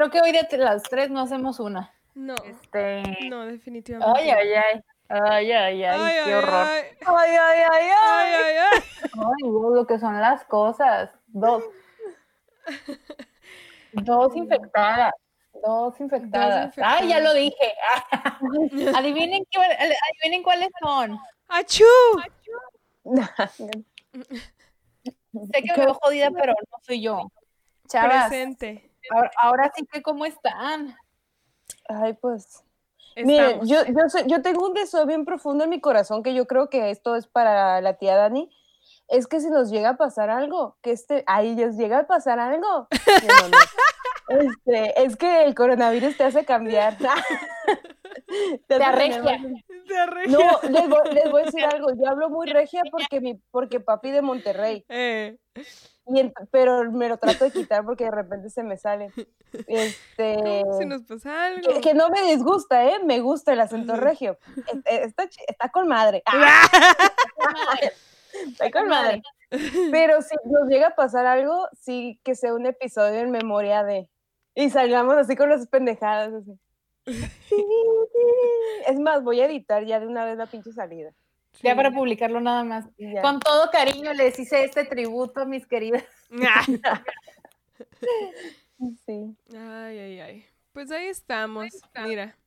Creo 0.00 0.10
que 0.10 0.22
hoy 0.22 0.32
de 0.32 0.56
las 0.56 0.82
tres 0.84 1.10
no 1.10 1.20
hacemos 1.20 1.60
una. 1.60 1.92
No, 2.14 2.34
Este. 2.46 3.02
no, 3.28 3.44
definitivamente. 3.44 4.18
Ay, 4.18 4.30
ay, 4.30 4.52
ay. 4.54 4.80
Ay, 5.10 5.52
ay, 5.52 5.84
ay, 5.84 5.84
Ay, 5.84 6.12
qué 6.24 6.30
ay, 6.30 6.32
horror. 6.32 6.66
ay. 6.68 6.82
Ay, 7.04 7.30
ay, 7.30 7.36
ay, 7.36 7.66
Ay, 7.70 7.90
ay. 7.90 8.32
ay, 8.32 8.56
ay. 8.72 8.80
Dios, 9.42 9.72
lo 9.74 9.86
que 9.86 9.98
son 9.98 10.18
las 10.18 10.42
cosas. 10.46 11.10
Dos. 11.26 11.64
Dos 13.92 14.34
infectadas. 14.36 15.12
Dos 15.62 16.00
infectadas. 16.00 16.72
Ay, 16.78 17.06
ya 17.10 17.18
infectadas. 17.18 17.22
lo 17.24 17.34
dije. 17.34 17.74
adivinen, 18.96 19.44
qué, 19.50 19.58
adivinen 19.60 20.42
cuáles 20.42 20.70
son. 20.82 21.18
¡Achú! 21.48 21.84
Sé 25.52 25.62
que 25.62 25.72
me 25.76 25.84
veo 25.84 25.92
jodida, 26.00 26.30
pero 26.30 26.54
no 26.54 26.78
soy 26.80 27.02
yo. 27.02 27.30
Chavas, 27.86 28.28
Presente. 28.28 28.89
Ahora, 29.10 29.30
ahora 29.40 29.72
sí 29.74 29.86
que 29.86 30.02
cómo 30.02 30.24
están. 30.26 30.96
Ay, 31.88 32.14
pues. 32.14 32.62
Miren, 33.16 33.60
yo, 33.66 33.84
yo, 33.86 34.08
sé- 34.08 34.24
yo 34.26 34.40
tengo 34.40 34.66
un 34.66 34.72
deseo 34.74 35.04
bien 35.04 35.24
profundo 35.24 35.64
en 35.64 35.70
mi 35.70 35.80
corazón 35.80 36.22
que 36.22 36.32
yo 36.32 36.46
creo 36.46 36.70
que 36.70 36.90
esto 36.90 37.16
es 37.16 37.26
para 37.26 37.80
la 37.80 37.94
tía 37.94 38.16
Dani. 38.16 38.50
Es 39.08 39.26
que 39.26 39.40
si 39.40 39.50
nos 39.50 39.70
llega 39.70 39.90
a 39.90 39.96
pasar 39.96 40.30
algo, 40.30 40.76
que 40.82 40.92
este, 40.92 41.24
ahí 41.26 41.56
les 41.56 41.76
llega 41.76 41.98
a 41.98 42.06
pasar 42.06 42.38
algo. 42.38 42.86
No, 42.88 42.88
no, 43.42 43.48
no. 43.48 43.56
Este, 44.30 45.02
es 45.02 45.16
que 45.16 45.42
el 45.42 45.56
coronavirus 45.56 46.16
te 46.16 46.22
hace 46.22 46.44
cambiar. 46.44 46.96
te 48.68 48.78
Te 48.78 48.84
arregia. 48.84 49.38
No, 50.28 50.68
les 50.68 50.88
voy, 50.88 51.14
les 51.14 51.30
voy 51.32 51.42
a 51.42 51.44
decir 51.46 51.64
algo. 51.72 51.88
Yo 51.96 52.08
hablo 52.08 52.30
muy 52.30 52.46
regia 52.48 52.82
porque 52.92 53.20
mi, 53.20 53.34
porque 53.50 53.80
papi 53.80 54.12
de 54.12 54.22
Monterrey. 54.22 54.84
Eh, 54.88 55.36
Y 56.06 56.32
pero 56.50 56.90
me 56.90 57.08
lo 57.08 57.18
trato 57.18 57.44
de 57.44 57.50
quitar 57.52 57.84
porque 57.84 58.04
de 58.04 58.10
repente 58.10 58.50
se 58.50 58.62
me 58.62 58.76
sale. 58.76 59.10
Este, 59.66 60.64
si 60.78 60.86
nos 60.86 61.02
pasa 61.02 61.44
algo. 61.46 61.72
que, 61.74 61.80
que 61.80 61.94
no 61.94 62.08
me 62.08 62.22
disgusta, 62.22 62.84
¿eh? 62.88 62.98
Me 63.04 63.20
gusta 63.20 63.52
el 63.52 63.60
acento 63.60 63.94
regio. 63.96 64.38
Es- 64.66 64.80
es- 64.86 65.06
Está, 65.08 65.28
está 65.46 65.68
con 65.70 65.86
madre. 65.88 66.22
Ah, 67.42 67.78
está 68.46 68.70
con 68.70 68.88
madre. 68.88 69.22
Pero 69.90 70.22
si 70.22 70.34
nos 70.44 70.68
llega 70.68 70.88
a 70.88 70.94
pasar 70.94 71.26
algo, 71.26 71.68
sí 71.80 72.20
que 72.22 72.34
sea 72.34 72.54
un 72.54 72.66
episodio 72.66 73.20
en 73.20 73.30
memoria 73.30 73.82
de. 73.82 74.08
Y 74.54 74.70
salgamos 74.70 75.16
así 75.16 75.36
con 75.36 75.48
las 75.48 75.66
pendejadas. 75.68 76.32
Así. 76.34 76.58
Es 78.86 78.98
más, 78.98 79.22
voy 79.22 79.40
a 79.40 79.46
editar 79.46 79.84
ya 79.84 80.00
de 80.00 80.06
una 80.06 80.24
vez 80.24 80.36
la 80.36 80.46
pinche 80.46 80.72
salida. 80.72 81.12
Ya 81.62 81.76
para 81.76 81.90
publicarlo 81.90 82.40
nada 82.40 82.64
más. 82.64 82.86
Ya. 82.98 83.22
Con 83.22 83.40
todo 83.40 83.70
cariño 83.70 84.12
les 84.14 84.38
hice 84.38 84.64
este 84.64 84.84
tributo, 84.84 85.46
mis 85.46 85.66
queridas. 85.66 86.04
Ah. 86.42 87.02
Sí. 89.04 89.36
Ay, 89.52 89.98
ay, 89.98 90.20
ay. 90.20 90.44
Pues 90.72 90.90
ahí 90.90 91.06
estamos. 91.06 91.66
Mira, 92.06 92.38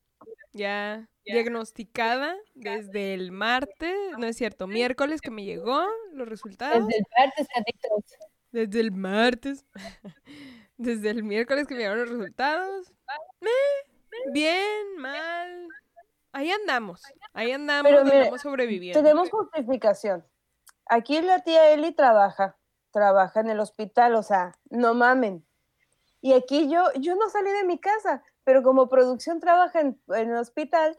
ya 0.52 1.08
diagnosticada 1.24 2.36
desde 2.54 3.14
el 3.14 3.30
martes, 3.32 3.94
no 4.18 4.26
es 4.26 4.36
cierto, 4.36 4.66
miércoles 4.66 5.20
que 5.20 5.30
me 5.30 5.44
llegó 5.44 5.86
los 6.12 6.28
resultados. 6.28 6.86
Desde 6.86 6.98
el 6.98 7.04
martes, 7.18 7.46
adictos. 7.56 8.04
Desde 8.52 8.80
el 8.80 8.92
martes. 8.92 9.66
Desde 10.76 11.10
el 11.10 11.22
miércoles 11.22 11.66
que 11.66 11.74
me 11.74 11.80
llegaron 11.80 12.00
los 12.00 12.10
resultados. 12.10 12.92
Eh, 13.42 14.30
bien, 14.32 14.96
mal. 14.98 15.68
Ahí 16.34 16.50
andamos. 16.50 17.00
Ahí 17.32 17.52
andamos, 17.52 17.90
Pero 17.90 18.04
mire, 18.04 18.18
andamos 18.18 18.40
sobreviviendo. 18.40 19.00
Tenemos 19.00 19.30
justificación. 19.30 20.26
Aquí 20.86 21.22
la 21.22 21.38
tía 21.44 21.70
Eli 21.70 21.92
trabaja, 21.92 22.58
trabaja 22.90 23.38
en 23.38 23.50
el 23.50 23.60
hospital, 23.60 24.16
o 24.16 24.22
sea, 24.24 24.52
no 24.68 24.94
mamen. 24.94 25.46
Y 26.20 26.32
aquí 26.32 26.68
yo, 26.68 26.92
yo 26.98 27.14
no 27.14 27.30
salí 27.30 27.52
de 27.52 27.62
mi 27.62 27.78
casa, 27.78 28.24
pero 28.42 28.64
como 28.64 28.88
producción 28.88 29.38
trabaja 29.38 29.80
en, 29.80 30.00
en 30.08 30.30
el 30.30 30.36
hospital, 30.36 30.98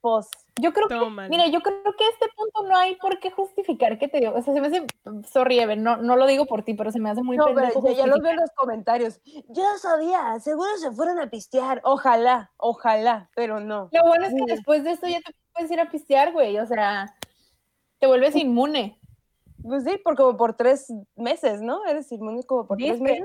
pues 0.00 0.26
Yo 0.60 0.72
creo 0.72 0.86
que, 0.86 1.28
mira, 1.30 1.46
yo 1.46 1.60
creo 1.60 1.82
que 1.96 2.04
a 2.04 2.08
este 2.10 2.26
punto 2.36 2.68
no 2.68 2.76
hay 2.76 2.96
por 2.96 3.18
qué 3.20 3.30
justificar 3.30 3.98
que 3.98 4.08
te 4.08 4.20
digo. 4.20 4.34
O 4.34 4.42
sea, 4.42 4.52
se 4.52 4.60
me 4.60 4.66
hace, 4.66 4.84
sorry, 5.32 5.58
Evan, 5.58 5.82
no, 5.82 5.96
no 5.96 6.16
lo 6.16 6.26
digo 6.26 6.44
por 6.44 6.62
ti, 6.62 6.74
pero 6.74 6.90
se 6.90 7.00
me 7.00 7.08
hace 7.08 7.22
muy 7.22 7.38
no, 7.38 7.46
pendejo 7.46 7.82
ya, 7.88 7.92
ya 7.94 8.06
los 8.06 8.20
veo 8.20 8.32
en 8.32 8.36
los 8.36 8.50
comentarios. 8.50 9.20
Yo 9.48 9.64
sabía, 9.78 10.38
seguro 10.40 10.68
se 10.76 10.92
fueron 10.92 11.18
a 11.20 11.30
pistear. 11.30 11.80
Ojalá, 11.84 12.52
ojalá, 12.58 13.30
pero 13.34 13.60
no. 13.60 13.88
Lo 13.92 14.02
bueno 14.06 14.26
es 14.26 14.34
que 14.34 14.44
después 14.52 14.84
de 14.84 14.92
esto 14.92 15.08
ya 15.08 15.20
te 15.20 15.34
puedes 15.54 15.70
ir 15.70 15.80
a 15.80 15.90
pistear, 15.90 16.32
güey. 16.32 16.58
O 16.58 16.66
sea, 16.66 17.14
te 17.98 18.06
vuelves 18.06 18.36
inmune. 18.36 19.00
Pues 19.62 19.84
sí, 19.84 19.96
por 20.04 20.16
como 20.16 20.36
por 20.36 20.54
tres 20.54 20.92
meses, 21.16 21.62
¿no? 21.62 21.86
Eres 21.86 22.12
inmune 22.12 22.42
como 22.42 22.66
por 22.66 22.76
tres 22.76 23.00
meses. 23.00 23.24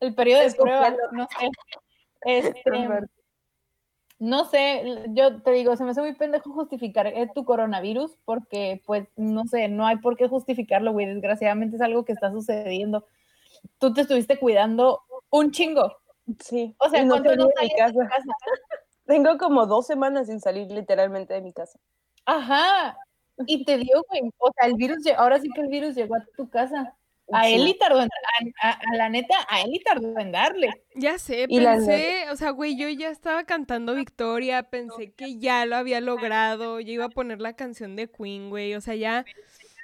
El 0.00 0.14
periodo 0.14 0.42
de 0.42 0.52
prueba, 0.52 0.94
no 1.12 1.28
sé. 1.28 1.48
Este, 2.24 2.70
no 4.22 4.44
sé, 4.44 4.84
yo 5.08 5.42
te 5.42 5.50
digo, 5.50 5.74
se 5.74 5.82
me 5.82 5.90
hace 5.90 6.00
muy 6.00 6.14
pendejo 6.14 6.52
justificar 6.52 7.08
eh, 7.08 7.28
tu 7.34 7.44
coronavirus 7.44 8.16
porque, 8.24 8.80
pues, 8.86 9.08
no 9.16 9.46
sé, 9.46 9.66
no 9.66 9.84
hay 9.84 9.96
por 9.96 10.16
qué 10.16 10.28
justificarlo, 10.28 10.92
güey. 10.92 11.06
Desgraciadamente 11.06 11.74
es 11.74 11.82
algo 11.82 12.04
que 12.04 12.12
está 12.12 12.30
sucediendo. 12.30 13.04
Tú 13.78 13.92
te 13.92 14.02
estuviste 14.02 14.38
cuidando 14.38 15.00
un 15.28 15.50
chingo. 15.50 15.96
Sí. 16.38 16.72
O 16.78 16.88
sea, 16.88 17.02
no 17.02 17.14
¿cuánto 17.14 17.30
salí 17.30 17.42
no 17.42 17.46
de 17.48 17.52
mi 17.62 17.68
salías 17.68 17.92
de 17.94 17.98
casa. 17.98 18.10
casa? 18.10 18.32
Tengo 19.06 19.38
como 19.38 19.66
dos 19.66 19.88
semanas 19.88 20.28
sin 20.28 20.38
salir 20.38 20.70
literalmente 20.70 21.34
de 21.34 21.40
mi 21.40 21.52
casa. 21.52 21.80
Ajá. 22.24 22.96
Y 23.48 23.64
te 23.64 23.76
digo, 23.76 24.04
güey, 24.08 24.30
o 24.38 24.52
sea, 24.56 24.68
el 24.68 24.74
virus, 24.74 24.98
ahora 25.16 25.40
sí 25.40 25.48
que 25.52 25.62
el 25.62 25.68
virus 25.68 25.96
llegó 25.96 26.14
a 26.14 26.24
tu 26.36 26.48
casa. 26.48 26.94
A 27.32 27.44
Sí. 27.44 27.54
Eli 27.54 27.74
tardó 27.78 28.02
en, 28.02 28.08
a, 28.62 28.68
a- 28.68 28.80
a 28.92 28.96
la 28.96 29.08
neta, 29.08 29.34
a 29.48 29.62
Eli 29.62 29.78
tardó 29.80 30.18
en 30.18 30.32
darle. 30.32 30.70
Ya 30.94 31.18
sé, 31.18 31.46
Y 31.48 31.60
la 31.60 31.74
pensé, 31.76 32.30
o 32.30 32.36
sea, 32.36 32.50
güey, 32.50 32.76
yo 32.76 32.88
ya 32.88 33.08
estaba 33.10 33.44
cantando 33.44 33.94
Victoria, 33.94 34.64
pensé 34.64 35.12
que 35.12 35.38
ya 35.38 35.64
lo 35.64 35.76
había 35.76 36.00
logrado, 36.00 36.80
yo 36.80 36.92
iba 36.92 37.06
a 37.06 37.10
poner 37.10 37.40
la 37.40 37.54
canción 37.54 37.96
de 37.96 38.10
Queen, 38.10 38.50
güey, 38.50 38.74
o 38.74 38.80
sea, 38.80 38.94
ya, 38.96 39.24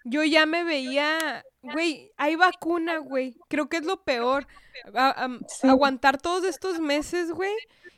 yo 0.05 0.25
ya 0.25 0.45
me 0.47 0.65
veía, 0.65 1.45
güey, 1.63 2.11
hay 2.17 2.37
vacuna, 2.37 2.99
güey, 2.99 3.35
creo 3.49 3.69
que 3.69 3.79
es 3.79 3.85
lo 3.87 4.03
peor, 4.05 4.47
a- 4.95 5.25
am- 5.25 5.41
Sí. 5.49 5.69
aguantar 5.69 6.21
todos 6.21 6.45
estos 6.45 6.81
meses, 6.81 7.31
güey, 7.31 7.55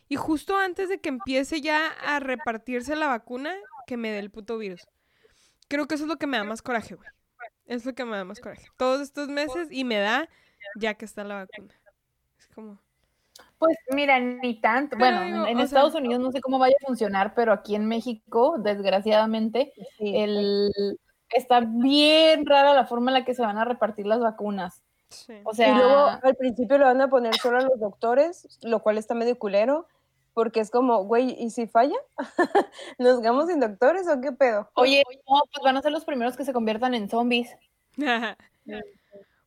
y 0.09 0.17
justo 0.17 0.57
antes 0.57 0.89
de 0.89 1.01
que 1.01 1.09
empiece 1.09 1.61
ya 1.61 1.87
a 2.05 2.21
repartirse 2.21 2.95
la 2.95 3.07
vacuna, 3.09 3.55
que 3.87 3.97
me 3.97 4.11
dé 4.13 4.19
el 4.21 4.31
puto 4.31 4.59
virus. 4.59 4.87
Creo 5.69 5.87
que 5.89 5.95
eso 5.97 6.05
es 6.05 6.09
lo 6.09 6.17
que 6.19 6.27
me 6.27 6.37
da 6.37 6.45
más 6.45 6.63
coraje, 6.63 6.95
güey. 6.95 7.09
Es 7.71 7.87
lo 7.87 7.95
que 7.95 8.05
me 8.05 8.17
da 8.17 8.25
más 8.25 8.41
coraje. 8.41 8.67
Todos 8.77 9.01
estos 9.01 9.29
meses 9.29 9.69
y 9.71 9.85
me 9.85 9.99
da 9.99 10.29
ya 10.77 10.95
que 10.95 11.05
está 11.05 11.23
la 11.23 11.37
vacuna. 11.37 11.73
Es 12.39 12.49
como... 12.49 12.79
Pues 13.59 13.77
mira, 13.95 14.19
ni 14.19 14.61
tanto. 14.61 14.97
Pero 14.99 15.19
Bueno, 15.19 15.25
digo, 15.45 15.47
en, 15.47 15.57
sea- 15.59 15.65
Estados 15.67 15.95
Unidos 15.95 16.21
no 16.21 16.33
sé 16.33 16.41
cómo 16.41 16.59
vaya 16.59 16.75
a 16.83 16.87
funcionar, 16.87 17.33
pero 17.35 17.53
aquí 17.53 17.77
en 17.77 17.87
México, 17.87 18.57
desgraciadamente, 18.59 19.73
Sí. 19.99 20.17
el, 20.17 20.71
está 21.29 21.61
bien 21.61 22.45
rara 22.45 22.75
la 22.75 22.87
forma 22.87 23.11
en 23.11 23.15
la 23.21 23.25
que 23.25 23.35
se 23.35 23.43
van 23.43 23.59
a 23.59 23.65
repartir 23.65 24.07
las 24.07 24.19
vacunas. 24.19 24.83
Sí. 25.11 25.35
O 25.45 25.55
sea, 25.55 25.69
y 25.69 25.75
luego 25.77 26.09
al 26.23 26.35
principio 26.37 26.77
lo 26.79 26.87
van 26.87 27.01
a 27.01 27.09
poner 27.09 27.37
solo 27.37 27.59
a 27.59 27.63
los 27.63 27.79
doctores, 27.79 28.59
lo 28.63 28.83
cual 28.83 28.99
está 28.99 29.15
medio 29.15 29.39
culero, 29.39 29.87
porque 30.41 30.61
es 30.61 30.71
como, 30.71 31.05
güey, 31.05 31.37
¿y 31.39 31.51
si 31.51 31.67
falla? 31.67 31.97
¿Nos 32.99 33.21
quedamos 33.21 33.47
sin 33.49 33.61
doctores 33.61 34.09
o 34.09 34.19
qué 34.23 34.33
pedo? 34.33 34.71
oye, 34.75 35.03
no, 35.29 35.43
pues 35.53 35.63
van 35.63 35.77
a 35.77 35.83
ser 35.83 35.93
los 35.93 36.07
primeros 36.07 36.35
que 36.35 36.47
se 36.47 36.55
conviertan 36.55 36.95
en 36.95 37.11
zombies. 37.11 37.51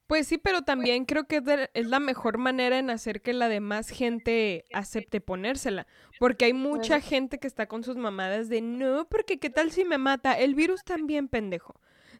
Pues 0.05 0.27
sí, 0.27 0.37
pero 0.37 0.61
también 0.61 1.05
creo 1.05 1.23
que 1.23 1.37
es 1.37 1.45
de- 1.45 1.71
es 1.73 1.87
la 1.87 1.99
mejor 1.99 2.37
manera 2.37 2.77
en 2.77 2.91
hacer 2.91 3.21
que 3.23 3.33
la 3.33 3.47
demás 3.49 3.89
gente 3.89 4.65
acepte 4.71 5.19
ponérsela. 5.19 5.87
Porque 6.19 6.45
hay 6.45 6.53
mucha 6.53 6.99
gente 6.99 7.39
que 7.39 7.47
está 7.47 7.65
con 7.65 7.83
sus 7.83 7.95
mamadas 7.95 8.49
de 8.49 8.61
no, 8.61 9.07
porque 9.09 9.39
qué 9.39 9.49
tal 9.49 9.71
si 9.71 9.83
me 9.83 9.97
mata. 9.97 10.33
El 10.37 10.53
virus 10.53 10.83
también, 10.83 11.27
pendejo. 11.27 11.73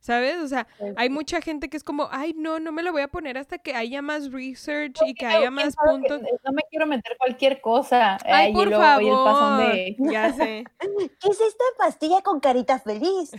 ¿Sabes? 0.04 0.36
O 0.42 0.48
sea, 0.50 0.68
Pues 0.78 0.94
hay 0.98 1.10
mucha 1.10 1.40
gente 1.40 1.70
que 1.70 1.78
es 1.78 1.84
como, 1.86 2.10
ay, 2.12 2.34
no, 2.36 2.60
no 2.60 2.74
me 2.74 2.84
lo 2.84 2.92
voy 2.92 3.04
a 3.04 3.08
poner 3.08 3.38
hasta 3.38 3.58
que 3.58 3.74
haya 3.74 4.02
más 4.02 4.34
research 4.34 4.98
y 5.06 5.14
que 5.14 5.26
haya 5.26 5.40
¿quién 5.40 5.54
más 5.54 5.76
puntos. 5.78 6.20
que- 6.20 6.28
no 6.44 6.52
me 6.52 6.62
quiero 6.70 6.86
meter 6.88 7.16
cualquier 7.18 7.62
cosa. 7.62 8.18
Ay, 8.26 8.52
y 8.52 8.54
por 8.54 8.68
luego- 8.68 8.84
favor. 8.84 9.02
y 9.04 9.08
el 9.08 9.16
pasón 9.16 9.60
de... 9.60 9.96
Ya 10.00 10.34
sé. 10.34 10.64
¿Qué 10.82 11.30
es 11.30 11.40
esta 11.40 11.64
pastilla 11.78 12.22
con 12.22 12.42
carita 12.42 12.80
feliz? 12.80 13.32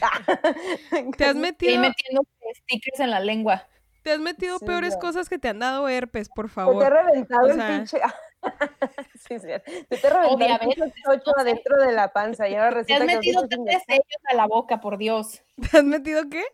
Te 1.18 1.24
has 1.26 1.36
Y 1.36 1.38
metido, 1.38 1.80
metiendo 1.82 2.22
stickers 2.64 3.00
en 3.00 3.10
la 3.10 3.20
lengua. 3.20 3.68
Te 4.04 4.12
has 4.12 4.20
metido 4.20 4.58
Sí, 4.60 4.66
peores 4.66 4.94
ya. 4.94 5.00
cosas 5.00 5.28
que 5.28 5.38
te 5.38 5.48
han 5.48 5.58
dado 5.58 5.88
herpes, 5.88 6.28
por 6.28 6.46
Se 6.46 6.50
te 6.50 6.54
favor. 6.54 6.84
ha 6.84 7.02
reventado 7.02 7.46
O 7.46 7.50
el 7.50 7.54
sea- 7.56 7.68
pinche. 7.68 8.00
sí, 9.28 9.38
sí, 9.40 9.48
Se 9.88 9.96
te 9.96 10.06
ha 10.06 10.20
reventado 10.22 10.70
el 10.70 10.92
chocho 11.02 11.32
adentro 11.38 11.80
de 11.80 11.92
la 11.92 12.12
panza 12.12 12.46
y 12.48 12.54
ahora 12.54 12.84
Te 12.84 12.92
has 12.94 13.00
que 13.00 13.06
metido 13.06 13.48
tres 13.48 13.82
sellos 13.86 14.20
a 14.30 14.34
la 14.36 14.46
boca, 14.46 14.80
por 14.80 14.98
Dios. 14.98 15.42
¿Te 15.70 15.78
has 15.78 15.84
metido 15.84 16.28
qué? 16.28 16.44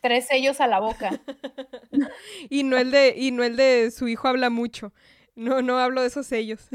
Tres 0.00 0.26
sellos 0.28 0.60
a 0.60 0.68
la 0.68 0.78
boca. 0.80 1.10
Y 2.48 2.62
no 2.62 2.76
el 2.78 2.90
de, 2.92 3.14
y 3.16 3.32
no 3.32 3.42
el 3.42 3.56
de 3.56 3.90
su 3.90 4.06
hijo 4.08 4.28
habla 4.28 4.48
mucho. 4.50 4.92
No, 5.34 5.62
no 5.62 5.78
hablo 5.80 6.00
de 6.02 6.06
esos 6.06 6.26
sellos. 6.28 6.68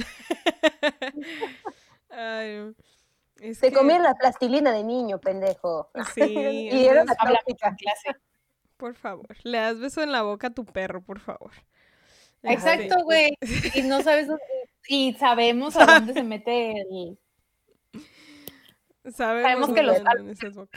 Ay, 2.09 2.57
no. 2.57 2.73
Es 3.39 3.59
Te 3.61 3.69
que- 3.69 3.75
comí 3.77 3.97
la 3.97 4.15
plastilina 4.15 4.71
de 4.73 4.83
niño, 4.83 5.19
pendejo. 5.19 5.89
Sí, 6.13 6.23
y 6.23 6.85
era 6.85 7.05
la 7.05 7.15
en 7.45 7.75
clase. 7.75 8.09
Por 8.79 8.95
favor. 8.95 9.35
Le 9.43 9.59
das 9.59 9.79
beso 9.79 10.01
en 10.01 10.11
la 10.11 10.23
boca 10.23 10.47
a 10.47 10.53
tu 10.53 10.65
perro, 10.65 11.03
por 11.03 11.19
favor. 11.19 11.51
Exacto, 12.41 13.03
güey. 13.03 13.37
Y 13.75 13.81
no 13.83 14.01
sabes, 14.01 14.29
y 14.87 15.13
sabemos 15.13 15.75
a 15.75 15.85
dónde 15.85 16.13
se 16.13 16.23
mete 16.23 16.71
el... 16.81 17.19
Sabemos, 19.15 19.71
que 19.71 19.81
los, 19.81 19.97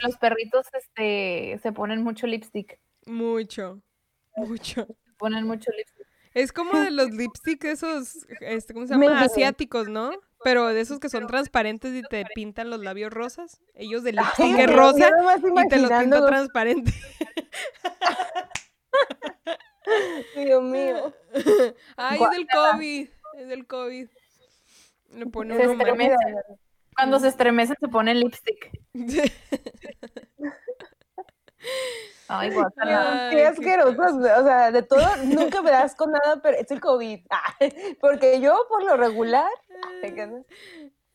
los, 0.01 0.17
perritos 0.17 0.65
este, 0.73 1.59
se 1.61 1.71
ponen 1.71 2.01
mucho 2.01 2.25
lipstick. 2.25 2.79
Mucho, 3.05 3.81
mucho. 4.35 4.87
Ponen 5.17 5.45
mucho 5.45 5.69
lipstick. 5.71 6.07
Es 6.33 6.51
como 6.51 6.79
de 6.79 6.89
los 6.89 7.11
lipstick 7.11 7.63
esos, 7.65 8.25
este, 8.39 8.73
¿cómo 8.73 8.87
se 8.87 8.93
llama? 8.93 9.21
Asiáticos, 9.21 9.87
¿no? 9.87 10.13
Pero 10.43 10.67
de 10.67 10.81
esos 10.81 10.99
que 10.99 11.09
son 11.09 11.27
transparentes 11.27 11.93
y 11.93 12.01
te 12.01 12.25
pintan 12.33 12.69
los 12.69 12.79
labios 12.79 13.13
rosas. 13.13 13.61
Ellos 13.75 14.03
de 14.03 14.13
lipstick 14.13 14.57
es 14.57 14.73
rosa 14.73 15.09
y 15.09 15.67
te 15.67 15.77
lo 15.77 15.89
pintan 15.89 16.25
transparente. 16.25 16.91
Dios 20.35 20.63
mío. 20.63 21.13
Ay, 21.97 22.19
es 22.21 22.29
del 22.31 22.47
COVID. 22.47 23.09
Es 23.37 23.47
del 23.47 23.67
COVID. 23.67 24.07
Lo 25.09 25.29
pone 25.29 25.55
se 25.55 25.67
Cuando 26.95 27.19
se 27.19 27.27
estremece 27.27 27.75
se 27.79 27.87
pone 27.87 28.15
lipstick. 28.15 28.71
Ay, 32.27 32.51
guacala. 32.51 33.29
Qué 33.31 33.45
asqueroso. 33.45 34.01
O 34.01 34.43
sea, 34.43 34.71
de 34.71 34.81
todo, 34.81 35.05
nunca 35.25 35.61
me 35.61 35.71
das 35.71 35.95
con 35.95 36.11
nada, 36.11 36.41
pero 36.41 36.57
es 36.57 36.71
el 36.71 36.79
COVID. 36.79 37.19
porque 38.01 38.41
yo, 38.41 38.65
por 38.69 38.83
lo 38.83 38.97
regular. 38.97 39.51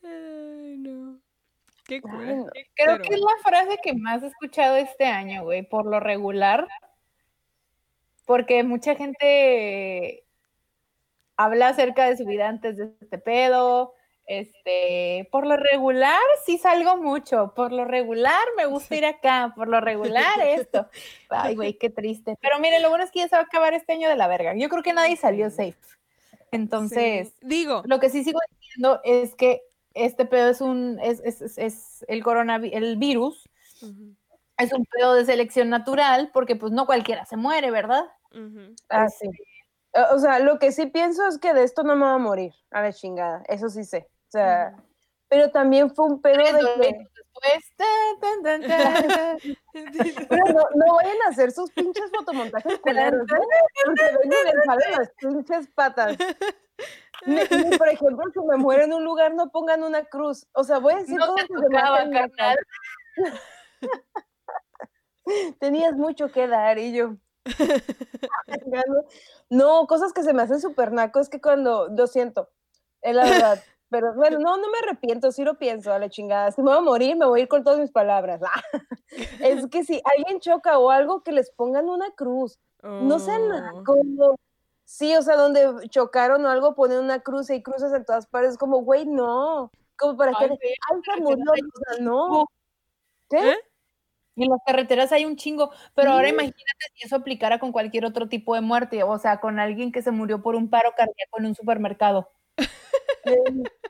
Ay, 0.03 0.77
no. 0.77 1.19
Qué 1.89 2.01
Creo 2.01 3.01
que 3.01 3.13
es 3.13 3.19
la 3.19 3.37
frase 3.43 3.79
que 3.83 3.93
más 3.93 4.23
he 4.23 4.27
escuchado 4.27 4.77
este 4.77 5.05
año, 5.05 5.43
güey. 5.43 5.63
Por 5.63 5.85
lo 5.85 5.99
regular. 5.99 6.67
Porque 8.25 8.63
mucha 8.63 8.95
gente 8.95 10.23
habla 11.35 11.69
acerca 11.69 12.07
de 12.07 12.15
su 12.15 12.25
vida 12.25 12.47
antes 12.47 12.77
de 12.77 12.91
este 13.01 13.17
pedo 13.17 13.93
este, 14.29 15.27
por 15.31 15.47
lo 15.47 15.57
regular 15.57 16.21
sí 16.45 16.59
salgo 16.59 16.97
mucho, 16.97 17.51
por 17.55 17.71
lo 17.71 17.83
regular 17.83 18.39
me 18.55 18.67
gusta 18.67 18.95
ir 18.95 19.03
acá, 19.03 19.53
por 19.55 19.67
lo 19.67 19.81
regular 19.81 20.39
esto. 20.41 20.87
Ay, 21.29 21.55
güey, 21.55 21.73
qué 21.79 21.89
triste. 21.89 22.35
Pero 22.39 22.59
mire, 22.59 22.79
lo 22.79 22.89
bueno 22.89 23.03
es 23.03 23.09
que 23.09 23.21
ya 23.21 23.27
se 23.27 23.35
va 23.35 23.41
a 23.41 23.45
acabar 23.45 23.73
este 23.73 23.93
año 23.93 24.07
de 24.07 24.15
la 24.15 24.27
verga. 24.27 24.53
Yo 24.55 24.69
creo 24.69 24.83
que 24.83 24.93
nadie 24.93 25.17
salió 25.17 25.49
safe. 25.49 25.79
Entonces, 26.51 27.33
digo, 27.41 27.81
lo 27.85 27.99
que 27.99 28.11
sí 28.11 28.23
sigo 28.23 28.39
diciendo 28.51 29.01
es 29.03 29.33
que 29.33 29.63
este 29.93 30.25
pedo 30.25 30.49
es 30.49 30.61
un, 30.61 30.99
es, 31.01 31.21
es, 31.23 31.57
es 31.57 32.05
el 32.07 32.23
coronavirus, 32.23 32.77
el 32.77 32.97
virus, 32.97 33.49
es 34.57 34.73
un 34.73 34.85
pedo 34.85 35.13
de 35.13 35.25
selección 35.25 35.69
natural, 35.69 36.29
porque 36.33 36.55
pues 36.55 36.71
no 36.71 36.85
cualquiera 36.85 37.25
se 37.25 37.37
muere, 37.37 37.71
¿verdad? 37.71 38.05
Así. 38.89 39.29
O 40.13 40.19
sea, 40.19 40.39
lo 40.39 40.59
que 40.59 40.71
sí 40.71 40.85
pienso 40.85 41.27
es 41.27 41.39
que 41.39 41.53
de 41.53 41.63
esto 41.63 41.83
no 41.83 41.95
me 41.95 42.05
va 42.05 42.13
a 42.13 42.19
morir, 42.19 42.53
a 42.71 42.81
la 42.81 42.93
chingada, 42.93 43.43
eso 43.47 43.69
sí 43.69 43.83
sé. 43.83 44.07
O 44.27 44.31
sea, 44.31 44.75
pero 45.27 45.49
también 45.51 45.93
fue 45.93 46.05
un 46.05 46.21
pedo 46.21 46.37
de 46.37 46.59
que... 46.81 47.07
pero 50.29 50.43
no, 50.45 50.63
no, 50.75 50.95
vayan 50.95 51.17
a 51.25 51.29
hacer 51.29 51.51
sus 51.51 51.71
pinches 51.71 52.11
fotomontajes 52.11 52.79
culeros, 52.79 53.25
¿no? 53.31 53.37
Porque 53.85 54.03
les 54.25 54.65
salen 54.65 54.91
las 54.91 55.09
pinches 55.17 55.67
patas. 55.73 56.17
Por 57.77 57.89
ejemplo, 57.89 58.23
si 58.33 58.39
me 58.41 58.57
muero 58.57 58.83
en 58.83 58.93
un 58.93 59.03
lugar, 59.03 59.33
no 59.33 59.51
pongan 59.51 59.83
una 59.83 60.05
cruz. 60.05 60.47
O 60.53 60.63
sea, 60.63 60.79
voy 60.79 60.93
a 60.93 60.97
decir 60.97 61.17
no 61.17 61.35
se 61.35 61.47
me 62.07 62.29
Tenías 65.59 65.93
mucho 65.93 66.31
que 66.31 66.47
dar 66.47 66.79
y 66.79 66.93
yo. 66.93 67.15
no, 69.49 69.87
cosas 69.87 70.13
que 70.13 70.23
se 70.23 70.33
me 70.33 70.43
hacen 70.43 70.59
súper 70.59 70.91
naco 70.91 71.19
es 71.19 71.29
que 71.29 71.41
cuando, 71.41 71.87
lo 71.89 72.07
siento, 72.07 72.49
es 73.01 73.15
la 73.15 73.25
verdad, 73.25 73.63
pero 73.89 74.13
bueno, 74.13 74.39
no, 74.39 74.57
no 74.57 74.69
me 74.69 74.77
arrepiento, 74.79 75.31
sí 75.31 75.43
lo 75.43 75.57
pienso, 75.57 75.91
a 75.91 75.99
la 75.99 76.09
chingada. 76.09 76.51
Si 76.51 76.61
me 76.61 76.69
voy 76.69 76.77
a 76.77 76.81
morir, 76.81 77.15
me 77.15 77.25
voy 77.25 77.39
a 77.39 77.43
ir 77.43 77.49
con 77.49 77.63
todas 77.63 77.79
mis 77.79 77.91
palabras. 77.91 78.41
es 79.39 79.67
que 79.67 79.83
si 79.83 80.01
alguien 80.15 80.39
choca 80.39 80.77
o 80.77 80.89
algo, 80.89 81.23
que 81.23 81.31
les 81.31 81.51
pongan 81.51 81.89
una 81.89 82.11
cruz. 82.11 82.59
No 82.81 83.19
sean 83.19 83.41
oh. 83.51 84.35
Sí, 84.89 85.15
o 85.15 85.21
sea, 85.21 85.35
donde 85.35 85.87
chocaron 85.89 86.43
o 86.45 86.49
algo, 86.49 86.73
ponen 86.73 86.97
una 86.97 87.19
cruz 87.19 87.49
y 87.49 87.53
hay 87.53 87.61
cruces 87.61 87.93
en 87.93 88.03
todas 88.03 88.25
partes. 88.25 88.57
Como, 88.57 88.79
güey, 88.79 89.05
no. 89.05 89.71
Como 89.95 90.17
para 90.17 90.31
que, 90.33 90.45
ay, 90.45 91.21
murió, 91.21 91.51
o 91.51 91.55
sea, 91.55 92.03
no. 92.03 92.45
¿Qué? 93.29 93.51
¿Eh? 93.51 93.57
En 94.35 94.49
las 94.49 94.59
carreteras 94.65 95.11
hay 95.11 95.25
un 95.25 95.35
chingo, 95.35 95.71
pero 95.93 96.11
ahora 96.11 96.29
imagínate 96.29 96.85
si 96.95 97.05
eso 97.05 97.17
aplicara 97.17 97.59
con 97.59 97.71
cualquier 97.73 98.05
otro 98.05 98.29
tipo 98.29 98.55
de 98.55 98.61
muerte, 98.61 99.03
o 99.03 99.17
sea, 99.19 99.41
con 99.41 99.59
alguien 99.59 99.91
que 99.91 100.01
se 100.01 100.11
murió 100.11 100.41
por 100.41 100.55
un 100.55 100.69
paro 100.69 100.93
cardíaco 100.97 101.39
en 101.39 101.47
un 101.47 101.55
supermercado. 101.55 102.31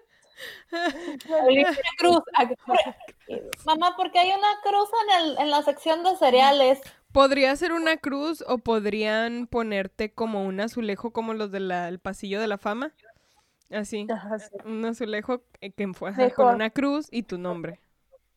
cruz. 1.97 2.19
Mamá, 3.65 3.93
porque 3.95 4.19
hay 4.19 4.31
una 4.31 4.59
cruz 4.63 4.89
en, 5.03 5.21
el, 5.21 5.37
en 5.37 5.51
la 5.51 5.61
sección 5.61 6.03
de 6.03 6.15
cereales. 6.15 6.81
Podría 7.11 7.55
ser 7.55 7.71
una 7.71 7.97
cruz 7.97 8.43
o 8.47 8.59
podrían 8.59 9.47
ponerte 9.47 10.11
como 10.11 10.45
un 10.45 10.59
azulejo 10.59 11.11
como 11.11 11.33
los 11.33 11.51
del 11.51 11.99
pasillo 11.99 12.39
de 12.39 12.47
la 12.47 12.57
fama. 12.57 12.93
Así. 13.71 14.07
Un 14.65 14.85
azulejo 14.85 15.43
que 15.59 15.87
fue 15.93 16.31
con 16.33 16.55
una 16.55 16.69
cruz 16.69 17.07
y 17.11 17.23
tu 17.23 17.37
nombre. 17.37 17.79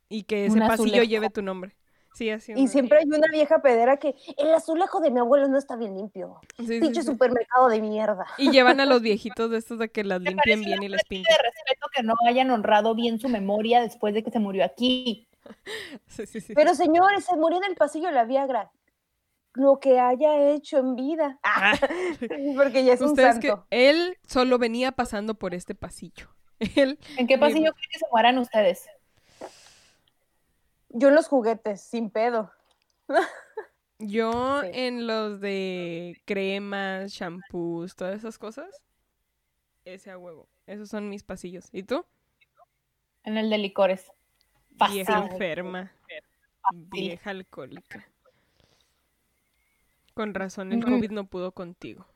Y 0.09 0.25
que 0.25 0.47
ese 0.47 0.59
pasillo 0.59 1.03
lleve 1.03 1.31
tu 1.31 1.43
nombre. 1.43 1.77
Sí, 2.15 2.29
así. 2.29 2.53
Y 2.55 2.69
siempre 2.69 2.99
hay 2.99 3.07
una 3.07 3.29
vieja 3.33 3.63
pedera 3.63 3.97
que 3.97 4.15
el 4.37 4.53
azulejo 4.53 5.01
de 5.01 5.11
mi 5.11 5.21
abuelo 5.21 5.49
no 5.49 5.57
está 5.57 5.77
bien 5.77 5.97
limpio. 5.97 6.41
Sí, 6.59 6.79
Pinche 6.79 7.03
supermercado 7.03 7.69
de 7.69 7.81
mierda. 7.81 8.27
Y 8.37 8.51
llevan 8.51 8.81
a 8.81 8.87
los 8.87 9.01
viejitos 9.03 9.51
de 9.51 9.57
estos 9.57 9.79
de 9.79 9.91
que 9.91 10.05
las 10.05 10.21
limpien 10.21 10.61
bien 10.61 10.83
y 10.83 10.89
las 10.89 11.05
pinten. 11.05 11.35
de 11.35 11.43
respeto 11.43 11.87
que 11.95 12.03
no 12.03 12.15
hayan 12.29 12.51
honrado 12.51 12.95
bien 12.95 13.19
su 13.19 13.31
memoria 13.31 13.81
después 13.81 14.13
de 14.13 14.23
que 14.23 14.31
se 14.31 14.39
murió 14.39 14.65
aquí. 14.65 15.27
Sí, 16.07 16.27
sí, 16.27 16.41
sí. 16.41 16.55
Pero 16.55 16.75
señores, 16.75 17.25
se 17.25 17.37
murió 17.37 17.59
en 17.59 17.65
el 17.65 17.77
pasillo 17.77 18.09
de 18.09 18.15
la 18.15 18.25
Viagra. 18.25 18.71
Lo 19.55 19.81
que 19.81 20.01
haya 20.01 20.51
hecho 20.51 20.79
en 20.79 20.97
vida. 20.97 21.39
Ah. 21.45 21.75
Porque 22.57 22.85
ya 22.85 22.95
es 22.95 23.01
un 23.01 23.17
santo. 23.17 23.41
que 23.41 23.91
él 23.91 24.19
solo 24.27 24.59
venía 24.59 24.93
pasando 24.93 25.35
por 25.35 25.55
este 25.55 25.75
pasillo. 25.75 26.29
Él, 26.77 26.99
¿En 27.17 27.27
qué 27.27 27.39
pasillo 27.39 27.73
creen 27.73 27.89
que 27.93 27.99
se 27.99 28.07
mueran 28.11 28.39
ustedes? 28.39 28.87
Yo 30.91 31.09
en 31.09 31.15
los 31.15 31.27
juguetes, 31.27 31.81
sin 31.81 32.11
pedo. 32.11 32.53
Yo 33.99 34.63
en 34.63 35.07
los 35.07 35.41
de 35.41 36.21
cremas, 36.25 37.13
shampoos, 37.13 37.97
todas 37.97 38.19
esas 38.19 38.39
cosas. 38.39 38.83
Ese 39.85 40.11
a 40.11 40.19
huevo. 40.19 40.49
Esos 40.67 40.89
son 40.89 41.09
mis 41.09 41.25
pasillos. 41.25 41.69
¿Y 41.73 41.83
tú? 41.83 42.05
En 43.25 43.37
el 43.37 43.51
de 43.51 43.59
licores. 43.59 44.11
Vieja 44.91 45.19
enferma. 45.19 45.93
Vieja 46.73 47.31
alcohólica. 47.31 48.09
Con 50.15 50.35
razón 50.35 50.73
el 50.73 50.85
COVID 50.85 51.11
no 51.11 51.27
pudo 51.27 51.53
contigo. 51.53 52.07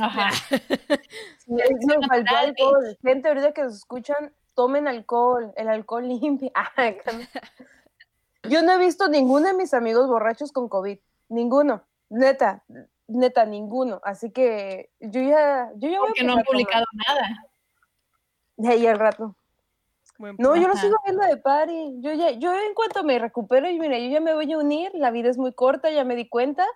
Ajá. 0.00 0.30
Gente, 3.02 3.28
ahorita 3.28 3.52
que 3.52 3.62
nos 3.62 3.76
escuchan, 3.76 4.32
tomen 4.54 4.86
alcohol, 4.86 5.52
el 5.56 5.68
alcohol 5.68 6.06
limpia. 6.06 6.52
Ah, 8.44 8.48
yo 8.48 8.62
no 8.62 8.72
he 8.72 8.78
visto 8.78 9.08
ninguno 9.08 9.48
de 9.48 9.54
mis 9.54 9.74
amigos 9.74 10.06
borrachos 10.06 10.52
con 10.52 10.68
COVID, 10.68 10.96
ninguno, 11.28 11.82
neta, 12.08 12.62
neta, 13.08 13.44
ninguno. 13.44 14.00
Así 14.04 14.30
que 14.30 14.90
yo 15.00 15.20
ya, 15.20 15.72
yo 15.76 15.88
ya 15.88 15.98
Porque 15.98 16.22
no 16.22 16.34
han 16.34 16.44
publicado 16.44 16.84
nada. 16.92 17.46
De 18.56 18.68
ahí 18.68 18.86
al 18.86 18.98
rato. 18.98 19.34
No, 20.18 20.56
yo 20.56 20.68
no 20.68 20.76
sigo 20.76 20.96
viendo 21.04 21.24
de 21.24 21.36
party. 21.36 22.00
Yo 22.00 22.12
ya, 22.12 22.32
yo 22.32 22.54
en 22.54 22.74
cuanto 22.74 23.04
me 23.04 23.18
recupero 23.18 23.70
y 23.70 23.78
mira, 23.78 23.98
yo 23.98 24.10
ya 24.10 24.20
me 24.20 24.34
voy 24.34 24.52
a 24.52 24.58
unir, 24.58 24.90
la 24.94 25.10
vida 25.10 25.30
es 25.30 25.38
muy 25.38 25.52
corta, 25.52 25.90
ya 25.90 26.04
me 26.04 26.16
di 26.16 26.28
cuenta. 26.28 26.66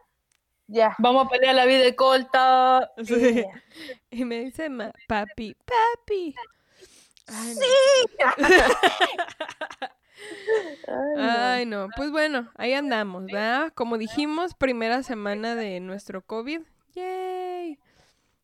Ya. 0.69 0.95
Vamos 0.99 1.27
a 1.27 1.29
pelear 1.29 1.55
la 1.55 1.67
vida 1.67 1.83
de 1.83 1.97
corta. 1.97 2.91
Y 4.11 4.25
me 4.25 4.41
dice 4.41 4.71
papi, 5.09 5.57
papi, 5.65 6.35
¡Sí! 7.27 7.65
Ay 11.19 11.67
no. 11.67 11.89
Pues 11.97 12.11
bueno, 12.11 12.51
ahí 12.57 12.75
andamos, 12.75 13.27
¿verdad? 13.27 13.73
Como 13.75 13.99
dijimos, 13.99 14.55
primera 14.55 15.03
semana 15.03 15.55
de 15.55 15.81
nuestro 15.81 16.23
COVID. 16.23 16.63
¡Yay! 16.95 17.79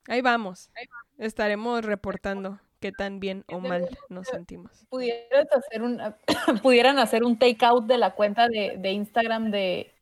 Ahí 0.08 0.22
vamos. 0.22 0.70
Estaremos 1.18 1.84
reportando 1.84 2.60
qué 2.80 2.92
tan 2.92 3.20
bien 3.20 3.44
o 3.48 3.60
mal 3.60 3.88
nos 4.08 4.28
sentimos. 4.28 4.86
Pudieran 4.88 5.46
hacer 5.50 5.82
un, 5.82 6.00
pudieran 6.62 6.98
hacer 6.98 7.24
un 7.24 7.38
takeout 7.38 7.86
de 7.86 7.98
la 7.98 8.14
cuenta 8.14 8.48
de, 8.48 8.76
de 8.78 8.90
Instagram 8.92 9.50
de, 9.50 9.92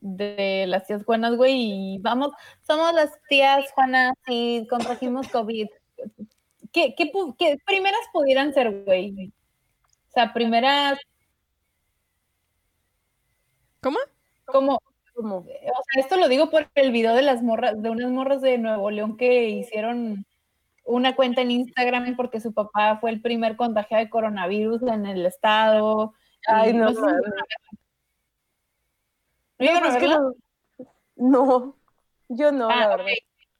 de 0.00 0.66
las 0.68 0.86
tías 0.86 1.04
Juanas, 1.04 1.36
güey, 1.36 1.94
y 1.94 1.98
vamos, 1.98 2.32
somos 2.66 2.92
las 2.94 3.10
tías 3.28 3.70
Juanas 3.72 4.14
y 4.26 4.66
contrajimos 4.68 5.28
COVID. 5.28 5.68
¿Qué, 6.72 6.94
qué, 6.96 7.12
primeras 7.64 8.00
pudieran 8.12 8.52
ser, 8.52 8.84
güey? 8.84 9.32
O 10.08 10.12
sea, 10.12 10.32
primeras. 10.32 10.98
¿Cómo? 13.80 13.98
Como 14.46 14.80
como... 15.14 15.36
O 15.38 15.44
sea, 15.44 16.02
esto 16.02 16.16
lo 16.16 16.28
digo 16.28 16.50
por 16.50 16.68
el 16.74 16.92
video 16.92 17.14
de 17.14 17.22
las 17.22 17.42
morras, 17.42 17.80
de 17.80 17.90
unas 17.90 18.10
morras 18.10 18.42
de 18.42 18.58
Nuevo 18.58 18.90
León 18.90 19.16
que 19.16 19.48
hicieron 19.48 20.26
una 20.84 21.16
cuenta 21.16 21.40
en 21.40 21.50
Instagram 21.50 22.14
porque 22.16 22.40
su 22.40 22.52
papá 22.52 22.98
fue 23.00 23.10
el 23.10 23.20
primer 23.20 23.56
contagiado 23.56 24.04
de 24.04 24.10
coronavirus 24.10 24.82
en 24.82 25.06
el 25.06 25.26
estado. 25.26 26.14
Ay, 26.46 26.70
y 26.70 26.72
no. 26.74 26.90
¿No 26.90 27.00
pues 29.58 29.94
es 29.94 29.96
que 30.02 30.08
no, 31.16 31.76
yo 32.28 32.52
no, 32.52 32.68
Ah, 32.70 32.76
la 32.80 32.86
ok. 32.86 32.96
verdad. 32.98 33.12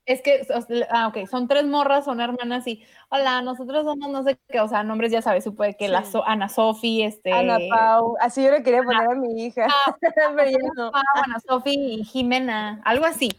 Es 0.07 0.21
que, 0.21 0.45
ah, 0.91 1.07
ok, 1.07 1.25
son 1.27 1.47
tres 1.47 1.65
morras, 1.65 2.05
son 2.05 2.21
hermanas 2.21 2.67
y, 2.67 2.83
hola, 3.09 3.41
nosotros 3.41 3.85
somos 3.85 4.11
no 4.11 4.23
sé 4.23 4.37
qué, 4.49 4.59
o 4.59 4.67
sea, 4.67 4.83
nombres 4.83 5.11
ya 5.11 5.23
sabes, 5.23 5.43
supe 5.43 5.75
que 5.75 5.87
la 5.87 6.03
Sí. 6.03 6.11
So- 6.11 6.23
Ana 6.27 6.47
Sofi, 6.47 7.01
este... 7.01 7.31
Ana 7.33 7.57
Pau, 7.71 8.15
así 8.19 8.43
yo 8.43 8.51
le 8.51 8.61
quería 8.61 8.83
poner 8.83 9.09
a 9.09 9.15
mi 9.15 9.45
hija, 9.45 9.65
pero 10.37 10.57
no. 10.75 10.91
Pau, 10.91 11.01
Ana 11.15 11.39
Sofi 11.39 11.73
y 11.73 12.03
Jimena, 12.03 12.81
algo 12.85 13.05
así. 13.05 13.29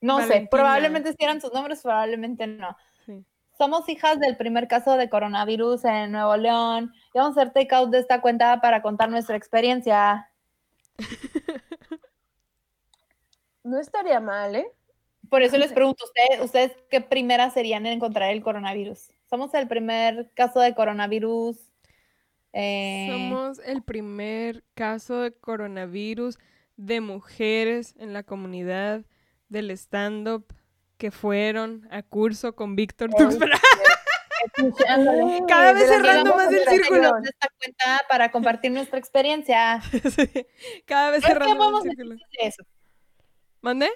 No 0.00 0.20
sé, 0.26 0.46
probablemente 0.50 1.10
sí 1.10 1.16
eran 1.20 1.40
sus 1.40 1.52
nombres, 1.52 1.82
probablemente 1.82 2.46
no. 2.46 2.76
Sí. 3.04 3.24
Somos 3.56 3.88
hijas 3.88 4.20
del 4.20 4.36
primer 4.36 4.68
caso 4.68 4.96
de 4.96 5.08
coronavirus 5.08 5.84
en 5.86 6.12
Nuevo 6.12 6.36
León 6.36 6.92
y 7.14 7.18
vamos 7.18 7.36
a 7.36 7.40
hacer 7.42 7.52
takeout 7.52 7.90
de 7.90 7.98
esta 8.00 8.20
cuenta 8.20 8.60
para 8.60 8.82
contar 8.82 9.08
nuestra 9.10 9.36
experiencia. 9.36 10.30
No 13.64 13.80
estaría 13.80 14.20
mal, 14.20 14.54
¿eh? 14.54 14.66
Por 15.28 15.42
eso 15.42 15.58
les 15.58 15.72
pregunto, 15.72 16.04
¿ustedes, 16.04 16.44
¿ustedes 16.44 16.72
qué 16.88 17.00
primeras 17.00 17.52
serían 17.52 17.84
en 17.84 17.94
encontrar 17.94 18.30
el 18.30 18.42
coronavirus? 18.42 19.08
Somos 19.28 19.52
el 19.54 19.66
primer 19.66 20.30
caso 20.34 20.60
de 20.60 20.72
coronavirus. 20.74 21.56
eh, 22.52 23.08
Somos 23.10 23.58
el 23.58 23.82
primer 23.82 24.62
caso 24.74 25.20
de 25.20 25.32
coronavirus 25.32 26.38
de 26.76 27.00
mujeres 27.00 27.94
en 27.98 28.12
la 28.12 28.22
comunidad 28.22 29.04
del 29.48 29.70
stand-up 29.72 30.46
que 30.98 31.10
fueron 31.10 31.86
a 31.90 32.02
curso 32.02 32.54
con 32.56 32.74
Víctor. 32.76 33.10
Ándale. 34.88 35.42
Cada 35.48 35.72
vez 35.72 35.88
cerrando 35.88 36.34
más 36.36 36.52
el 36.52 36.64
círculo. 36.66 37.16
esta 37.22 37.48
cuenta 37.58 38.00
para 38.08 38.30
compartir 38.30 38.70
nuestra 38.72 38.98
experiencia. 38.98 39.80
Sí, 39.90 40.46
Cada 40.86 41.10
vez 41.10 41.20
Pues 41.20 41.28
ya 41.28 41.28
cerrando 41.34 41.56
podemos 41.56 41.84
más 41.84 41.84
el 41.86 41.96
círculo. 41.96 42.16
eso. 42.40 42.62
¿Mande? 43.60 43.90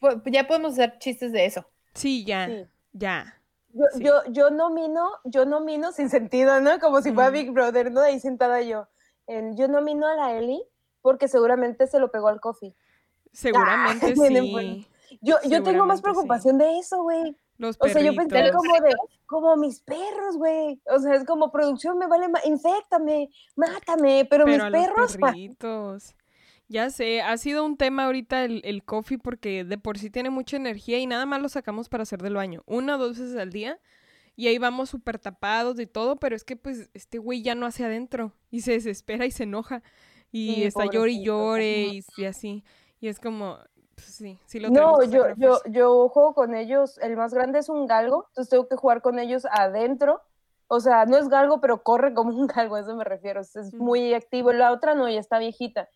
Pues, 0.00 0.16
Ya 0.26 0.46
podemos 0.46 0.72
hacer 0.72 0.98
chistes 0.98 1.32
de 1.32 1.46
eso. 1.46 1.66
Sí, 1.94 2.24
ya, 2.24 2.46
Sí. 2.48 2.66
ya. 2.92 3.40
Yo, 3.72 3.84
Sí. 3.94 4.04
yo, 4.04 4.22
yo 4.30 4.50
nomino, 4.50 5.10
yo 5.24 5.44
nomino 5.44 5.92
sin 5.92 6.08
sentido, 6.10 6.60
¿no? 6.60 6.78
Como 6.78 7.00
si 7.02 7.12
fuera 7.12 7.28
Ujú. 7.30 7.38
Big 7.38 7.50
Brother, 7.52 7.90
¿no? 7.92 8.00
Ahí 8.00 8.18
sentada 8.20 8.62
yo. 8.62 8.88
El- 9.26 9.54
yo 9.56 9.68
nomino 9.68 10.06
a 10.06 10.14
la 10.14 10.32
Eli 10.36 10.62
porque 11.02 11.28
seguramente 11.28 11.86
se 11.86 11.98
lo 12.00 12.10
pegó 12.10 12.28
al 12.28 12.40
coffee. 12.40 12.74
Seguramente 13.32 14.14
sí. 14.16 14.86
Yo, 15.22 15.36
yo 15.48 15.62
tengo 15.62 15.86
más 15.86 15.98
sí. 15.98 16.02
preocupación 16.02 16.58
de 16.58 16.78
eso, 16.78 17.02
güey. 17.02 17.36
Los 17.58 17.76
O 17.80 17.88
sea, 17.88 18.02
yo 18.02 18.14
pensé 18.14 18.50
como 18.52 18.74
de, 18.80 18.94
como 19.26 19.56
mis 19.56 19.80
perros, 19.80 20.36
güey. 20.36 20.80
O 20.94 20.98
sea, 20.98 21.14
es 21.14 21.24
como 21.24 21.50
producción, 21.50 21.96
me 21.98 22.06
vale, 22.06 22.28
ma- 22.28 22.40
infectame, 22.44 23.30
mátame, 23.54 24.26
pero, 24.28 24.46
mis 24.46 24.62
perros, 24.64 25.16
perritos. 25.16 26.14
Ya 26.68 26.90
sé, 26.90 27.22
ha 27.22 27.36
sido 27.36 27.64
un 27.64 27.76
tema 27.76 28.06
ahorita 28.06 28.44
el, 28.44 28.60
el 28.64 28.82
coffee 28.82 29.18
porque 29.18 29.64
de 29.64 29.78
por 29.78 29.98
sí 29.98 30.10
tiene 30.10 30.30
mucha 30.30 30.56
energía 30.56 30.98
y 30.98 31.06
nada 31.06 31.24
más 31.24 31.40
lo 31.40 31.48
sacamos 31.48 31.88
para 31.88 32.02
hacer 32.02 32.20
del 32.20 32.34
baño. 32.34 32.62
Una 32.66 32.96
o 32.96 32.98
dos 32.98 33.18
veces 33.18 33.36
al 33.36 33.50
día 33.50 33.78
y 34.34 34.48
ahí 34.48 34.58
vamos 34.58 34.90
súper 34.90 35.18
tapados 35.20 35.78
y 35.78 35.86
todo, 35.86 36.16
pero 36.16 36.34
es 36.34 36.42
que 36.42 36.56
pues 36.56 36.90
este 36.92 37.18
güey 37.18 37.42
ya 37.42 37.54
no 37.54 37.66
hace 37.66 37.84
adentro 37.84 38.32
y 38.50 38.62
se 38.62 38.72
desespera 38.72 39.26
y 39.26 39.30
se 39.30 39.44
enoja 39.44 39.82
y 40.32 40.56
Sí, 40.56 40.64
está 40.64 40.86
llore 40.86 41.12
y 41.12 41.24
llore 41.24 42.02
y 42.16 42.24
así. 42.24 42.64
Y 43.00 43.08
es 43.08 43.20
como, 43.20 43.58
pues, 43.94 44.06
sí, 44.06 44.38
sí 44.46 44.60
lo 44.60 44.70
No, 44.70 45.02
yo, 45.04 45.34
yo, 45.36 45.60
yo 45.66 46.08
juego 46.08 46.34
con 46.34 46.54
ellos, 46.54 46.98
el 46.98 47.16
más 47.16 47.34
grande 47.34 47.58
es 47.58 47.68
un 47.68 47.86
galgo, 47.86 48.26
entonces 48.28 48.50
tengo 48.50 48.68
que 48.68 48.76
jugar 48.76 49.02
con 49.02 49.18
ellos 49.18 49.46
adentro. 49.50 50.22
O 50.68 50.80
sea, 50.80 51.04
no 51.06 51.16
es 51.16 51.28
galgo, 51.28 51.60
pero 51.60 51.82
corre 51.82 52.12
como 52.12 52.36
un 52.36 52.46
galgo, 52.46 52.76
a 52.76 52.80
eso 52.80 52.96
me 52.96 53.04
refiero. 53.04 53.40
Es, 53.40 53.74
muy 53.74 54.14
activo. 54.14 54.52
La 54.52 54.72
otra 54.72 54.94
no, 54.94 55.08
ya 55.08 55.20
está 55.20 55.38
viejita. 55.38 55.88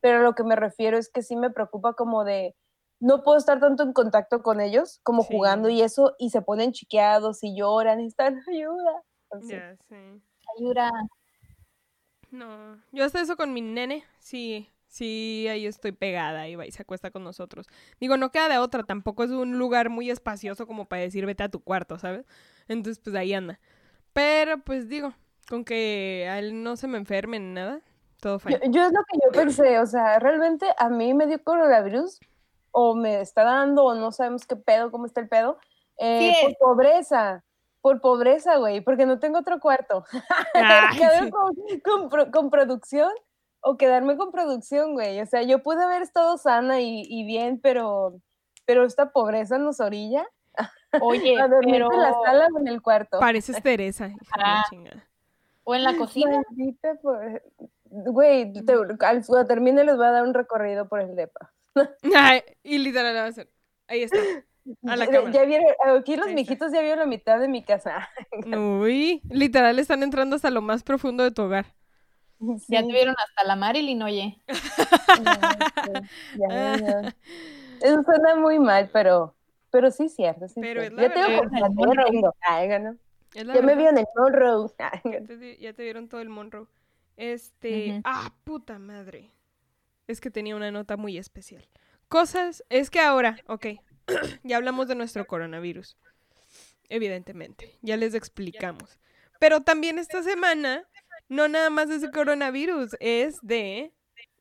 Pero 0.00 0.22
lo 0.22 0.34
que 0.34 0.44
me 0.44 0.54
refiero 0.54 0.98
es 0.98 1.08
que 1.08 1.22
sí 1.22 1.34
me 1.34 1.50
preocupa 1.50 1.94
como 1.94 2.24
de, 2.24 2.54
no 3.00 3.22
puedo 3.22 3.38
estar 3.38 3.58
tanto 3.58 3.82
en 3.82 3.92
contacto 3.92 4.42
con 4.42 4.60
ellos 4.60 5.00
como 5.02 5.22
Sí. 5.22 5.34
jugando 5.34 5.68
y 5.68 5.82
eso, 5.82 6.14
y 6.18 6.30
se 6.30 6.42
ponen 6.42 6.72
chiqueados 6.72 7.42
y 7.42 7.56
lloran 7.56 8.00
y 8.00 8.06
están, 8.06 8.40
ayuda. 8.48 9.02
Así. 9.30 9.48
Sé. 9.48 10.20
Ayuda. 10.56 10.90
No, 12.30 12.82
yo 12.92 13.04
hasta 13.04 13.20
eso 13.20 13.36
con 13.36 13.52
mi 13.54 13.62
nene, 13.62 14.04
sí, 14.18 14.68
sí, 14.88 15.46
ahí 15.48 15.66
estoy 15.66 15.92
pegada, 15.92 16.48
y 16.48 16.56
va 16.56 16.66
y 16.66 16.72
se 16.72 16.82
acuesta 16.82 17.10
con 17.10 17.24
nosotros. 17.24 17.66
Digo, 18.00 18.16
no 18.16 18.30
queda 18.30 18.48
de 18.48 18.58
otra, 18.58 18.82
tampoco 18.84 19.24
es 19.24 19.30
un 19.30 19.58
lugar 19.58 19.90
muy 19.90 20.10
espacioso 20.10 20.66
como 20.66 20.86
para 20.88 21.02
decir 21.02 21.26
vete 21.26 21.44
a 21.44 21.48
tu 21.50 21.60
cuarto, 21.62 21.98
¿sabes? 21.98 22.26
Entonces, 22.68 23.00
pues 23.02 23.14
ahí 23.16 23.32
anda. 23.34 23.60
Pero, 24.12 24.58
pues 24.58 24.88
digo, 24.88 25.14
con 25.48 25.64
que 25.64 26.26
a 26.30 26.38
él 26.38 26.62
no 26.62 26.76
se 26.76 26.88
me 26.88 26.98
enferme 26.98 27.38
ni 27.40 27.52
nada, 27.54 27.80
todo 28.20 28.38
Yo, 28.46 28.58
fine. 28.58 28.60
yo 28.70 28.82
es 28.84 28.92
lo 28.92 29.00
que 29.04 29.18
yo 29.24 29.32
pensé, 29.32 29.78
o 29.80 29.86
sea, 29.86 30.18
realmente 30.18 30.66
a 30.78 30.88
mí 30.88 31.14
me 31.14 31.26
dio 31.26 31.42
coronavirus 31.42 32.20
o 32.72 32.94
me 32.94 33.20
está 33.20 33.44
dando 33.44 33.84
o 33.84 33.94
no 33.94 34.12
sabemos 34.12 34.46
qué 34.46 34.56
pedo, 34.56 34.90
cómo 34.90 35.06
está 35.06 35.20
el 35.20 35.28
pedo, 35.28 35.58
eh, 35.98 36.32
Sí 36.40 36.56
por 36.58 36.76
pobreza, 36.76 37.44
por 37.80 38.00
pobreza, 38.00 38.56
güey, 38.58 38.80
porque 38.80 39.06
no 39.06 39.18
tengo 39.18 39.38
otro 39.38 39.60
cuarto. 39.60 40.04
Ay, 40.54 40.98
sí. 40.98 41.30
con, 41.82 42.30
con 42.30 42.50
producción 42.50 43.10
o 43.60 43.76
quedarme 43.76 44.16
con 44.16 44.30
producción, 44.32 44.92
güey. 44.94 45.20
O 45.20 45.26
sea, 45.26 45.42
yo 45.42 45.62
pude 45.62 45.82
haber 45.82 46.02
estado 46.02 46.36
sana 46.38 46.80
y, 46.80 47.02
y 47.08 47.24
bien, 47.24 47.60
pero, 47.60 48.20
pero 48.66 48.84
esta 48.84 49.10
pobreza 49.10 49.58
nos 49.58 49.80
orilla 49.80 50.26
Oye, 51.00 51.40
a 51.40 51.48
dormir 51.48 51.74
pero... 51.74 51.92
en 51.92 52.00
la 52.02 52.12
sala 52.24 52.48
o 52.54 52.58
en 52.58 52.68
el 52.68 52.82
cuarto. 52.82 53.18
Pareces 53.18 53.62
Teresa, 53.62 54.06
hija 54.08 54.16
de 54.16 54.42
la 54.42 54.60
Ah. 54.60 54.64
chingada. 54.70 55.08
O 55.64 55.74
en 55.74 55.84
la 55.84 55.96
cocina. 55.96 56.42
Por- 57.02 57.42
Güey, 57.90 58.52
te- 58.52 58.72
al 58.72 58.96
cuando 59.26 59.46
termine 59.46 59.82
les 59.84 59.96
voy 59.96 60.06
a 60.06 60.10
dar 60.10 60.22
un 60.24 60.34
recorrido 60.34 60.88
por 60.88 61.00
el 61.00 61.16
depa. 61.16 61.52
Ay, 62.14 62.42
y 62.62 62.78
literal 62.78 63.16
va 63.16 63.22
a 63.22 63.26
hacer. 63.26 63.48
Ahí 63.86 64.02
está. 64.02 64.18
A 64.86 64.96
la 64.96 65.06
ya, 65.10 65.30
ya 65.30 65.44
vieron, 65.44 65.66
aquí 65.98 66.16
los 66.16 66.28
mijitos 66.32 66.70
ya 66.72 66.82
vieron 66.82 66.98
la 66.98 67.06
mitad 67.06 67.38
de 67.40 67.48
mi 67.48 67.64
casa. 67.64 68.08
Uy, 68.82 69.22
literal 69.30 69.78
están 69.78 70.02
entrando 70.02 70.36
hasta 70.36 70.50
lo 70.50 70.60
más 70.60 70.82
profundo 70.82 71.22
de 71.24 71.30
tu 71.30 71.42
hogar. 71.42 71.66
Ya 72.68 72.80
Sí, 72.80 72.86
te 72.86 72.92
vieron 72.92 73.14
hasta 73.18 73.44
la 73.44 73.56
Marilyn, 73.56 74.02
oye. 74.02 74.38
ya, 76.36 76.76
ya. 76.76 77.16
Eso 77.80 78.02
suena 78.04 78.36
muy 78.36 78.58
mal, 78.58 78.90
pero, 78.92 79.34
pero 79.70 79.90
sí 79.90 80.04
es 80.04 80.14
cierto. 80.14 80.48
Sí 80.48 80.60
Pero 80.60 80.82
es 80.82 80.92
la 80.92 81.02
ya 81.02 81.14
tengo 81.14 81.42
ya 81.44 81.68
Monroe. 81.68 82.30
Ay, 82.42 82.68
¿no? 82.80 82.96
Es 83.34 83.46
la 83.46 83.54
Ya 83.54 83.62
me 83.62 83.74
vio 83.76 83.90
en 83.90 83.98
el 83.98 84.06
Monroe. 84.16 84.70
Ay, 84.78 85.00
Ya 85.04 85.20
te, 85.22 85.58
ya 85.58 85.72
dieron 85.72 86.08
todo 86.08 86.20
el 86.20 86.28
Monroe. 86.28 86.66
Este. 87.16 88.00
Ah, 88.04 88.32
puta 88.44 88.78
madre. 88.78 89.30
Es 90.06 90.20
que 90.20 90.30
tenía 90.30 90.56
una 90.56 90.70
nota 90.70 90.96
muy 90.96 91.18
especial. 91.18 91.68
Cosas. 92.08 92.64
Es 92.68 92.90
que 92.90 93.00
ahora, 93.00 93.38
ok. 93.46 93.66
ya 94.42 94.56
hablamos 94.56 94.88
de 94.88 94.94
nuestro 94.94 95.26
coronavirus. 95.26 95.96
Evidentemente. 96.88 97.78
Ya 97.82 97.96
les 97.96 98.14
explicamos. 98.14 98.98
Pero 99.38 99.60
también 99.60 99.98
esta 99.98 100.22
semana, 100.22 100.84
no 101.28 101.48
nada 101.48 101.70
más 101.70 101.90
es 101.90 102.00
de 102.02 102.10
coronavirus, 102.10 102.96
es 103.00 103.36
de. 103.42 103.92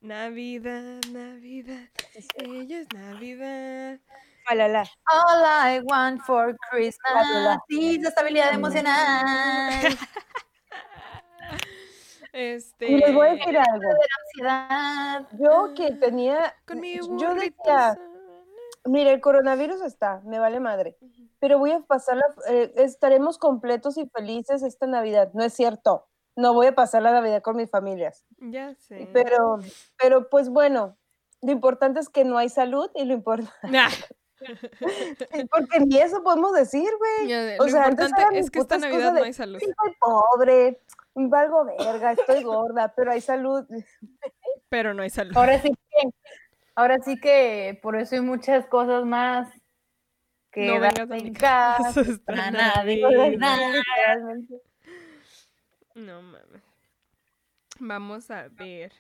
Navidad, 0.02 1.02
Navidad. 1.12 1.90
Ella 2.36 2.80
es 2.80 2.88
Navidad. 2.94 4.00
Falala. 4.48 4.84
All 5.12 5.44
I 5.44 5.82
want 5.84 6.22
for 6.22 6.56
Christmas 6.72 7.60
is 7.70 8.06
estabilidad 8.06 8.54
emocional. 8.54 9.98
Este. 12.34 12.92
Y 12.92 12.98
les 12.98 13.14
voy 13.16 13.28
a 13.28 13.32
decir 13.32 13.58
algo. 13.58 13.90
Ansiedad. 14.20 15.28
Yo 15.40 15.74
que 15.76 15.92
tenía. 15.94 16.54
Con 16.68 16.80
mi 16.80 16.96
yo 16.96 17.34
decía, 17.34 17.98
mira, 18.86 19.12
el 19.12 19.22
coronavirus 19.22 19.82
está, 19.82 20.22
me 20.24 20.38
vale 20.38 20.60
madre. 20.60 20.98
Pero 21.40 21.58
voy 21.58 21.72
a 21.72 21.80
pasarla, 21.80 22.24
eh, 22.50 22.74
estaremos 22.78 23.40
completos 23.40 23.98
y 23.98 24.08
felices 24.10 24.62
esta 24.62 24.86
Navidad. 24.86 25.32
No 25.34 25.44
es 25.44 25.54
cierto. 25.54 26.07
No 26.38 26.54
voy 26.54 26.68
a 26.68 26.76
pasar 26.76 27.02
la 27.02 27.12
Navidad 27.12 27.42
con 27.42 27.58
mis 27.58 27.70
familias. 27.70 28.24
Ya 28.38 28.76
sé. 28.76 29.10
Pero, 29.12 29.58
pero 30.00 30.30
pues 30.30 30.50
bueno, 30.50 30.96
lo 31.42 31.52
importante 31.52 32.00
es 32.00 32.10
que 32.10 32.24
no 32.24 32.38
hay 32.38 32.48
salud 32.48 32.90
y 32.96 33.06
lo 33.06 33.14
importante. 33.14 33.52
Nah. 33.64 33.90
Porque 35.52 35.80
ni 35.80 35.98
eso 35.98 36.22
podemos 36.24 36.54
decir, 36.54 36.88
güey. 37.00 37.58
O 37.60 37.64
lo 37.66 37.70
sea, 37.70 37.86
antes 37.86 38.12
es 38.34 38.52
que 38.52 38.60
esta 38.60 38.78
Navidad 38.78 39.00
cosas 39.00 39.14
no 39.14 39.20
de, 39.20 39.26
hay 39.26 39.34
salud. 39.34 39.60
Sí, 39.60 39.66
soy 39.66 39.96
pobre, 40.00 40.80
valgo 41.16 41.66
verga, 41.66 42.12
estoy 42.12 42.44
gorda, 42.44 42.94
pero 42.96 43.12
hay 43.12 43.22
salud. 43.22 43.66
Pero 44.70 44.94
no 44.94 45.02
hay 45.02 45.10
salud. 45.10 45.36
Ahora 45.38 45.62
sí 45.62 45.70
que, 45.70 46.10
ahora 46.76 47.00
sí 47.00 47.18
que 47.22 47.80
por 47.82 47.96
eso 47.96 48.16
hay 48.16 48.22
muchas 48.22 48.66
cosas 48.68 49.06
más 49.06 49.48
que 50.52 50.68
No 50.68 50.82
vengas 50.82 51.00
a 51.00 51.06
mi 51.06 51.20
en 51.20 51.34
casa 51.34 51.94
Navidad. 52.52 53.32
No 55.98 56.22
mames. 56.22 56.62
Vamos 57.80 58.30
a 58.32 58.48
ver. 58.50 58.92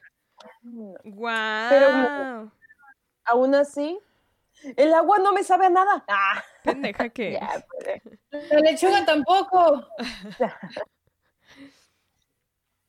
Guau. 1.04 1.70
Pero- 1.70 2.52
Aún 3.26 3.54
así, 3.56 4.00
el 4.78 4.94
agua 4.94 5.20
no 5.20 5.32
me 5.34 5.44
sabe 5.44 5.66
a 5.68 5.70
nada. 5.70 6.04
Ah, 6.08 6.44
Pendeja 6.64 7.10
que 7.10 7.34
ya, 7.42 7.66
pues, 7.70 8.02
La 8.52 8.60
lechuga 8.60 9.06
tampoco. 9.06 9.86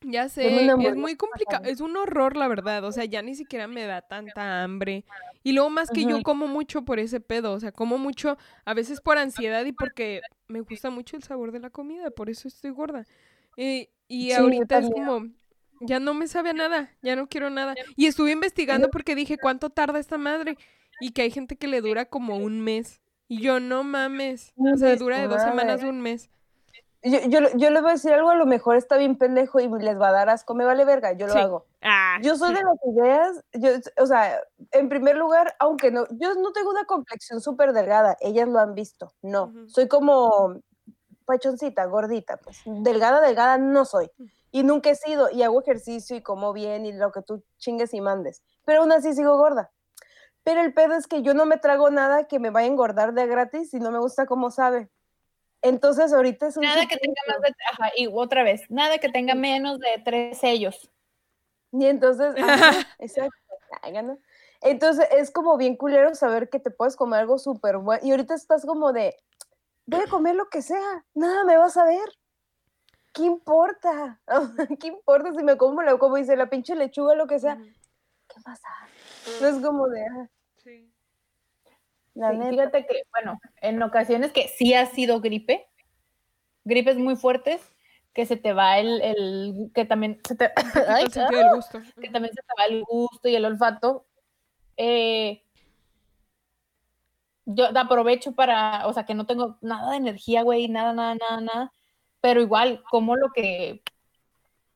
Ya 0.03 0.29
sé, 0.29 0.65
es 0.91 0.97
muy 0.97 1.17
complicado, 1.17 1.65
es 1.69 1.81
un 1.81 1.97
horror 1.97 2.37
la 2.37 2.47
verdad, 2.47 2.85
o 2.85 2.93
sea, 2.93 3.05
ya 3.05 3.21
ni 3.21 3.35
siquiera 3.35 3.67
me 3.67 3.85
da 3.85 4.00
tanta 4.00 4.62
hambre. 4.62 5.05
Y 5.43 5.53
luego 5.53 5.71
más 5.71 5.91
que 5.91 6.05
yo 6.05 6.23
como 6.23 6.47
mucho 6.47 6.83
por 6.85 7.00
ese 7.00 7.19
pedo, 7.19 7.53
o 7.53 7.59
sea, 7.59 7.73
como 7.73 7.99
mucho, 7.99 8.38
a 8.65 8.75
veces 8.75 9.00
por 9.00 9.19
ansiedad 9.19 9.65
y 9.65 9.73
porque 9.73 10.21
me 10.47 10.61
gusta 10.61 10.91
mucho 10.91 11.17
el 11.17 11.25
sabor 11.25 11.50
de 11.50 11.59
la 11.59 11.71
comida, 11.71 12.11
por 12.12 12.31
eso 12.31 12.47
estoy 12.47 12.71
gorda. 12.71 13.07
Eh, 13.59 13.91
y 14.07 14.31
Sí, 14.31 14.33
ahorita 14.35 14.79
es 14.79 14.88
como, 14.88 15.27
ya 15.81 15.99
no 15.99 16.15
me 16.15 16.29
sabe 16.29 16.50
a 16.50 16.53
nada, 16.53 16.91
ya 17.03 17.17
no 17.17 17.29
quiero 17.29 17.50
nada. 17.50 17.75
Y 17.97 18.07
estuve 18.07 18.31
investigando 18.31 18.88
porque 18.88 19.17
dije, 19.17 19.37
¿cuánto 19.37 19.69
tarda 19.69 19.99
esta 19.99 20.17
madre? 20.17 20.57
Y 21.00 21.11
que 21.11 21.23
hay 21.23 21.31
gente 21.33 21.57
que 21.57 21.67
le 21.67 21.81
dura 21.81 22.05
como 22.07 22.37
un 22.37 22.61
mes. 22.61 23.00
Y 23.27 23.43
yo, 23.43 23.59
no 23.59 23.83
mames, 23.83 24.55
o 24.57 24.77
sea, 24.79 24.95
dura 24.95 25.19
de 25.19 25.27
dos 25.27 25.43
semanas 25.43 25.83
a 25.83 25.88
un 25.88 26.00
mes. 26.00 26.31
Yo, 27.03 27.19
yo, 27.29 27.41
yo 27.57 27.71
les 27.71 27.83
voy 27.83 27.91
a 27.91 27.95
decir 27.95 28.12
algo, 28.12 28.31
a 28.31 28.37
lo 28.37 28.47
mejor 28.47 28.77
está 28.77 28.97
bien 28.97 29.17
pendejo 29.17 29.61
y 29.61 29.69
les 29.69 30.00
va 30.00 30.09
a 30.09 30.12
dar 30.12 30.29
asco, 30.29 30.55
me 30.55 30.65
vale 30.65 30.85
verga, 30.85 31.12
yo 31.12 31.27
lo 31.27 31.33
Sí. 31.33 31.38
hago. 31.41 31.67
Ah, 31.83 32.19
Yo 32.23 32.37
soy 32.37 32.55
de 32.55 32.61
las 32.62 32.79
ideas, 32.85 33.45
yo, 33.53 33.71
o 34.03 34.07
sea, 34.07 34.41
en 34.73 34.88
primer 34.88 35.17
lugar, 35.17 35.55
aunque 35.61 35.91
no, 35.93 36.07
yo 36.11 36.35
no 36.35 36.53
tengo 36.53 36.71
una 36.71 36.85
complexión 36.87 37.41
súper 37.41 37.73
delgada, 37.73 38.17
ellas 38.21 38.49
lo 38.49 38.59
han 38.59 38.75
visto, 38.75 39.12
no, 39.23 39.53
soy 39.67 39.87
como 39.87 40.61
pachoncita, 41.28 41.85
gordita, 41.85 42.38
pues, 42.38 42.62
delgada, 42.64 43.20
delgada 43.20 43.58
no 43.58 43.85
soy, 43.85 44.11
y 44.50 44.62
nunca 44.62 44.88
he 44.90 44.94
sido, 44.94 45.30
y 45.30 45.42
hago 45.42 45.61
ejercicio 45.61 46.16
y 46.16 46.23
como 46.23 46.54
bien 46.54 46.87
y 46.87 46.92
lo 46.92 47.12
que 47.12 47.20
tú 47.20 47.44
chingues 47.58 47.92
y 47.92 48.00
mandes, 48.00 48.42
pero 48.64 48.80
aún 48.80 48.92
así 48.92 49.12
sigo 49.12 49.37
gorda. 49.37 49.70
Pero 50.42 50.62
el 50.62 50.73
pedo 50.73 50.94
es 50.94 51.06
que 51.06 51.23
yo 51.23 51.35
no 51.35 51.44
me 51.44 51.58
trago 51.58 51.90
nada 51.90 52.26
que 52.26 52.38
me 52.38 52.49
vaya 52.49 52.66
a 52.66 52.70
engordar 52.70 53.12
de 53.12 53.26
gratis 53.26 53.75
y 53.75 53.80
no 53.80 53.90
me 53.90 53.99
gusta 53.99 54.25
cómo 54.25 54.50
sabe. 54.50 54.88
Entonces 55.61 56.11
ahorita 56.14 56.47
es 56.47 56.56
un 56.56 56.62
Nada 56.62 56.87
que 56.87 56.97
tenga 56.97 57.20
más 57.28 57.40
de, 57.42 57.54
ajá, 57.73 57.90
y 57.94 58.08
otra 58.11 58.42
vez, 58.44 58.62
nada 58.70 58.97
que 58.97 59.11
tenga 59.11 59.35
menos 59.35 59.78
de 59.78 60.00
tres 60.02 60.38
sellos. 60.38 60.90
Y 61.73 61.85
entonces, 61.85 62.35
ajá, 62.42 62.87
exacto. 62.99 63.37
Entonces 64.62 65.06
es 65.12 65.30
como 65.30 65.56
bien 65.58 65.76
culero 65.76 66.14
saber 66.14 66.49
que 66.49 66.58
te 66.58 66.70
puedes 66.70 66.97
comer 66.97 67.20
algo 67.20 67.38
súper 67.38 67.76
bueno. 67.76 68.00
Y 68.02 68.11
ahorita 68.12 68.35
estás 68.35 68.64
como 68.64 68.92
de, 68.92 69.14
voy 69.88 70.02
a 70.02 70.11
comer 70.11 70.35
lo 70.37 70.49
que 70.49 70.61
sea, 70.62 71.04
nada 71.14 71.45
me 71.45 71.57
vas 71.57 71.76
a 71.76 71.85
ver. 71.85 72.09
¿Qué 73.14 73.23
importa? 73.25 74.21
¿Qué 74.80 74.88
importa 74.88 75.33
si 75.33 75.42
me 75.42 75.57
como, 75.57 75.83
la, 75.83 75.97
como 75.99 76.16
dice 76.16 76.37
la 76.37 76.50
pinche 76.50 76.76
lechuga, 76.76 77.14
lo 77.14 77.26
que 77.26 77.38
sea? 77.40 77.57
¿Qué 77.57 78.40
pasa? 78.45 78.68
No 79.40 79.49
es 79.49 79.57
como 79.64 79.88
de, 79.88 80.04
ah, 80.04 80.28
Sí. 80.62 80.92
la 82.14 82.30
Sí, 82.33 82.37
neta. 82.38 82.50
fíjate 82.50 82.87
que, 82.87 83.02
bueno, 83.12 83.38
en 83.62 83.83
ocasiones 83.83 84.33
que 84.33 84.49
sí 84.49 84.75
ha 84.75 84.85
sido 84.87 85.21
gripe, 85.21 85.66
gripes 86.64 86.97
muy 86.99 87.16
fuertes, 87.16 87.62
que 88.12 88.26
se 88.26 88.37
te 88.37 88.52
va 88.52 88.78
el, 88.78 89.00
el 89.00 89.71
que 89.75 89.85
también 89.87 90.21
se 90.28 90.35
te, 90.37 90.52
ay, 90.88 91.04
el 91.04 91.54
gusto. 91.57 91.80
que 92.00 92.11
también 92.11 92.35
se 92.35 92.42
te 92.42 92.52
va 92.59 92.66
el 92.66 92.85
gusto 92.85 93.28
y 93.28 93.37
el 93.37 93.45
olfato. 93.47 94.07
eh, 94.76 95.42
yo 97.50 97.67
aprovecho 97.75 98.33
para, 98.33 98.87
o 98.87 98.93
sea, 98.93 99.05
que 99.05 99.14
no 99.14 99.26
tengo 99.26 99.57
nada 99.62 99.93
de 99.93 99.97
energía, 99.97 100.43
güey, 100.43 100.69
nada, 100.69 100.93
nada, 100.93 101.14
nada, 101.14 101.40
nada, 101.40 101.73
pero 102.21 102.43
igual 102.43 102.83
como 102.90 103.17
lo 103.17 103.31
que 103.31 103.83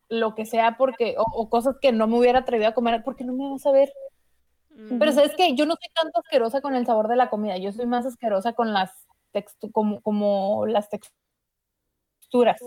lo 0.08 0.34
que 0.34 0.44
sea 0.44 0.76
porque 0.76 1.14
o, 1.18 1.22
o 1.22 1.48
cosas 1.48 1.76
que 1.80 1.92
no 1.92 2.06
me 2.06 2.18
hubiera 2.18 2.40
atrevido 2.40 2.70
a 2.70 2.74
comer 2.74 3.02
porque 3.04 3.24
no 3.24 3.32
me 3.32 3.50
vas 3.50 3.64
a 3.66 3.72
ver. 3.72 3.92
Pero 4.88 5.04
Ujú. 5.04 5.12
sabes 5.12 5.34
que 5.36 5.54
yo 5.54 5.64
no 5.64 5.74
soy 5.74 5.88
tanto 5.94 6.20
asquerosa 6.20 6.60
con 6.60 6.74
el 6.74 6.84
sabor 6.86 7.08
de 7.08 7.16
la 7.16 7.30
comida, 7.30 7.56
yo 7.56 7.72
soy 7.72 7.86
más 7.86 8.04
asquerosa 8.04 8.52
con 8.52 8.72
las 8.72 8.90
textu 9.32 9.70
como, 9.70 10.00
como 10.00 10.66
las 10.66 10.88
texturas. 10.88 12.58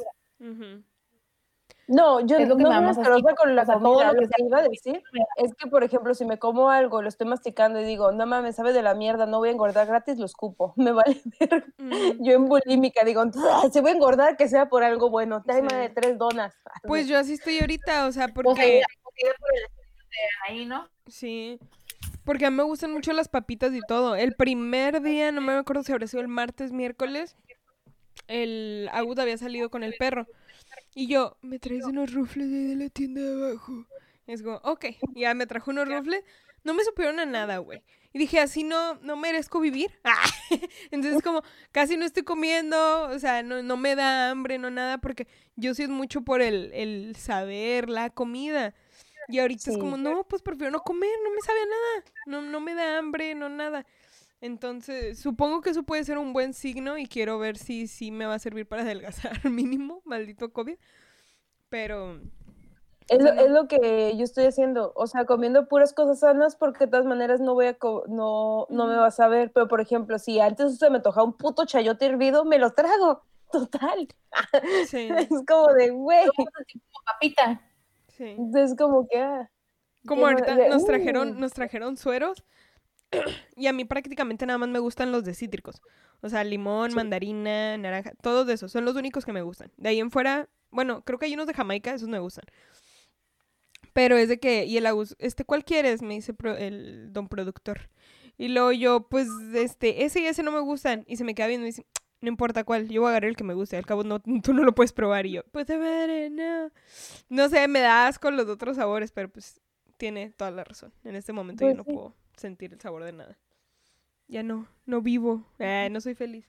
No, 1.88 2.19
yo 2.21 2.38
Es 2.38 2.48
lo 2.50 2.58
que 2.58 2.63
no 2.63 2.69
me 2.71 2.82
más 2.82 2.98
con 2.98 3.56
la 3.56 3.62
o 3.62 3.65
sea, 3.65 3.76
todo 3.76 3.93
comida. 3.93 4.08
lo 4.08 4.13
Lo 4.13 4.19
que 4.21 4.28
que 4.28 4.34
sea 4.38 4.45
iba 4.45 4.58
a 4.58 4.62
decir 4.63 5.04
es 5.38 5.54
que, 5.56 5.67
por 5.69 5.84
ejemplo, 5.84 6.15
si 6.15 6.26
me 6.26 6.39
como 6.39 6.69
algo, 6.71 7.02
lo 7.02 7.10
estoy 7.10 7.28
masticando 7.28 7.80
y 7.80 7.84
digo, 7.84 8.12
no 8.12 8.26
mames, 8.26 8.56
sabe 8.56 8.74
de 8.74 8.82
la 8.82 8.95
mierda, 8.95 9.26
no 9.28 9.38
voy 9.38 9.50
a 9.50 9.52
engordar 9.52 9.86
gratis, 9.86 10.17
lo 10.17 10.26
escupo. 10.26 10.74
Me 10.78 10.91
vale 10.91 11.21
ver. 11.39 11.65
Ujú. 11.80 12.24
Yo 12.24 12.34
en 12.34 12.45
bulímica 12.45 13.04
digo, 13.06 13.21
"Ah, 13.52 13.67
si 13.71 13.80
voy 13.82 13.91
a 13.91 13.93
engordar, 13.93 14.36
que 14.38 14.48
sea 14.48 14.67
por 14.67 14.84
algo 14.84 15.10
bueno. 15.10 15.43
Dame 15.45 15.69
Sí. 15.69 15.76
de 15.76 15.89
tres 15.89 16.17
donas. 16.17 16.56
Pues 16.84 17.08
yo 17.08 17.17
así 17.19 17.34
estoy 17.34 17.60
ahorita, 17.60 18.08
o 18.08 18.12
sea, 18.12 18.26
O 18.26 18.28
sea, 18.28 18.34
porque 18.34 18.80
ya, 18.80 18.86
comida 19.04 19.34
por 19.39 19.50
el 19.54 19.63
estilo 19.65 20.06
de 20.10 20.54
ahí, 20.54 20.65
¿no? 20.65 20.89
sí, 21.08 21.60
porque 22.24 22.48
a 22.48 22.50
mí 22.52 22.58
me 22.58 22.63
gustan 22.63 22.91
mucho 22.93 23.13
las 23.13 23.28
papitas 23.30 23.71
y 23.74 23.82
todo. 23.88 24.15
El 24.15 24.34
primer 24.36 25.02
día, 25.02 25.32
no 25.32 25.41
me 25.41 25.54
acuerdo 25.54 25.84
si 25.84 25.91
habrá 25.91 26.08
sido 26.08 26.21
el 26.21 26.28
martes, 26.28 26.71
miércoles, 26.71 27.36
el 28.28 28.89
Agud 28.91 29.19
había 29.19 29.38
salido 29.38 29.69
con 29.69 29.84
el 29.84 29.93
perro. 30.00 30.26
Y 30.96 31.08
yo, 31.08 31.38
¿me 31.42 31.60
traes 31.60 31.84
unos 31.86 32.14
rufles 32.14 32.50
de 32.50 32.58
ahí 32.58 32.66
de 32.68 32.76
la 32.86 32.90
tienda 32.90 33.22
de 33.22 33.50
abajo? 33.50 33.86
Y 34.26 34.32
es 34.32 34.42
como, 34.42 34.56
ok, 34.64 34.86
ya 35.14 35.34
me 35.34 35.46
trajo 35.46 35.72
unos 35.72 35.88
rufles. 35.90 36.24
No 36.64 36.74
me 36.74 36.84
supieron 36.86 37.20
a 37.20 37.26
nada, 37.26 37.58
güey. 37.58 37.84
Y 38.14 38.18
dije, 38.18 38.40
así 38.40 38.64
no, 38.64 38.96
no 39.02 39.18
merezco 39.18 39.60
vivir. 39.60 39.92
Ah, 40.06 40.24
Entonces, 40.92 41.22
como, 41.22 41.44
casi 41.72 41.98
no 41.98 42.06
estoy 42.06 42.24
comiendo, 42.24 43.08
o 43.10 43.20
sea, 43.20 43.44
no, 43.44 43.62
no 43.62 43.76
me 43.76 43.96
da 43.96 44.30
hambre, 44.30 44.58
no 44.58 44.70
nada, 44.72 45.00
porque 45.00 45.28
yo 45.58 45.74
sí 45.74 45.84
es 45.84 45.90
mucho 45.90 46.22
por 46.22 46.42
el, 46.42 46.72
el 46.74 47.16
saber, 47.18 47.90
la 47.90 48.10
comida. 48.10 48.74
Y 49.28 49.40
ahorita 49.40 49.72
es 49.72 49.78
como, 49.78 49.98
no, 49.98 50.24
pues 50.24 50.42
prefiero 50.42 50.72
no 50.72 50.80
comer, 50.80 51.12
no 51.24 51.32
me 51.32 51.42
sabe 51.42 51.60
a 51.60 51.66
nada. 51.66 52.12
No, 52.28 52.42
no 52.42 52.62
me 52.62 52.74
da 52.74 52.98
hambre, 52.98 53.36
no 53.36 53.50
nada. 53.50 53.86
Entonces, 54.41 55.19
supongo 55.19 55.62
que 55.62 55.71
eso 55.71 55.84
puede 55.84 56.04
ser 56.04 56.17
un 56.17 56.34
buen 56.34 56.54
signo 56.54 56.98
y 56.98 57.08
quiero 57.08 57.39
ver 57.39 57.58
si 57.58 57.88
sí 57.88 58.12
me 58.12 58.26
va 58.26 58.36
a 58.36 58.39
servir 58.39 58.67
para 58.67 58.82
adelgazar 58.84 59.43
mínimo, 59.50 60.02
maldito 60.06 60.52
COVID. 60.54 60.78
Pero, 61.69 62.21
Es 63.10 63.21
lo, 63.21 63.30
es 63.34 63.50
lo 63.50 63.67
que 63.67 64.15
yo 64.17 64.24
estoy 64.24 64.45
haciendo, 64.45 64.91
o 64.95 65.08
sea, 65.08 65.26
comiendo 65.26 65.67
puras 65.67 65.93
cosas 65.93 66.19
sanas 66.19 66.56
porque 66.56 66.86
de 66.86 66.91
todas 66.91 67.06
maneras 67.06 67.39
no 67.41 67.54
voy 67.56 67.67
a, 67.67 67.74
co- 67.74 68.06
no, 68.08 68.67
no 68.69 68.88
me 68.88 68.95
vas 68.95 69.19
a 69.19 69.28
ver, 69.28 69.52
pero 69.52 69.67
por 69.67 69.82
ejemplo, 69.82 70.19
si 70.19 70.39
antes 70.39 70.78
se 70.78 70.89
me 70.89 70.98
antojaba 70.98 71.26
un 71.26 71.34
puto 71.38 71.65
chayote 71.65 72.06
hervido, 72.06 72.45
me 72.45 72.60
lo 72.60 72.71
trago, 72.74 73.24
total. 73.52 74.08
sí, 74.88 75.08
Es 75.17 75.30
como 75.48 75.74
de, 75.74 75.89
güey, 75.89 76.28
Como 76.36 76.50
papita. 77.06 77.62
sí. 78.10 78.36
es 78.56 78.76
como 78.76 79.08
que, 79.08 79.17
ah, 79.19 79.50
Como 80.08 80.28
ahorita 80.28 80.56
de- 80.56 80.69
nos 80.69 80.86
trajeron, 80.86 81.30
uh. 81.36 81.39
nos 81.39 81.54
trajeron 81.54 81.98
sueros 81.98 82.43
y 83.56 83.67
a 83.67 83.73
mí 83.73 83.86
prácticamente 83.86 84.45
nada 84.45 84.58
más 84.58 84.69
me 84.69 84.80
gustan 84.80 85.12
los 85.12 85.23
de 85.23 85.34
cítricos. 85.34 85.82
O 86.21 86.30
sea, 86.30 86.43
limón, 86.43 86.91
Sí. 86.91 86.95
mandarina, 86.95 87.78
naranja, 87.78 88.13
todos 88.21 88.47
de 88.47 88.54
esos. 88.54 88.71
Son 88.71 88.86
los 88.86 88.95
únicos 88.95 89.25
que 89.25 89.34
me 89.34 89.41
gustan. 89.41 89.71
De 89.78 89.89
ahí 89.89 89.99
en 89.99 90.12
fuera, 90.12 90.49
bueno, 90.71 91.04
creo 91.04 91.19
que 91.19 91.25
hay 91.25 91.34
unos 91.34 91.47
de 91.47 91.54
Jamaica, 91.54 91.93
esos 91.93 92.08
me 92.10 92.19
gustan. 92.19 92.45
Pero 93.93 94.17
es 94.17 94.28
de 94.28 94.39
que, 94.39 94.65
y 94.65 94.78
el 94.78 94.86
Agus, 94.88 95.15
este, 95.19 95.45
¿cuál 95.45 95.63
quieres? 95.63 96.01
Me 96.01 96.15
dice 96.15 96.34
pro- 96.34 96.58
el 96.58 97.13
don 97.13 97.28
productor. 97.28 97.89
Y 98.38 98.49
luego 98.49 98.71
yo, 98.73 99.08
pues, 99.08 99.28
este, 99.54 100.04
ese 100.04 100.19
y 100.21 100.25
ese 100.25 100.43
no 100.43 100.51
me 100.51 100.60
gustan. 100.60 101.06
Y 101.08 101.15
se 101.15 101.23
me 101.23 101.34
queda 101.36 101.47
viendo 101.47 101.63
y 101.65 101.67
me 101.67 101.71
dice, 101.71 101.86
no 102.19 102.28
importa 102.28 102.63
cuál, 102.65 102.89
yo 102.89 103.01
voy 103.01 103.08
a 103.08 103.12
agarrar 103.12 103.30
el 103.30 103.38
que 103.38 103.45
me 103.45 103.54
guste. 103.54 103.78
Al 103.78 103.86
cabo, 103.86 104.04
no, 104.04 104.19
tú 104.43 104.54
no 104.54 104.63
lo 104.63 104.75
puedes 104.75 104.91
probar. 104.91 105.25
Y 105.25 105.34
yo, 105.34 105.43
pues, 105.51 105.67
de 105.67 105.78
madre, 105.78 106.30
no. 106.30 106.71
No 107.30 107.47
sé, 107.49 107.67
me 107.69 107.80
da 107.80 108.08
asco 108.08 108.32
los 108.32 108.47
otros 108.49 108.75
sabores, 108.75 109.12
pero 109.13 109.30
pues, 109.30 109.62
tiene 109.97 110.32
toda 110.32 110.51
la 110.51 110.65
razón. 110.65 110.91
En 111.06 111.15
este 111.15 111.32
momento 111.32 111.63
Pues 111.63 111.73
yo 111.73 111.78
no 111.78 111.84
sí. 111.86 111.93
puedo 111.93 112.15
sentir 112.38 112.74
el 112.74 112.82
sabor 112.82 113.04
de 113.04 113.13
nada. 113.13 113.38
Ya 114.28 114.43
no, 114.43 114.67
no 114.86 115.02
vivo. 115.02 115.43
Eh, 115.60 115.89
no 115.91 116.02
soy 116.02 116.15
feliz. 116.15 116.45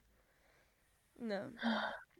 No. 1.17 1.51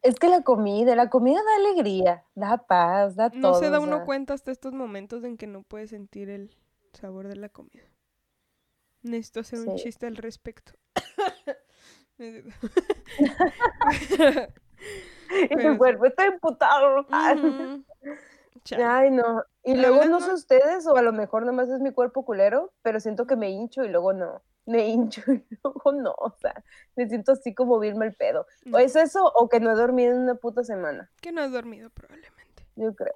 es 0.02 0.16
que 0.16 0.28
la 0.28 0.42
comida, 0.42 0.96
la 0.96 1.10
comida 1.10 1.40
da 1.44 1.56
alegría, 1.56 2.26
da 2.36 2.58
paz, 2.58 3.16
da 3.16 3.30
todo. 3.30 3.40
No 3.40 3.54
se 3.56 3.70
da 3.70 3.80
o 3.80 3.84
uno 3.84 4.06
cuenta 4.06 4.34
hasta 4.34 4.52
estos 4.52 4.74
momentos 4.74 5.24
en 5.24 5.38
que 5.38 5.48
no 5.48 5.64
puede 5.64 5.88
sentir 5.88 6.30
el 6.30 6.56
sabor 6.94 7.28
de 7.28 7.36
la 7.36 7.50
comida. 7.50 7.84
Necesito 9.04 9.42
hacer 9.42 9.60
un 9.60 9.76
chiste 9.76 10.08
al 10.08 10.18
respecto. 10.18 10.74
Y 15.30 15.58
tu 15.58 15.78
cuerpo 15.78 16.06
está 16.06 16.26
emputado. 16.26 17.06
Chale. 18.64 18.84
Ay, 18.84 19.12
no. 19.12 19.44
Y 19.64 19.76
La 19.76 19.90
luego 19.90 20.06
no 20.06 20.20
no. 20.20 20.22
sé 20.22 20.34
ustedes, 20.34 20.88
o 20.88 20.96
a 20.96 21.02
lo 21.02 21.12
mejor 21.14 21.46
nomás 21.46 21.70
es 21.70 21.80
mi 21.82 21.92
cuerpo 21.92 22.24
culero, 22.26 22.74
pero 22.82 23.00
siento 23.00 23.26
que 23.28 23.36
me 23.36 23.50
hincho 23.52 23.84
y 23.84 23.90
luego 23.90 24.14
no. 24.14 24.42
Me 24.66 24.88
hincho 24.90 25.22
y 25.32 25.46
luego 25.64 25.92
no. 25.94 26.14
O 26.18 26.36
sea, 26.40 26.64
me 26.96 27.08
siento 27.08 27.32
así 27.34 27.54
como 27.54 27.80
bien 27.80 27.98
mal 27.98 28.14
pedo. 28.14 28.46
No, 28.66 28.78
O 28.78 28.80
es 28.80 28.96
eso, 28.96 29.26
o 29.36 29.50
que 29.50 29.60
no 29.60 29.72
he 29.72 29.76
dormido 29.76 30.14
en 30.14 30.22
una 30.22 30.36
puta 30.36 30.64
semana. 30.64 31.10
que 31.22 31.32
no 31.32 31.42
has 31.42 31.52
dormido 31.52 31.90
probablemente. 31.90 32.64
Yo 32.76 32.94
creo. 32.96 33.14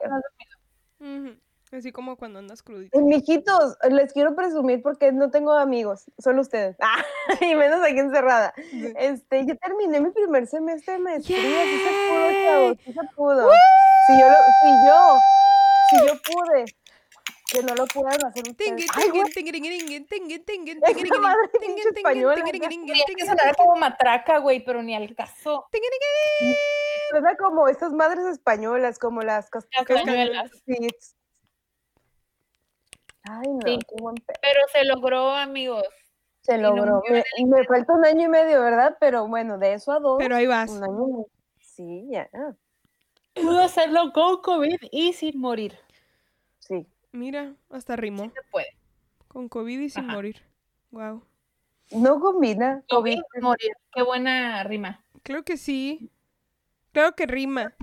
Ujú. 0.99 1.37
Así 1.71 1.91
como 1.93 2.17
cuando 2.17 2.39
andas 2.39 2.61
crudito. 2.63 2.97
Eh, 2.97 3.01
Mijitos, 3.01 3.77
les 3.89 4.11
quiero 4.11 4.35
presumir 4.35 4.81
porque 4.81 5.13
no 5.13 5.31
tengo 5.31 5.53
amigos, 5.53 6.03
solo 6.17 6.41
ustedes. 6.41 6.75
Ah, 6.81 7.05
y 7.39 7.55
menos 7.55 7.81
aquí 7.81 7.99
encerrada. 7.99 8.53
Sí. 8.69 8.91
Este, 8.97 9.45
yo 9.45 9.55
terminé 9.57 10.01
mi 10.01 10.09
primer 10.11 10.47
semestre 10.47 10.93
de 10.93 10.99
maestría, 10.99 11.37
sí 11.37 11.79
se 11.79 11.89
pudo, 12.09 12.29
¡Yay! 12.31 12.45
chavos, 12.45 12.77
sí 12.83 12.91
se 12.93 13.01
pudo. 13.15 13.49
Si 14.07 14.19
yo, 14.19 14.27
lo- 14.27 14.45
si 14.59 14.69
yo, 14.87 14.97
si 15.89 15.95
yo 16.07 16.13
pude. 16.33 16.65
que 17.51 17.59
no 17.63 17.73
lo 17.75 17.85
puedan 17.85 18.25
hacer 18.25 18.43
ustedes. 18.49 18.57
Tenía 18.57 18.75
que 23.17 23.25
sonar 23.25 23.55
como 23.57 23.75
matraca, 23.75 24.37
güey, 24.39 24.63
pero 24.63 24.81
ni 24.83 24.95
al 24.95 25.13
caso. 25.15 25.65
Suena 27.09 27.35
como 27.37 27.67
esas 27.67 27.91
madres 27.91 28.25
españolas, 28.25 28.97
como 28.99 29.21
las 29.21 29.49
cas- 29.49 29.67
Las 29.77 29.85
castañuelas. 29.85 30.49
castañuelas. 30.51 30.95
Sí. 31.01 31.15
Ay, 33.23 33.47
no, 33.49 33.59
Sí. 33.65 33.79
qué 33.87 33.95
buen 34.01 34.15
pedo. 34.15 34.37
Pero 34.41 34.59
se 34.71 34.85
logró, 34.85 35.31
amigos. 35.31 35.83
Se 36.41 36.57
no 36.57 36.75
logró. 36.75 37.01
murió 37.07 37.23
Me, 37.37 37.57
me 37.57 37.63
falta 37.65 37.93
un 37.93 38.05
año 38.05 38.25
y 38.25 38.29
medio, 38.29 38.61
¿verdad? 38.61 38.97
Pero 38.99 39.27
bueno, 39.27 39.57
de 39.59 39.73
eso 39.73 39.91
a 39.91 39.99
dos. 39.99 40.17
Pero 40.19 40.35
ahí 40.35 40.47
vas. 40.47 40.71
Un 40.71 40.83
año 40.83 41.07
y 41.07 41.11
medio. 41.11 41.27
Sí, 41.59 42.07
ya. 42.09 42.29
Pudo 43.35 43.61
hacerlo 43.61 44.11
con 44.13 44.41
COVID 44.41 44.77
y 44.91 45.13
sin 45.13 45.39
morir. 45.39 45.77
Sí. 46.59 46.87
Mira, 47.11 47.53
hasta 47.69 47.95
rimó. 47.95 48.25
Se 48.25 48.41
puede. 48.51 48.67
Con 49.27 49.47
COVID 49.49 49.79
y 49.79 49.89
sin 49.89 50.05
Ajá. 50.05 50.13
morir. 50.15 50.41
Wow. 50.91 51.23
No 51.91 52.19
combina. 52.19 52.83
COVID, 52.89 53.19
morir. 53.41 53.71
Qué 53.93 54.01
buena 54.03 54.63
rima. 54.63 55.03
Creo 55.23 55.43
que 55.43 55.57
sí. 55.57 56.09
Creo 56.91 57.13
que 57.15 57.25
rima. 57.27 57.73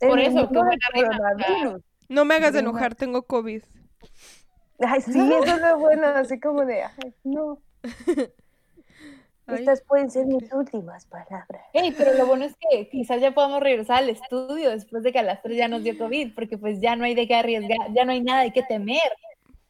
Por 0.00 0.20
eso, 0.20 0.48
qué 0.50 0.58
buena 0.58 0.86
rima. 0.92 1.78
No 2.08 2.24
me 2.24 2.34
hagas 2.34 2.50
Rima. 2.54 2.60
enojar, 2.70 2.94
tengo 2.94 3.22
COVID. 3.22 3.62
Ay, 4.80 5.00
sí, 5.00 5.10
eso 5.32 5.54
es 5.54 5.60
lo 5.60 5.78
bueno, 5.78 6.06
así 6.08 6.40
como 6.40 6.64
de, 6.64 6.82
ay, 6.82 7.14
no, 7.24 7.58
Ay, 9.46 9.56
estas 9.58 9.82
pueden 9.82 10.10
ser 10.10 10.24
mis 10.26 10.50
últimas 10.54 11.04
palabras. 11.04 11.62
Ey, 11.74 11.92
pero 11.92 12.14
lo 12.14 12.26
bueno 12.26 12.46
es 12.46 12.54
que 12.56 12.88
quizás 12.88 13.20
ya 13.20 13.34
podamos 13.34 13.60
regresar 13.60 13.98
al 13.98 14.08
estudio 14.08 14.70
después 14.70 15.02
de 15.02 15.12
que 15.12 15.18
a 15.18 15.22
las 15.22 15.42
tres 15.42 15.58
ya 15.58 15.68
nos 15.68 15.82
dio 15.84 15.98
COVID, 15.98 16.34
porque 16.34 16.56
pues 16.56 16.80
ya 16.80 16.96
no 16.96 17.04
hay 17.04 17.14
de 17.14 17.28
qué 17.28 17.34
arriesgar, 17.34 17.92
ya 17.92 18.06
no 18.06 18.12
hay 18.12 18.22
nada 18.22 18.42
de 18.42 18.52
qué 18.52 18.62
temer. 18.62 18.98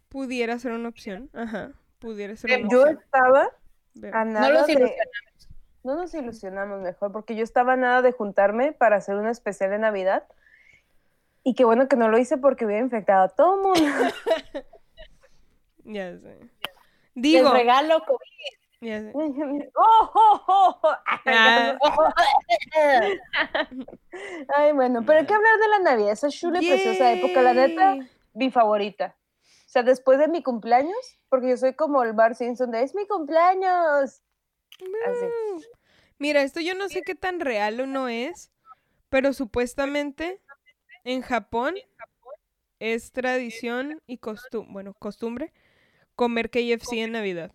pudiera 0.09 0.57
ser 0.61 0.73
una 0.73 0.89
opción. 0.89 1.29
Ajá. 1.35 1.73
Pudiera 1.99 2.37
ser 2.37 2.61
una 2.61 2.69
Yo 2.69 2.81
opción. 2.83 2.99
estaba 3.03 3.51
Ve- 3.95 4.11
a 4.15 4.25
No 4.25 4.31
nada 4.33 4.49
los 4.51 4.67
de, 4.69 4.73
ilusionamos. 4.75 5.49
no 5.83 5.95
nos 5.97 6.15
ilusionamos 6.15 6.81
mejor, 6.81 7.11
porque 7.11 7.35
yo 7.35 7.43
estaba 7.43 7.73
a 7.73 7.77
nada 7.77 8.01
de 8.01 8.13
juntarme 8.13 8.73
para 8.73 8.95
hacer 8.97 9.17
un 9.17 9.27
especial 9.27 9.71
de 9.71 9.79
Navidad. 9.81 10.23
Y 11.45 11.55
qué 11.55 11.65
bueno 11.65 11.87
que 11.89 11.97
no 11.97 12.09
lo 12.09 12.19
hice 12.19 12.39
porque 12.39 12.65
hubiera 12.65 12.83
infectado 12.83 13.25
a 13.25 13.29
todo 13.29 13.55
el 13.57 13.61
mundo. 13.63 14.15
Ya 15.87 16.17
sé. 16.19 16.39
Les 16.41 16.51
Digo, 17.15 17.53
regalo 17.53 18.03
COVID. 18.07 18.81
ya 18.81 19.03
sé. 19.03 19.13
¡Oh, 19.77 20.11
oh, 20.15 20.81
oh, 20.83 20.97
Ay, 24.57 24.73
bueno, 24.73 25.03
pero 25.05 25.19
hay 25.19 25.27
que 25.27 25.35
hablar 25.35 25.59
de 25.59 25.69
la 25.69 25.79
Navidad, 25.81 26.13
esa 26.13 26.31
chula 26.31 26.63
y 26.63 26.67
preciosa 26.67 27.13
época, 27.13 27.43
la 27.43 27.53
neta, 27.53 27.99
mi 28.33 28.51
favorita. 28.51 29.15
O 29.43 29.69
sea, 29.75 29.83
después 29.83 30.19
de 30.19 30.29
mi 30.29 30.43
cumpleaños, 30.43 31.19
porque 31.29 31.51
yo 31.51 31.59
soy 31.59 31.75
como 31.75 32.03
el 32.03 32.15
Bar 32.15 32.35
Simpson 32.35 32.71
de 32.71 32.83
es 32.83 32.95
mi 32.95 33.07
cumpleaños. 33.07 34.23
Así. 35.07 35.27
Mira, 36.19 36.41
esto 36.43 36.61
yo 36.61 36.75
no 36.75 36.89
sé 36.89 37.03
qué 37.03 37.15
tan 37.15 37.41
real 37.41 37.79
o 37.81 37.87
no 37.87 38.09
es, 38.09 38.53
pero 39.11 39.33
supuestamente 39.33 40.41
en 41.05 41.23
Japón 41.23 41.75
es 42.81 43.13
tradición 43.13 44.03
y 44.07 44.19
costumbre, 44.19 44.73
bueno, 44.73 44.95
costumbre 44.95 45.53
comer 46.15 46.51
KFC 46.51 46.93
en 46.95 47.13
Navidad. 47.13 47.53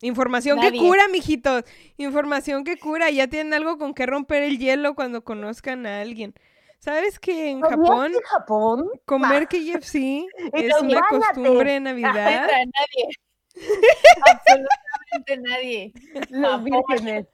Información 0.00 0.60
que 0.60 0.76
cura, 0.76 1.06
mijitos. 1.08 1.62
Información 1.96 2.64
que 2.64 2.76
cura. 2.76 3.10
Ya 3.10 3.28
tienen 3.28 3.54
algo 3.54 3.78
con 3.78 3.94
que 3.94 4.04
romper 4.04 4.42
el 4.42 4.58
hielo 4.58 4.96
cuando 4.96 5.22
conozcan 5.22 5.86
a 5.86 6.00
alguien. 6.00 6.34
¿Sabes 6.80 7.20
que 7.20 7.50
en 7.50 7.60
¿Sabías 7.60 7.78
Japón 7.78 8.12
en 8.12 8.20
Japón? 8.22 8.90
comer 9.04 9.46
KFC 9.48 10.26
es 10.52 10.82
una 10.82 11.02
costumbre 11.08 11.74
de 11.74 11.80
Navidad? 11.80 12.12
Neta, 12.12 12.58
nadie. 12.64 13.08
Absolutamente 14.26 15.36
nadie. 15.36 15.92
Los 16.30 16.64
vírgenes. 16.64 17.26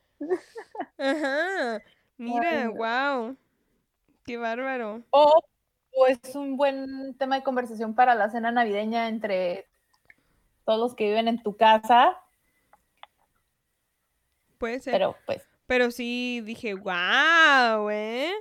Ajá. 0.98 1.80
Mira, 2.18 2.68
wow. 2.68 3.36
Qué 4.24 4.36
bárbaro. 4.36 5.02
O, 5.10 5.32
o 5.92 6.06
es 6.06 6.34
un 6.34 6.56
buen 6.56 7.16
tema 7.16 7.36
de 7.36 7.42
conversación 7.42 7.94
para 7.94 8.14
la 8.14 8.28
cena 8.28 8.50
navideña 8.50 9.08
entre 9.08 9.66
todos 10.64 10.78
los 10.78 10.94
que 10.94 11.04
viven 11.04 11.28
en 11.28 11.42
tu 11.42 11.56
casa, 11.56 12.20
Puede 14.58 14.80
ser. 14.80 14.92
Pero, 14.92 15.16
pero 15.66 15.84
pues 15.86 15.94
sí 15.94 16.40
dije, 16.44 16.74
wow, 16.74 17.88
¿eh? 17.90 18.32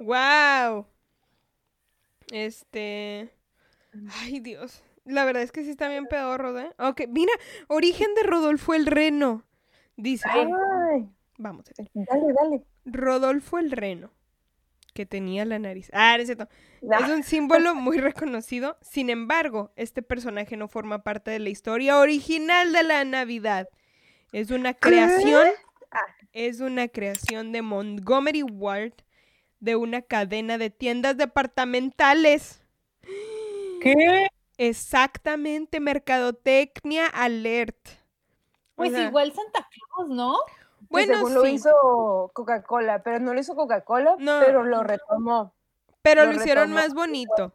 Wow. 0.00 0.86
Este. 2.32 3.32
Ay, 4.20 4.40
Dios. 4.40 4.82
La 5.04 5.24
verdad 5.24 5.42
es 5.42 5.52
que 5.52 5.62
sí 5.62 5.70
está 5.70 5.88
bien 5.88 6.06
pedorro, 6.06 6.58
¿eh? 6.58 6.72
Ok, 6.78 7.02
mira, 7.08 7.32
origen 7.68 8.14
de 8.14 8.24
Rodolfo 8.24 8.74
el 8.74 8.86
Reno. 8.86 9.44
Dice, 9.96 10.28
Ay, 10.28 11.08
vamos 11.40 11.66
a 11.68 11.72
ver. 11.76 11.90
dale, 11.94 12.32
dale. 12.32 12.64
Rodolfo 12.84 13.58
el 13.58 13.70
Reno, 13.70 14.10
que 14.94 15.06
tenía 15.06 15.44
la 15.44 15.58
nariz. 15.58 15.90
Ah, 15.92 16.14
no 16.16 16.22
es 16.22 16.28
cierto. 16.28 16.48
No. 16.82 16.98
Es 16.98 17.08
un 17.08 17.22
símbolo 17.22 17.74
muy 17.74 17.98
reconocido. 17.98 18.78
Sin 18.80 19.10
embargo, 19.10 19.72
este 19.76 20.02
personaje 20.02 20.56
no 20.56 20.68
forma 20.68 21.02
parte 21.02 21.30
de 21.30 21.38
la 21.38 21.48
historia 21.50 21.98
original 21.98 22.72
de 22.72 22.82
la 22.82 23.04
Navidad. 23.04 23.68
Es 24.32 24.50
una 24.50 24.74
creación. 24.74 25.46
Ah. 25.90 25.98
Es 26.32 26.60
una 26.60 26.86
creación 26.86 27.50
de 27.50 27.62
Montgomery 27.62 28.42
Ward 28.44 28.92
de 29.58 29.76
una 29.76 30.02
cadena 30.02 30.58
de 30.58 30.70
tiendas 30.70 31.16
departamentales. 31.16 32.62
¿qué? 33.80 34.28
Exactamente, 34.56 35.80
Mercadotecnia 35.80 37.06
Alert. 37.06 37.76
O 38.74 38.76
Pues 38.76 38.92
sea, 38.92 39.04
igual 39.08 39.32
Santa 39.32 39.66
Claus, 39.70 40.10
¿no? 40.10 40.36
Bueno, 40.90 41.14
según 41.14 41.34
lo 41.34 41.46
hizo 41.46 42.30
Coca-Cola, 42.34 43.02
pero 43.02 43.20
no 43.20 43.32
lo 43.32 43.40
hizo 43.40 43.54
Coca-Cola, 43.54 44.16
No. 44.18 44.40
pero 44.44 44.64
lo 44.64 44.82
retomó. 44.82 45.54
pero 46.02 46.24
lo 46.24 46.32
lo 46.32 46.36
hicieron 46.38 46.64
retomó. 46.70 46.80
más 46.80 46.94
bonito. 46.94 47.54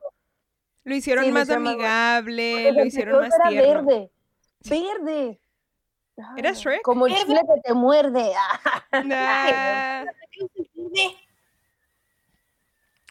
Lo 0.86 0.96
hicieron 0.96 1.26
Sí, 1.26 1.32
más 1.32 1.50
amigable, 1.50 2.64
lo 2.64 2.68
Santa 2.70 2.86
hicieron 2.88 3.14
Claus 3.18 3.28
más 3.30 3.40
era 3.40 3.50
tierno. 3.50 3.84
verde. 3.86 4.12
Verde. 4.70 5.40
¿Era 6.38 6.50
Ah, 6.50 6.54
Shrek? 6.54 6.82
Como 6.84 7.08
el 7.08 7.14
Verde. 7.14 7.26
chile 7.28 7.42
que 7.54 7.62
te 7.62 7.74
muerde. 7.74 8.32
Ah, 8.92 10.06
Ah, 10.06 10.06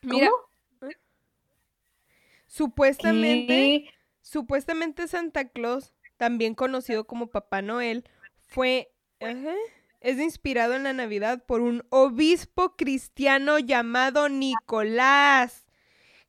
mira, 0.03 0.29
¿cómo? 0.31 0.95
supuestamente, 2.47 3.47
¿Qué? 3.47 3.91
supuestamente 4.23 5.09
Santa 5.09 5.49
Claus, 5.49 5.93
también 6.17 6.55
conocido 6.55 7.05
como 7.07 7.27
Papá 7.29 7.61
Noel, 7.63 8.09
fue 8.47 8.93
ajá, 9.21 9.55
es 10.05 10.19
inspirado 10.21 10.75
en 10.75 10.85
la 10.85 10.93
Navidad 10.93 11.43
por 11.47 11.61
un 11.61 11.85
obispo 11.91 12.77
cristiano 12.77 13.59
llamado 13.59 14.29
Nicolás, 14.29 15.67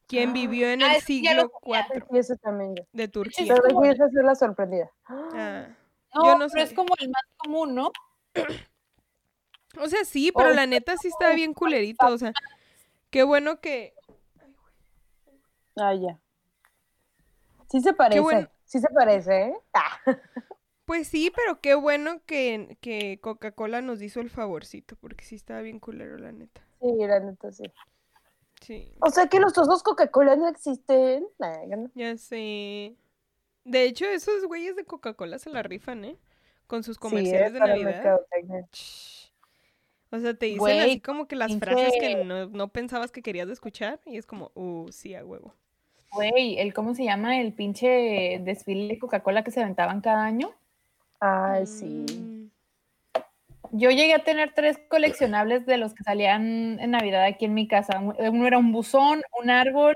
quien 0.07 0.29
Ah. 0.29 0.33
vivió 0.33 0.69
en 0.69 0.81
Ah, 0.81 0.95
el 0.95 1.01
siglo 1.01 1.51
IV 1.63 2.05
Y 2.11 2.17
eso 2.17 2.35
también 2.37 2.75
yo. 2.75 2.83
de 2.93 3.07
Turquía. 3.07 3.53
Pero 3.53 3.67
como- 3.67 3.81
quieres 3.81 3.99
hacer 4.01 4.23
la 4.23 4.35
sorprendida. 4.35 4.89
Ah, 5.05 5.67
No, 6.13 6.23
Yo 6.25 6.37
no 6.37 6.47
pero 6.47 6.63
es 6.63 6.73
como 6.73 6.93
el 6.99 7.09
más 7.09 7.23
común, 7.37 7.75
¿no? 7.75 7.91
O 9.77 9.87
sea, 9.89 10.05
sí, 10.05 10.31
pero 10.33 10.51
Oh, 10.51 10.53
la 10.53 10.65
neta 10.65 10.95
sí 10.95 11.09
está 11.09 11.33
bien 11.33 11.53
culerito, 11.53 12.07
o 12.07 12.17
sea, 12.17 12.31
qué 13.09 13.23
bueno 13.23 13.59
que 13.59 13.93
Ah, 15.77 15.93
ya. 15.93 16.17
Sí 17.69 17.81
se 17.81 17.91
parece. 17.93 18.21
bueno. 18.21 18.47
Sí 18.63 18.79
se 18.79 18.87
parece, 18.87 19.47
¿eh? 19.47 19.53
Ah. 19.73 19.99
Pues 20.85 21.07
sí, 21.07 21.31
pero 21.35 21.59
qué 21.61 21.73
bueno 21.73 22.21
que, 22.25 22.77
que 22.79 23.19
Coca-Cola 23.19 23.81
nos 23.81 24.01
hizo 24.01 24.21
el 24.21 24.29
favorcito, 24.29 24.95
porque 25.01 25.25
sí 25.25 25.35
estaba 25.35 25.61
bien 25.61 25.79
culero, 25.79 26.17
la 26.17 26.31
neta. 26.31 26.61
Sí, 26.79 26.93
la 26.99 27.19
neta, 27.19 27.51
sí. 27.51 27.63
Sí, 28.61 28.91
O 28.99 29.09
sea 29.09 29.27
que 29.27 29.39
los 29.39 29.57
osos 29.57 29.83
Coca-Cola 29.83 30.35
no 30.35 30.47
existen. 30.47 31.27
Nah, 31.39 31.65
ya 31.67 31.75
no. 31.75 31.91
ya 31.93 32.17
sé. 32.17 32.95
De 33.63 33.83
hecho, 33.83 34.05
esos 34.05 34.45
güeyes 34.45 34.75
de 34.75 34.85
Coca-Cola 34.85 35.39
se 35.39 35.49
la 35.49 35.63
rifan, 35.63 36.05
¿eh? 36.05 36.17
Con 36.67 36.83
sus 36.83 36.97
comerciales 36.97 37.49
sí, 37.49 37.53
de 37.53 37.59
Navidad. 37.59 38.19
O 40.11 40.19
sea, 40.19 40.33
te 40.33 40.45
dicen 40.45 40.59
Güey, 40.59 40.79
así 40.79 40.99
como 41.01 41.27
que 41.27 41.35
las 41.35 41.57
frases 41.57 41.93
que 41.99 42.23
no, 42.23 42.47
no 42.47 42.67
pensabas 42.69 43.11
que 43.11 43.21
querías 43.21 43.49
escuchar 43.49 43.99
y 44.05 44.17
es 44.17 44.25
como, 44.25 44.51
uh, 44.53 44.87
sí, 44.91 45.13
a 45.15 45.25
huevo. 45.25 45.53
Güey, 46.11 46.59
el 46.59 46.73
cómo 46.73 46.93
se 46.93 47.03
llama 47.03 47.41
el 47.41 47.53
pinche 47.53 48.39
desfile 48.41 48.93
de 48.93 48.99
Coca-Cola 48.99 49.43
que 49.43 49.51
se 49.51 49.61
aventaban 49.61 50.01
cada 50.01 50.23
año. 50.23 50.53
Ay, 51.27 51.65
sí. 51.65 52.05
Mm, 52.19 52.49
Yo 53.71 53.89
llegué 53.89 54.13
a 54.13 54.23
tener 54.23 54.53
tres 54.53 54.79
coleccionables 54.89 55.65
de 55.65 55.77
los 55.77 55.93
que 55.93 56.03
salían 56.03 56.79
en 56.79 56.91
Navidad 56.91 57.23
aquí 57.25 57.45
en 57.45 57.53
mi 57.55 57.67
casa. 57.67 57.99
Uno 57.99 58.45
era 58.47 58.57
un 58.59 58.71
buzón, 58.71 59.21
un 59.41 59.49
árbol 59.49 59.95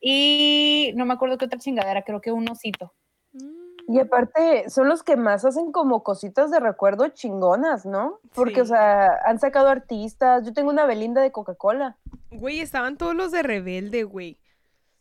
y 0.00 0.92
no 0.96 1.06
me 1.06 1.14
acuerdo 1.14 1.38
qué 1.38 1.44
otra 1.46 1.58
chingadera, 1.58 2.02
creo 2.02 2.20
que 2.20 2.32
un 2.32 2.48
osito. 2.48 2.92
mm. 3.32 3.64
Y 3.86 3.98
aparte, 4.00 4.70
son 4.70 4.88
los 4.88 5.02
que 5.02 5.14
más 5.16 5.44
hacen 5.44 5.70
como 5.70 6.02
cositas 6.02 6.50
de 6.50 6.58
recuerdo 6.58 7.08
chingonas, 7.08 7.84
¿no? 7.84 8.18
Porque, 8.34 8.62
o 8.62 8.64
sea, 8.64 9.10
han 9.26 9.38
sacado 9.38 9.68
artistas. 9.68 10.42
Yo 10.46 10.54
tengo 10.54 10.70
una 10.70 10.86
Belinda 10.86 11.20
de 11.20 11.30
Coca-Cola. 11.30 11.98
Güey, 12.30 12.60
estaban 12.60 12.96
todos 12.96 13.14
los 13.14 13.30
de 13.30 13.42
rebelde, 13.42 14.04
güey. 14.04 14.38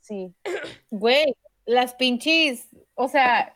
Sí. 0.01 0.35
Güey, 0.91 1.33
las 1.65 1.93
pinches, 1.95 2.67
o 2.95 3.07
sea, 3.07 3.55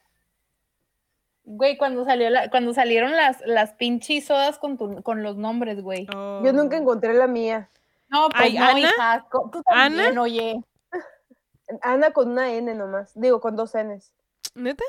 güey, 1.50 1.78
cuando 1.78 2.04
salió 2.04 2.30
la, 2.30 2.50
cuando 2.50 2.74
salieron 2.74 3.16
las, 3.16 3.40
las 3.46 3.72
pinches 3.74 4.26
sodas 4.26 4.60
con, 4.60 4.78
tu- 4.78 5.02
con 5.02 5.24
los 5.24 5.38
nombres, 5.38 5.82
güey. 5.82 6.06
Yo 6.06 6.52
nunca 6.54 6.76
Oh. 6.76 6.82
encontré 6.82 7.14
la 7.14 7.26
mía. 7.26 7.70
No, 8.10 8.28
pues 8.30 8.42
Ay, 8.44 8.54
no, 8.58 8.66
¿Ana? 8.66 8.80
hija, 8.80 9.26
co- 9.32 9.50
tú 9.52 9.64
también, 9.64 10.08
¿Ana? 10.10 10.22
oye. 10.22 10.62
Ana 11.82 12.12
con 12.12 12.32
una 12.32 12.52
N 12.52 12.74
nomás. 12.76 13.12
Digo, 13.16 13.40
con 13.42 13.56
dos 13.56 13.74
Ns. 13.76 14.12
¿Neta? 14.56 14.84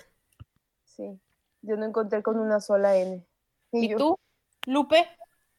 Sí. 0.85 1.19
Yo 1.63 1.77
no 1.77 1.85
encontré 1.87 2.23
con 2.23 2.39
una 2.39 2.61
sola 2.61 2.97
N. 2.97 3.25
¿Y 3.73 3.89
yo. 3.89 3.97
tú, 3.97 4.19
Lupe? 4.67 5.07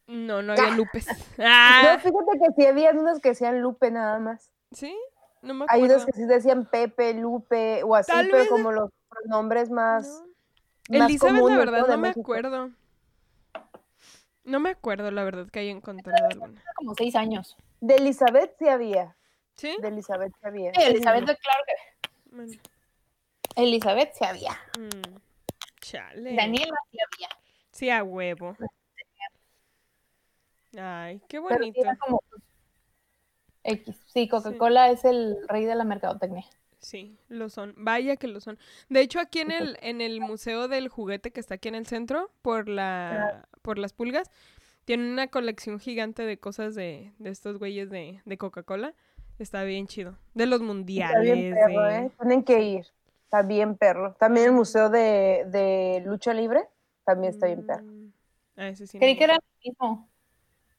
No, 0.07 0.41
no 0.41 0.53
había 0.57 0.71
Lupes. 0.71 1.07
No, 1.38 1.43
Ah, 1.45 1.97
fíjate 2.01 2.39
que 2.39 2.53
sí 2.55 2.65
había 2.65 2.91
unos 2.91 3.19
que 3.19 3.29
decían 3.29 3.62
Lupe 3.62 3.89
nada 3.91 4.19
más. 4.19 4.49
¿Sí? 4.71 4.97
No 5.41 5.53
me 5.53 5.65
Hay 5.69 5.79
acuerdo. 5.81 5.95
unos 5.95 6.05
que 6.05 6.12
sí 6.13 6.25
decían 6.25 6.65
Pepe, 6.65 7.13
Lupe 7.13 7.83
o 7.83 7.95
así, 7.95 8.12
Tal 8.12 8.25
pero 8.27 8.39
vez- 8.39 8.49
como 8.49 8.71
los 8.71 8.89
nombres 9.25 9.69
más. 9.69 10.07
No. 10.07 10.28
Elizabeth, 10.89 11.43
la 11.47 11.58
verdad, 11.58 11.82
¿no? 11.82 11.88
me 11.88 11.97
México. 11.97 12.21
acuerdo. 12.21 12.71
No 14.43 14.60
me 14.60 14.71
acuerdo, 14.71 15.12
la 15.12 15.23
verdad, 15.23 15.47
que 15.49 15.60
haya 15.60 15.71
encontrado 15.71 16.25
alguna. 16.32 16.63
Como 16.75 16.95
seis 16.95 17.15
años. 17.15 17.56
De 17.82 17.95
Elizabeth 17.95 18.56
sí 18.58 18.67
había. 18.67 19.15
¿Sí? 19.56 19.75
De 19.80 19.88
Elizabeth 19.89 20.32
sí 20.34 20.39
había. 20.47 20.73
Sí, 20.73 20.82
Elizabeth, 20.82 21.25
claro 21.25 21.63
que 21.67 22.10
Bueno, 22.36 22.54
Elizabeth 23.56 24.13
sí 24.13 24.25
había. 24.25 24.52
mm, 24.80 25.17
chale. 25.82 26.36
Daniela 26.36 26.75
sí 26.91 26.97
había. 27.13 27.30
Sí, 27.71 27.89
a 27.89 28.04
huevo. 28.04 28.56
Ay, 30.78 31.19
qué 31.28 31.41
Pero 31.41 31.58
sí 31.58 31.71
bonito. 31.71 31.82
era 31.82 31.95
como 31.97 32.23
X. 33.63 33.95
Sí, 34.08 34.28
Coca-Cola 34.28 34.89
es 34.91 35.04
el 35.06 35.36
rey 35.47 35.65
de 35.65 35.75
la 35.75 35.84
mercadotecnia. 35.84 36.45
Sí, 36.79 37.17
lo 37.27 37.49
son. 37.49 37.73
Vaya 37.77 38.15
que 38.15 38.27
lo 38.27 38.39
son. 38.39 38.57
De 38.87 39.01
hecho, 39.01 39.19
aquí 39.19 39.39
en 39.39 39.51
el, 39.51 39.77
en 39.81 39.99
el 40.01 40.21
Museo 40.21 40.67
del 40.67 40.87
Juguete 40.87 41.31
que 41.31 41.39
está 41.39 41.55
aquí 41.55 41.67
en 41.67 41.75
el 41.75 41.85
centro, 41.85 42.31
por 42.41 42.69
la, 42.69 43.45
por 43.61 43.77
las 43.77 43.93
pulgas, 43.93 44.31
tienen 44.85 45.07
una 45.11 45.27
colección 45.27 45.79
gigante 45.79 46.23
de 46.23 46.37
cosas 46.39 46.75
de, 46.75 47.11
de 47.19 47.29
estos 47.29 47.59
güeyes 47.59 47.89
de, 47.89 48.21
de 48.25 48.37
Coca-Cola. 48.37 48.93
Está 49.39 49.63
bien 49.63 49.87
chido. 49.87 50.17
De 50.33 50.45
los 50.45 50.61
Está 50.61 50.73
mundiales. 50.73 51.33
bien 51.35 51.53
perro, 51.53 51.83
de- 51.83 51.97
¿eh? 51.97 52.11
Tienen 52.17 52.43
que 52.43 52.61
ir. 52.63 52.87
Está 53.25 53.41
bien 53.43 53.75
perro. 53.75 54.15
También 54.19 54.47
el 54.47 54.51
museo 54.53 54.89
de, 54.89 55.45
de 55.47 56.01
lucha 56.05 56.33
libre 56.33 56.63
también 57.05 57.33
está 57.33 57.45
bien 57.47 57.65
perro. 57.65 57.83
Mm, 57.83 58.11
ah, 58.57 58.67
ese 58.69 58.87
sí 58.87 58.97
Creí 58.97 59.15
que 59.17 59.23
era 59.25 59.35
el 59.35 59.41
mismo. 59.63 60.08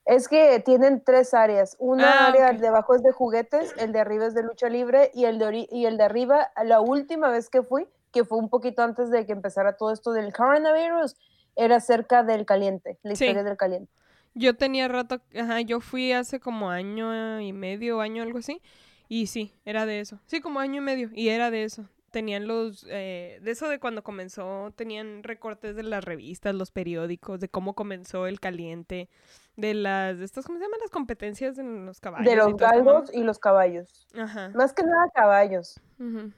Es 0.07 0.29
que 0.29 0.61
tienen 0.61 1.03
tres 1.05 1.35
áreas. 1.35 1.77
Una 1.79 2.27
Ah, 2.27 2.29
área 2.29 2.51
ok. 2.51 2.59
de 2.59 2.69
abajo 2.69 2.95
es 2.95 3.03
de 3.03 3.13
juguetes, 3.13 3.75
el 3.79 3.93
de 3.93 4.01
arriba 4.01 4.27
es 4.27 4.35
de 4.35 4.43
lucha 4.43 4.69
libre 4.69 5.11
y 5.15 5.25
el 5.25 5.39
de, 5.39 5.69
y 5.71 5.85
el 5.87 5.97
de 5.97 6.05
arriba, 6.05 6.51
la 6.65 6.81
última 6.81 7.29
vez 7.29 7.49
que 7.49 7.63
fui, 7.63 7.87
que 8.13 8.25
fue 8.25 8.39
un 8.39 8.49
poquito 8.49 8.83
antes 8.83 9.11
de 9.11 9.27
que 9.27 9.33
empezara 9.33 9.77
todo 9.77 9.93
esto 9.93 10.13
del 10.13 10.33
coronavirus, 10.33 11.17
era 11.55 11.81
cerca 11.81 12.23
del 12.23 12.45
caliente, 12.47 12.99
la 13.03 13.15
Sí. 13.15 13.25
historia 13.25 13.45
del 13.45 13.57
caliente. 13.57 13.93
Yo 14.35 14.57
tenía 14.57 14.89
rato, 14.89 15.21
ajá, 15.39 15.61
yo 15.61 15.81
fui 15.81 16.13
hace 16.13 16.41
como 16.41 16.71
año 16.71 17.41
y 17.41 17.53
medio, 17.53 18.01
año, 18.01 18.23
algo 18.23 18.39
así, 18.39 18.63
y 19.09 19.27
sí, 19.27 19.53
era 19.65 19.87
de 19.87 20.01
eso. 20.01 20.21
Sí, 20.27 20.41
como 20.41 20.61
año 20.61 20.77
y 20.81 20.85
medio, 20.85 21.11
y 21.13 21.29
era 21.29 21.51
de 21.51 21.65
eso. 21.65 21.85
Tenían 22.13 22.47
los, 22.47 22.87
eh, 22.89 23.39
de 23.43 23.51
eso 23.51 23.69
de 23.69 23.79
cuando 23.81 24.03
comenzó, 24.03 24.73
tenían 24.77 25.23
recortes 25.25 25.77
de 25.77 25.83
las 25.83 26.05
revistas, 26.05 26.55
los 26.55 26.71
periódicos, 26.71 27.41
de 27.41 27.49
cómo 27.49 27.75
comenzó 27.75 28.27
el 28.27 28.41
caliente, 28.41 29.09
de 29.57 29.75
las, 29.75 30.19
de 30.19 30.25
estas, 30.25 30.47
¿cómo 30.47 30.59
se 30.59 30.65
llaman? 30.65 30.81
Las 30.81 30.91
competencias 30.91 31.59
en 31.59 31.85
los 31.87 32.01
caballos. 32.01 32.27
De 32.27 32.37
los 32.37 32.57
galgos 32.57 33.11
y 33.13 33.23
los 33.23 33.39
caballos. 33.39 34.07
Ajá. 34.19 34.51
Más 34.55 34.73
que 34.73 34.83
nada 34.83 35.09
caballos. 35.15 35.81
ujú. 35.99 36.33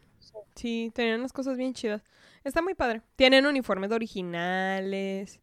Sí, 0.55 0.91
tenían 0.95 1.21
unas 1.21 1.33
cosas 1.33 1.57
bien 1.57 1.73
chidas. 1.75 2.03
Está 2.45 2.63
muy 2.63 2.75
padre. 2.75 3.03
Tienen 3.17 3.47
uniformes 3.47 3.91
originales. 3.91 5.41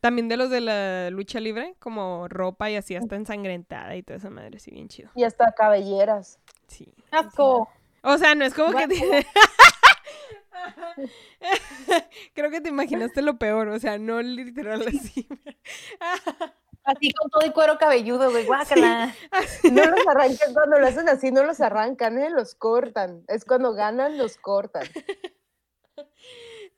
También 0.00 0.28
de 0.28 0.36
los 0.36 0.50
de 0.50 0.60
la 0.60 1.10
lucha 1.10 1.40
libre, 1.40 1.74
como 1.78 2.28
ropa 2.28 2.70
y 2.70 2.76
así 2.76 2.94
hasta 2.96 3.16
ensangrentada 3.16 3.96
y 3.96 4.02
toda 4.02 4.18
esa 4.18 4.30
madre, 4.30 4.58
sí, 4.58 4.70
bien 4.70 4.88
chido. 4.88 5.10
Y 5.14 5.24
hasta 5.24 5.52
cabelleras. 5.52 6.38
Sí. 6.68 6.84
sí, 6.84 6.92
sí. 6.96 7.04
Asco. 7.10 7.68
O 8.02 8.18
sea, 8.18 8.34
no 8.34 8.44
es 8.44 8.54
como 8.54 8.76
que... 8.76 8.86
Te- 8.88 9.26
Creo 12.34 12.50
que 12.50 12.60
te 12.60 12.68
imaginaste 12.68 13.22
lo 13.22 13.38
peor, 13.38 13.68
o 13.68 13.78
sea, 13.78 13.98
no 13.98 14.20
literal 14.22 14.86
así. 14.86 15.26
Así 16.86 17.10
con 17.12 17.28
todo 17.28 17.42
el 17.42 17.52
cuero 17.52 17.78
cabelludo, 17.78 18.30
güey. 18.30 18.46
Guácala. 18.46 19.14
No 19.64 19.84
los 19.84 20.06
arrancan 20.06 20.54
cuando 20.54 20.78
lo 20.78 20.86
hacen 20.86 21.08
así, 21.08 21.32
no 21.32 21.42
los 21.42 21.60
arrancan, 21.60 22.16
¿eh? 22.18 22.30
los 22.30 22.54
cortan. 22.54 23.24
Es 23.26 23.44
cuando 23.44 23.74
ganan, 23.74 24.16
los 24.16 24.36
cortan. 24.36 24.84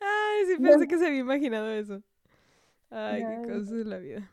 Ay, 0.01 0.47
sí 0.47 0.57
pensé 0.63 0.89
que 0.89 0.99
se 0.99 1.07
había 1.07 1.19
imaginado 1.19 1.71
eso. 1.71 2.03
Ay, 2.91 3.23
qué 3.23 3.49
cosas 3.49 3.71
de 3.71 3.85
la 3.85 3.99
vida. 3.99 4.31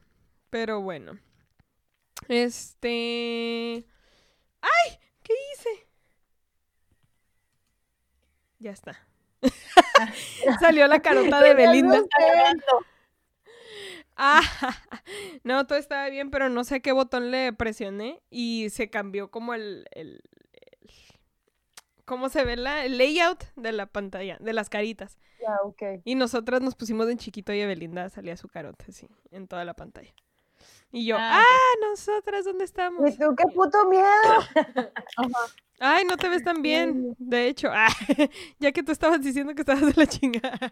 Pero 0.49 0.81
bueno. 0.81 1.19
Este... 2.29 3.85
¡Ay! 4.61 4.99
¿Qué 5.23 5.33
hice? 5.53 5.87
Ya 8.59 8.71
está. 8.71 8.97
Salió 10.61 10.87
la 10.87 11.01
carota 11.01 11.41
de 11.41 11.53
Belinda. 11.53 12.01
Ah, 14.17 14.41
no, 15.43 15.67
todo 15.67 15.77
estaba 15.77 16.09
bien, 16.09 16.31
pero 16.31 16.49
no 16.49 16.63
sé 16.63 16.81
qué 16.81 16.91
botón 16.91 17.31
le 17.31 17.51
presioné 17.53 18.21
y 18.29 18.69
se 18.69 18.89
cambió 18.89 19.29
como 19.29 19.53
el, 19.53 19.85
el, 19.91 20.21
el- 20.53 20.89
cómo 22.05 22.29
se 22.29 22.43
ve 22.45 22.55
la 22.55 22.85
el 22.85 22.97
layout 22.97 23.43
de 23.55 23.71
la 23.71 23.87
pantalla, 23.87 24.37
de 24.39 24.53
las 24.53 24.69
caritas. 24.69 25.17
Ya, 25.41 25.57
ok. 25.63 26.01
Y 26.05 26.15
nosotras 26.15 26.61
nos 26.61 26.75
pusimos 26.75 27.09
en 27.09 27.17
chiquito 27.17 27.53
y 27.53 27.59
Evelinda 27.61 28.09
salía 28.09 28.37
su 28.37 28.47
carota 28.47 28.85
así 28.89 29.07
en 29.31 29.47
toda 29.47 29.65
la 29.65 29.73
pantalla. 29.73 30.13
Y 30.91 31.05
yo, 31.07 31.17
Ah, 31.19 31.41
ah, 31.43 31.87
nosotras, 31.89 32.45
¿dónde 32.45 32.63
estamos? 32.63 33.09
¿Y 33.09 33.17
tú 33.17 33.35
qué 33.35 33.43
puto 33.53 33.85
miedo? 33.89 34.05
Ay, 35.79 36.05
no 36.05 36.15
te 36.15 36.29
ves 36.29 36.41
tan 36.43 36.61
bien. 36.61 37.15
De 37.17 37.47
hecho, 37.47 37.69
ah, 37.73 37.89
ya 38.59 38.71
que 38.71 38.81
tú 38.81 38.91
estabas 38.93 39.21
diciendo 39.21 39.53
que 39.53 39.61
estabas 39.61 39.85
de 39.85 39.93
la 39.95 40.07
chingada. 40.07 40.71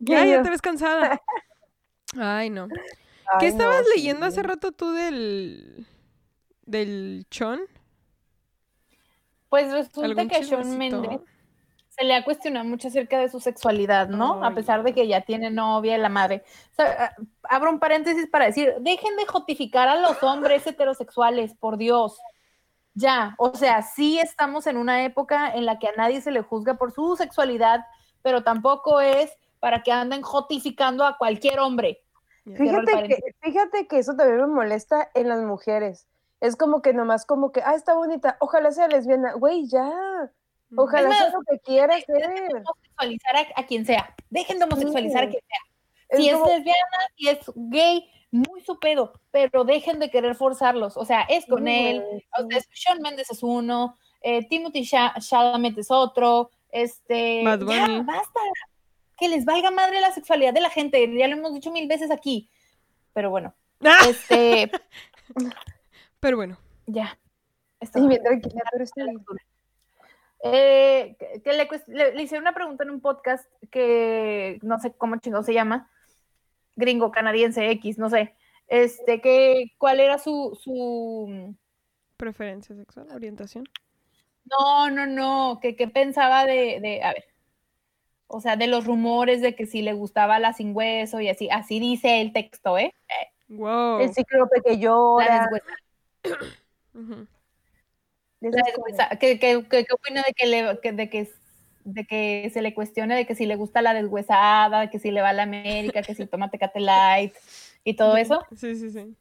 ya, 0.00 0.24
ya 0.26 0.42
te 0.42 0.50
ves 0.50 0.60
cansada. 0.60 1.22
Ay, 2.16 2.50
no. 2.50 2.68
¿Qué 3.40 3.48
estabas 3.48 3.80
no, 3.80 3.84
sí. 3.84 3.90
leyendo 3.96 4.26
hace 4.26 4.42
rato 4.42 4.72
tú 4.72 4.92
del 4.92 5.86
del 6.62 7.26
Chon? 7.30 7.60
Pues 9.48 9.72
resulta 9.72 10.06
¿Algún 10.06 10.28
que 10.28 10.42
Shawn 10.42 10.62
chismecito? 10.62 11.00
Mendes 11.00 11.20
se 11.98 12.04
le 12.04 12.14
ha 12.14 12.22
cuestionado 12.22 12.64
mucho 12.64 12.88
acerca 12.88 13.18
de 13.18 13.28
su 13.28 13.40
sexualidad, 13.40 14.08
¿no? 14.08 14.34
Ay, 14.34 14.52
a 14.52 14.54
pesar 14.54 14.84
de 14.84 14.94
que 14.94 15.08
ya 15.08 15.22
tiene 15.22 15.50
novia 15.50 15.96
y 15.96 16.00
la 16.00 16.08
madre. 16.08 16.44
O 16.70 16.74
sea, 16.76 17.16
abro 17.42 17.70
un 17.70 17.80
paréntesis 17.80 18.28
para 18.28 18.46
decir, 18.46 18.72
dejen 18.80 19.16
de 19.16 19.26
jotificar 19.26 19.88
a 19.88 20.00
los 20.00 20.22
hombres 20.22 20.64
heterosexuales, 20.64 21.54
por 21.54 21.76
Dios. 21.76 22.20
Ya, 22.94 23.34
o 23.36 23.52
sea, 23.54 23.82
sí 23.82 24.20
estamos 24.20 24.68
en 24.68 24.76
una 24.76 25.04
época 25.04 25.52
en 25.52 25.66
la 25.66 25.80
que 25.80 25.88
a 25.88 25.92
nadie 25.96 26.20
se 26.20 26.30
le 26.30 26.42
juzga 26.42 26.74
por 26.74 26.92
su 26.92 27.16
sexualidad, 27.16 27.84
pero 28.22 28.44
tampoco 28.44 29.00
es 29.00 29.32
para 29.60 29.82
que 29.82 29.92
anden 29.92 30.22
jotificando 30.22 31.04
a 31.04 31.16
cualquier 31.18 31.60
hombre. 31.60 32.00
Fíjate 32.56 33.02
que, 33.08 33.18
fíjate 33.40 33.86
que 33.88 33.98
eso 33.98 34.14
también 34.16 34.38
me 34.40 34.46
molesta 34.46 35.10
en 35.14 35.28
las 35.28 35.40
mujeres. 35.42 36.06
Es 36.40 36.56
como 36.56 36.80
que 36.82 36.92
nomás 36.94 37.26
como 37.26 37.52
que, 37.52 37.60
ah, 37.64 37.74
está 37.74 37.94
bonita, 37.94 38.36
ojalá 38.40 38.70
sea 38.72 38.88
lesbiana. 38.88 39.34
Güey, 39.34 39.66
ya. 39.68 39.90
Ojalá 40.76 41.08
Es 41.10 41.16
sea 41.16 41.24
más, 41.26 41.32
lo 41.34 41.40
que 41.40 41.58
quiera 41.60 41.94
Dejen 41.96 42.14
de 42.16 42.22
ser. 42.36 42.62
homosexualizar 42.64 43.36
a, 43.36 43.60
a 43.60 43.66
quien 43.66 43.84
sea. 43.86 44.14
Dejen 44.30 44.58
de 44.58 44.64
homosexualizar 44.66 45.24
a 45.24 45.26
Sí. 45.26 45.32
quien 45.32 45.42
sea. 45.48 45.58
Es 46.10 46.24
si 46.24 46.30
como- 46.30 46.46
es 46.46 46.52
lesbiana, 46.54 46.98
si 47.16 47.28
es 47.28 47.38
gay, 47.56 48.10
muy 48.30 48.60
su 48.62 48.78
pedo, 48.78 49.12
pero 49.30 49.64
dejen 49.64 49.98
de 49.98 50.10
querer 50.10 50.34
forzarlos. 50.34 50.96
O 50.96 51.04
sea, 51.04 51.22
es 51.22 51.44
con 51.46 51.64
Sí, 51.64 51.70
él, 51.72 52.02
güey, 52.02 52.16
o 52.38 52.42
sí. 52.42 52.46
sea, 52.50 52.58
es- 52.58 52.68
Shawn 52.72 53.00
Mendes 53.02 53.30
es 53.30 53.42
uno, 53.42 53.96
eh, 54.20 54.46
Timothy 54.48 54.84
Chalamet 54.86 55.76
es 55.78 55.90
otro, 55.90 56.50
este, 56.70 57.42
ya, 57.44 57.56
basta, 58.04 58.40
que 59.18 59.28
les 59.28 59.44
valga 59.44 59.70
madre 59.70 60.00
la 60.00 60.12
sexualidad 60.12 60.52
de 60.54 60.60
la 60.60 60.70
gente, 60.70 61.12
ya 61.16 61.28
lo 61.28 61.36
hemos 61.36 61.52
dicho 61.54 61.70
mil 61.72 61.88
veces 61.88 62.10
aquí, 62.10 62.48
pero 63.12 63.30
bueno, 63.30 63.54
Ah, 63.84 64.06
este, 64.08 64.70
Pero 66.20 66.36
bueno, 66.36 66.58
ya. 66.86 67.16
Esto 67.80 67.98
Sí, 68.00 68.04
va. 68.04 68.08
bien 68.10 68.22
tranquila, 68.24 68.62
pero 68.72 68.82
está 68.84 69.04
bien. 69.04 69.24
Eh, 70.44 71.16
que- 71.18 71.42
que 71.42 71.52
le, 71.52 71.68
le- 71.88 72.14
le 72.14 72.22
hicieron 72.22 72.42
una 72.44 72.54
pregunta 72.54 72.84
en 72.84 72.90
un 72.90 73.00
podcast 73.00 73.44
que 73.70 74.58
no 74.62 74.78
sé 74.78 74.92
cómo 74.92 75.16
chingado 75.18 75.42
se 75.42 75.52
llama, 75.54 75.90
gringo, 76.76 77.10
canadiense, 77.10 77.70
X, 77.72 77.98
no 77.98 78.08
sé, 78.08 78.34
este, 78.68 79.20
que 79.20 79.72
cuál 79.78 79.98
era 80.00 80.18
su, 80.18 80.56
su, 80.62 81.54
preferencia 82.16 82.74
sexual, 82.76 83.08
orientación. 83.12 83.68
no, 84.44 84.90
no, 84.90 85.06
no, 85.06 85.58
que 85.60 85.74
qué 85.76 85.88
pensaba 85.88 86.44
de, 86.46 86.78
de, 86.80 87.02
a 87.02 87.12
ver, 87.12 87.24
o 88.28 88.40
sea, 88.40 88.56
de 88.56 88.66
los 88.66 88.84
rumores 88.84 89.40
de 89.40 89.54
que 89.54 89.66
si 89.66 89.82
le 89.82 89.94
gustaba 89.94 90.38
la 90.38 90.52
sin 90.52 90.76
hueso 90.76 91.20
y 91.20 91.28
así, 91.28 91.48
así 91.50 91.80
dice 91.80 92.20
el 92.20 92.32
texto, 92.32 92.78
¿eh? 92.78 92.94
Wow. 93.48 94.00
El 94.00 94.14
cíclope 94.14 94.60
que 94.62 94.72
La 94.72 94.76
llora. 94.76 95.50
deshuesada. 98.40 99.18
¿Qué, 99.18 99.38
qué, 99.38 99.66
qué, 99.68 99.86
opina 99.92 100.22
de 100.22 100.34
que, 100.34 100.46
le, 100.46 100.62
de, 100.92 101.10
que, 101.10 101.28
de 101.84 102.04
que 102.04 102.50
se 102.52 102.60
le 102.60 102.74
cuestione 102.74 103.16
de 103.16 103.26
que 103.26 103.34
si 103.34 103.46
le 103.46 103.56
gusta 103.56 103.80
la 103.80 103.94
deshuesada, 103.94 104.90
que 104.90 104.98
si 104.98 105.10
le 105.10 105.22
va 105.22 105.30
a 105.30 105.32
la 105.32 105.44
América, 105.44 106.02
que 106.02 106.14
si 106.14 106.26
toma 106.26 106.50
Tecate 106.50 106.80
Light 106.80 107.34
y 107.82 107.94
todo 107.94 108.16
eso? 108.18 108.44
Sí, 108.54 108.76
sí, 108.76 108.90
sí. 108.90 109.16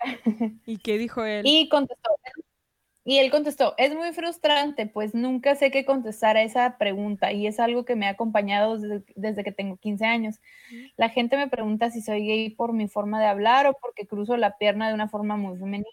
¿Y 0.66 0.78
qué 0.78 0.96
dijo 0.96 1.24
él? 1.24 1.42
Y 1.46 1.68
contestó, 1.68 2.10
y 3.04 3.18
él 3.18 3.32
contestó, 3.32 3.74
es 3.78 3.94
muy 3.94 4.12
frustrante, 4.12 4.86
pues 4.86 5.12
nunca 5.12 5.56
sé 5.56 5.72
qué 5.72 5.84
contestar 5.84 6.36
a 6.36 6.42
esa 6.42 6.78
pregunta 6.78 7.32
y 7.32 7.48
es 7.48 7.58
algo 7.58 7.84
que 7.84 7.96
me 7.96 8.06
ha 8.06 8.10
acompañado 8.10 8.78
desde, 9.16 9.42
que 9.42 9.50
tengo 9.50 9.76
15 9.76 10.04
años. 10.06 10.36
La 10.96 11.08
gente 11.08 11.36
me 11.36 11.48
pregunta 11.48 11.90
si 11.90 12.00
soy 12.00 12.24
gay 12.24 12.50
por 12.50 12.72
mi 12.72 12.86
forma 12.86 13.18
de 13.18 13.26
hablar 13.26 13.66
o 13.66 13.74
porque 13.74 14.06
cruzo 14.06 14.36
la 14.36 14.56
pierna 14.56 14.86
de 14.86 14.94
una 14.94 15.08
forma 15.08 15.36
muy 15.36 15.58
femenina. 15.58 15.88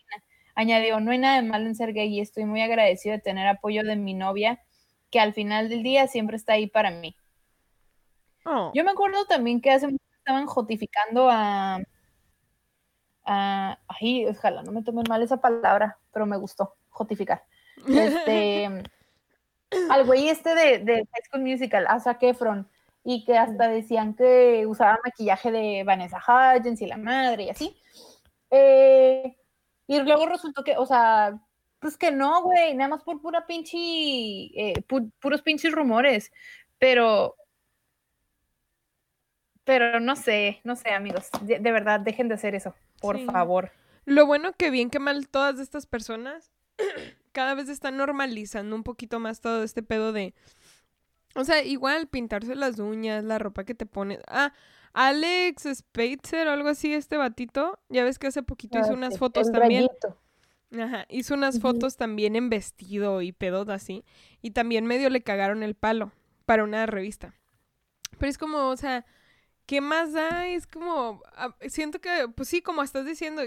Añadió, 0.54 1.00
no 1.00 1.10
hay 1.10 1.18
nada 1.18 1.42
de 1.42 1.48
malo 1.48 1.66
en 1.66 1.76
ser 1.76 1.94
gay 1.94 2.14
y 2.14 2.22
estoy 2.22 2.46
muy 2.46 2.62
agradecido 2.62 3.16
de 3.16 3.22
tener 3.22 3.48
apoyo 3.48 3.84
de 3.84 3.96
mi 3.96 4.14
novia, 4.14 4.62
que 5.10 5.20
al 5.20 5.34
final 5.34 5.68
del 5.68 5.82
día 5.82 6.08
siempre 6.08 6.38
está 6.38 6.54
ahí 6.54 6.68
para 6.68 6.92
mí. 6.92 7.16
Oh. 8.46 8.72
Yo 8.76 8.84
me 8.84 8.92
acuerdo 8.92 9.26
también 9.26 9.62
que 9.62 9.72
hace 9.72 9.88
mucho 9.88 10.04
estaban 10.20 10.46
jotificando 10.46 11.28
a... 11.32 11.82
a 13.26 13.80
ay, 13.88 14.28
ojalá 14.28 14.62
no 14.62 14.72
me 14.72 14.84
tomen 14.84 15.06
mal 15.10 15.24
esa 15.24 15.38
palabra, 15.38 15.98
pero 16.12 16.28
me 16.28 16.38
gustó 16.38 16.76
jotificar. 17.00 17.44
Este, 17.88 18.84
al 19.90 20.06
güey 20.06 20.30
este 20.30 20.54
de, 20.56 20.80
de 20.80 20.94
High 20.96 21.24
School 21.30 21.44
Musical, 21.44 21.86
a 21.88 22.00
Zac 22.00 22.22
Efron, 22.24 22.68
y 23.04 23.26
que 23.26 23.38
hasta 23.38 23.68
decían 23.68 24.14
que 24.14 24.66
usaba 24.68 25.00
maquillaje 25.04 25.52
de 25.52 25.84
Vanessa 25.84 26.20
Hudgens 26.20 26.82
y 26.82 26.88
la 26.88 26.98
madre 26.98 27.44
y 27.46 27.50
así. 27.50 27.78
Eh, 28.52 29.36
y 29.88 30.00
luego 30.02 30.28
resultó 30.28 30.64
que, 30.64 30.78
o 30.78 30.86
sea, 30.86 31.40
pues 31.80 31.98
que 31.98 32.12
no, 32.12 32.44
güey, 32.44 32.76
nada 32.76 32.90
más 32.90 33.04
por 33.04 33.22
pura 33.22 33.48
pinche, 33.48 33.78
eh, 33.78 34.74
puros 35.20 35.42
pinches 35.42 35.72
rumores, 35.72 36.32
pero, 36.78 37.36
pero 39.64 40.00
no 40.00 40.16
sé, 40.16 40.62
no 40.64 40.76
sé, 40.76 40.92
amigos, 40.92 41.30
de, 41.42 41.60
verdad, 41.60 42.00
dejen 42.00 42.28
de 42.28 42.36
hacer 42.36 42.54
eso, 42.54 42.76
por 43.02 43.20
favor. 43.26 43.72
Lo 44.06 44.26
bueno 44.26 44.54
que 44.54 44.72
bien 44.72 44.90
que 44.90 45.00
mal 45.00 45.30
todas 45.30 45.60
estas 45.60 45.86
personas 45.86 46.52
cada 47.32 47.54
vez 47.54 47.70
están 47.70 47.98
normalizando 47.98 48.76
un 48.76 48.84
poquito 48.84 49.20
más 49.20 49.42
todo 49.42 49.64
este 49.64 49.84
pedo 49.84 50.14
de... 50.14 50.34
O 51.36 51.44
sea, 51.44 51.64
igual 51.64 52.08
pintarse 52.08 52.56
las 52.56 52.80
uñas, 52.80 53.24
la 53.24 53.38
ropa 53.38 53.64
que 53.64 53.76
te 53.76 53.86
pones. 53.86 54.20
Ah, 54.28 54.54
Alex 54.94 55.68
Spitzer 55.74 56.48
o 56.48 56.52
algo 56.52 56.70
así, 56.70 56.94
este 56.94 57.18
batito. 57.18 57.80
Ya 57.90 58.04
ves 58.04 58.18
que 58.18 58.28
hace 58.28 58.44
poquito 58.44 58.80
hizo 58.80 58.92
ah, 58.92 58.96
unas 58.96 59.18
fotos 59.20 59.52
también. 59.52 59.88
Ajá, 60.78 61.06
hizo 61.10 61.34
unas 61.34 61.60
fotos 61.60 61.98
también 61.98 62.36
en 62.36 62.50
vestido 62.50 63.22
y 63.22 63.32
pedo 63.32 63.70
así. 63.72 64.04
Y 64.42 64.52
también 64.52 64.86
medio 64.86 65.10
le 65.10 65.22
cagaron 65.22 65.64
el 65.64 65.76
palo 65.76 66.12
para 66.46 66.64
una 66.64 66.86
revista. 66.86 67.36
Pero 68.18 68.30
es 68.30 68.38
como, 68.38 68.70
o 68.70 68.78
sea, 68.78 69.06
¿qué 69.66 69.82
más 69.82 70.14
da? 70.14 70.48
Es 70.48 70.68
como, 70.68 71.22
ah, 71.36 71.56
siento 71.68 72.02
que, 72.02 72.28
pues 72.36 72.50
sí, 72.50 72.62
como 72.62 72.82
estás 72.84 73.06
diciendo, 73.06 73.44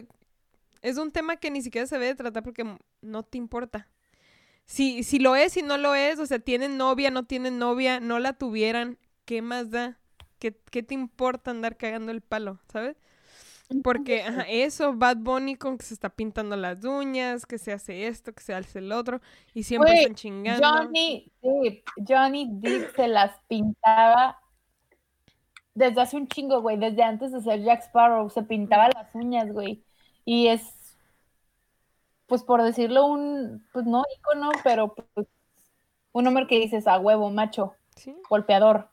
es 0.83 0.99
un 0.99 1.13
tema 1.13 1.37
que 1.37 1.51
ni 1.51 1.63
siquiera 1.63 1.87
se 1.87 1.99
debe 1.99 2.15
tratar 2.15 2.43
porque 2.43 2.67
no 3.01 3.23
te 3.23 3.39
importa. 3.39 3.89
Si, 4.67 5.03
si 5.05 5.19
lo 5.19 5.37
es, 5.37 5.57
y 5.57 5.63
no 5.63 5.77
lo 5.77 5.95
es, 5.95 6.19
o 6.19 6.27
sea, 6.27 6.39
tienen 6.39 6.77
novia, 6.77 7.11
no 7.11 7.25
tienen 7.25 7.59
novia, 7.59 8.01
no 8.01 8.19
la 8.19 8.33
tuvieran, 8.33 8.99
¿qué 9.25 9.43
más 9.43 9.71
da? 9.71 9.99
¿Qué, 10.39 10.57
qué 10.71 10.83
te 10.83 10.95
importa 10.95 11.53
andar 11.53 11.77
cagando 11.77 12.11
el 12.11 12.21
palo, 12.21 12.59
sabes? 12.73 12.97
Porque 13.83 14.23
ajá, 14.23 14.43
eso, 14.49 14.93
Bad 14.95 15.19
Bunny 15.19 15.55
con 15.57 15.79
que 15.79 15.87
se 15.87 15.95
está 15.95 16.11
pintando 16.11 16.57
las 16.57 16.85
uñas, 16.85 17.47
que 17.47 17.59
se 17.59 17.73
hace 17.73 18.07
esto, 18.07 18.33
que 18.33 18.43
se 18.43 18.55
hace 18.55 18.81
el 18.81 18.93
otro, 18.93 19.21
y 19.55 19.63
siempre 19.63 19.95
están 19.95 20.15
chingando. 20.15 20.67
Johnny 20.67 21.33
Depp, 21.41 21.89
Johnny 22.07 22.49
Depp 22.51 22.95
se 22.95 23.09
las 23.09 23.33
pintaba 23.49 24.39
desde 25.75 26.01
hace 26.03 26.17
un 26.17 26.29
chingo, 26.29 26.61
güey, 26.61 26.77
desde 26.77 27.03
antes 27.03 27.33
de 27.33 27.41
ser 27.41 27.63
Jack 27.63 27.85
Sparrow, 27.85 28.29
se 28.29 28.43
pintaba 28.43 28.89
las 28.89 29.15
uñas, 29.15 29.51
güey 29.53 29.83
y 30.25 30.49
es, 30.49 30.63
pues 32.27 32.43
por 32.43 32.63
decirlo, 32.63 33.07
un, 33.07 33.65
pues 33.73 33.87
no 33.87 34.05
ícono, 34.17 34.51
pero 34.65 34.95
pues, 34.95 35.27
un 36.13 36.27
hombre 36.27 36.47
que 36.47 36.59
dices 36.59 36.87
a 36.87 36.99
huevo, 36.99 37.31
macho, 37.31 37.75
golpeador. 38.29 38.89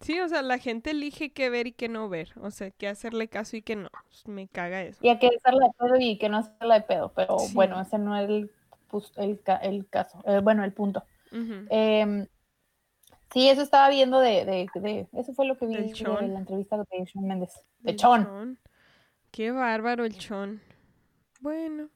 Sí, 0.00 0.20
o 0.20 0.28
sea, 0.28 0.42
la 0.42 0.58
gente 0.58 0.90
elige 0.90 1.32
qué 1.32 1.48
ver 1.48 1.66
y 1.68 1.72
qué 1.72 1.88
no 1.88 2.08
ver, 2.08 2.32
o 2.40 2.50
sea, 2.50 2.70
qué 2.70 2.86
hacerle 2.86 3.28
caso 3.28 3.56
y 3.56 3.62
qué 3.62 3.76
no, 3.76 3.88
pues, 4.04 4.28
me 4.28 4.46
caga 4.46 4.82
eso. 4.82 4.98
Y 5.02 5.08
a 5.08 5.18
qué 5.18 5.28
hacerle 5.28 5.66
de 5.66 5.72
pedo 5.78 5.96
y 5.98 6.18
que 6.18 6.28
no 6.28 6.38
hacerle 6.38 6.74
de 6.74 6.80
pedo, 6.82 7.12
pero 7.14 7.36
bueno, 7.54 7.80
ese 7.80 7.98
no 7.98 8.16
es 8.16 8.28
el, 8.28 8.50
pues, 8.88 9.12
el, 9.16 9.40
el 9.62 9.88
caso, 9.88 10.22
eh, 10.26 10.40
bueno, 10.42 10.64
el 10.64 10.72
punto. 10.72 11.02
Em, 11.32 12.26
sí, 13.32 13.48
eso 13.48 13.62
estaba 13.62 13.88
viendo 13.88 14.20
de, 14.20 14.44
de, 14.44 14.68
de, 14.74 15.08
eso 15.12 15.32
fue 15.32 15.46
lo 15.46 15.56
que 15.56 15.66
vi 15.66 15.74
en 15.76 16.34
la 16.34 16.40
entrevista 16.40 16.76
de 16.76 17.06
Sean 17.06 17.26
Méndez. 17.26 17.62
De 17.80 17.96
Chon. 17.96 18.58
Qué 19.36 19.50
bárbaro 19.50 20.06
el 20.06 20.16
chon. 20.16 20.62
Bueno. 21.40 21.90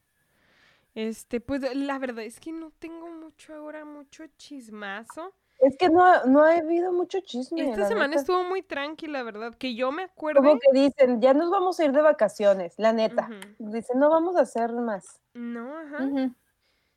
Este, 0.95 1.41
pues 1.41 1.75
la 1.75 1.99
verdad 1.99 2.23
es 2.23 2.39
que 2.39 2.53
no 2.53 2.71
tengo 2.79 3.09
mucho 3.09 3.55
ahora, 3.55 3.87
mucho 3.87 4.25
chismazo. 4.37 5.33
Es 5.59 5.75
que 5.79 5.89
no, 5.89 6.27
no 6.27 6.45
ha 6.45 6.57
habido 6.57 6.93
mucho 6.93 7.19
chisme. 7.21 7.71
Esta 7.71 7.89
semana 7.89 8.17
estuvo 8.17 8.45
muy 8.45 8.61
tranquila, 8.61 9.23
¿verdad? 9.23 9.55
Que 9.57 9.75
yo 9.75 9.91
me 9.91 10.03
acuerdo. 10.03 10.43
Como 10.43 10.59
que 10.59 10.79
dicen, 10.79 11.23
ya 11.23 11.33
nos 11.33 11.51
vamos 11.51 11.81
a 11.81 11.87
ir 11.87 11.93
de 11.93 12.03
vacaciones, 12.03 12.75
la 12.77 12.93
neta. 12.93 13.31
Dicen, 13.59 13.99
no 13.99 14.11
vamos 14.11 14.37
a 14.37 14.43
hacer 14.43 14.75
más. 14.75 15.19
No, 15.33 15.79
ajá. 15.79 16.35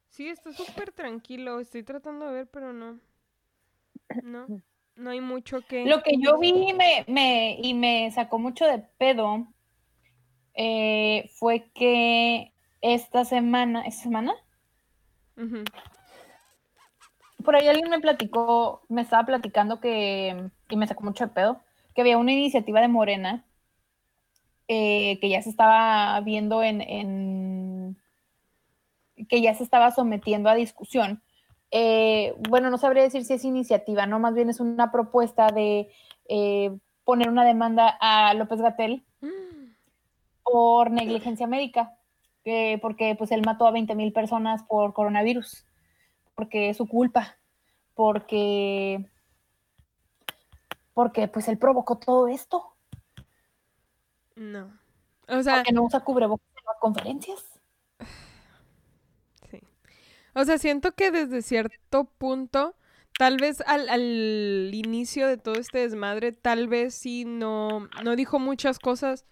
Sí, 0.10 0.28
está 0.28 0.52
súper 0.52 0.92
tranquilo. 0.92 1.62
Estoy 1.62 1.84
tratando 1.84 2.28
de 2.28 2.34
ver, 2.34 2.48
pero 2.48 2.74
no. 2.74 3.00
No, 4.22 4.48
no 4.96 5.10
hay 5.10 5.22
mucho 5.22 5.62
que. 5.62 5.86
Lo 5.86 6.04
que 6.04 6.18
yo 6.20 6.38
vi 6.38 6.74
me, 6.74 7.06
me, 7.08 7.58
y 7.62 7.74
me 7.74 8.12
sacó 8.12 8.40
mucho 8.40 8.66
de 8.66 8.80
pedo 8.98 9.48
eh, 10.54 11.30
fue 11.34 11.70
que 11.74 12.52
esta 12.82 13.26
semana, 13.26 13.82
¿esta 13.86 14.04
semana? 14.04 14.34
Por 17.44 17.56
ahí 17.56 17.68
alguien 17.68 17.90
me 17.90 18.00
platicó, 18.00 18.84
me 18.90 19.02
estaba 19.02 19.26
platicando 19.26 19.80
que, 19.80 20.50
y 20.70 20.76
me 20.76 20.88
sacó 20.88 21.04
mucho 21.04 21.26
de 21.26 21.34
pedo, 21.34 21.60
que 21.96 22.02
había 22.02 22.18
una 22.18 22.34
iniciativa 22.34 22.82
de 22.82 22.88
Morena 22.88 23.44
eh, 24.68 25.20
que 25.20 25.30
ya 25.30 25.42
se 25.42 25.50
estaba 25.50 26.20
viendo 26.22 26.64
en, 26.64 26.82
en, 26.82 27.98
que 29.28 29.42
ya 29.42 29.54
se 29.54 29.64
estaba 29.64 29.92
sometiendo 29.92 30.50
a 30.50 30.56
discusión. 30.56 31.22
Eh, 31.72 32.36
bueno, 32.50 32.70
no 32.70 32.78
sabría 32.78 33.04
decir 33.04 33.26
si 33.26 33.34
es 33.34 33.44
iniciativa, 33.44 34.06
¿no? 34.06 34.20
Más 34.20 34.36
bien 34.36 34.50
es 34.50 34.60
una 34.60 34.92
propuesta 34.92 35.48
de 35.48 35.90
poner 37.04 37.30
una 37.30 37.44
demanda 37.44 37.98
a 38.00 38.34
López 38.34 38.62
Gatel 38.62 39.04
por 40.44 40.92
negligencia 40.92 41.48
médica, 41.48 41.98
porque 42.82 43.16
pues 43.18 43.32
él 43.32 43.42
mató 43.46 43.66
a 43.68 43.72
20 43.72 43.96
mil 43.96 44.12
personas 44.12 44.64
por 44.64 44.94
coronavirus, 44.94 45.66
porque 46.36 46.70
es 46.70 46.78
su 46.78 46.88
culpa, 46.88 47.38
porque, 47.94 49.10
porque 50.94 51.28
pues 51.28 51.48
él 51.48 51.58
provocó 51.58 51.98
todo 51.98 52.28
esto. 52.28 52.76
No. 54.36 54.78
O 55.28 55.42
sea, 55.42 55.58
porque 55.58 55.72
no 55.72 55.84
usa 55.84 56.02
cubrebocas 56.02 56.48
en 56.58 56.66
las 56.66 56.78
conferencias. 56.80 57.44
Sí. 59.50 59.62
O 60.34 60.44
sea, 60.44 60.58
siento 60.58 60.94
que 60.94 61.12
desde 61.12 61.42
cierto 61.42 62.06
punto, 62.06 62.76
tal 63.18 63.38
vez 63.38 63.62
al, 63.68 63.88
al 63.88 64.72
inicio 64.74 65.28
de 65.28 65.38
todo 65.38 65.56
este 65.56 65.80
desmadre, 65.80 66.34
tal 66.34 66.68
vez 66.68 66.94
sí 66.94 67.24
no, 67.26 67.88
no 68.04 68.16
dijo 68.16 68.40
muchas 68.40 68.80
cosas 68.80 69.26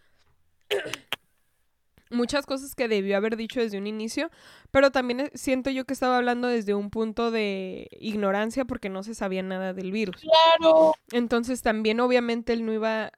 muchas 2.12 2.46
cosas 2.46 2.76
que 2.76 2.88
debió 2.88 3.18
haber 3.18 3.38
dicho 3.38 3.60
desde 3.60 3.78
un 3.78 3.88
inicio, 3.88 4.30
pero 4.70 4.92
también 4.92 5.22
eh, 5.22 5.32
siento 5.34 5.70
yo 5.70 5.86
que 5.86 5.94
estaba 5.94 6.18
hablando 6.18 6.48
desde 6.48 6.74
un 6.74 6.90
punto 6.90 7.32
de 7.32 7.90
ignorancia 8.00 8.66
porque 8.66 8.90
no 8.90 9.04
se 9.04 9.16
sabía 9.16 9.42
nada 9.44 9.74
del 9.74 9.92
virus. 9.92 10.18
Claro. 10.22 10.94
Entonces 11.12 11.62
también 11.62 12.00
obviamente 12.00 12.54
él 12.54 12.66
no 12.66 12.74
iba 12.74 13.12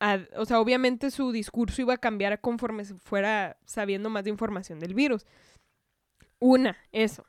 a, 0.00 0.18
o 0.36 0.44
sea, 0.44 0.60
obviamente 0.60 1.10
su 1.10 1.32
discurso 1.32 1.82
iba 1.82 1.94
a 1.94 1.98
cambiar 1.98 2.40
conforme 2.40 2.84
se 2.84 2.94
fuera 2.94 3.58
sabiendo 3.64 4.10
más 4.10 4.24
de 4.24 4.30
información 4.30 4.78
del 4.80 4.94
virus. 4.94 5.26
Una, 6.40 6.76
eso. 6.92 7.24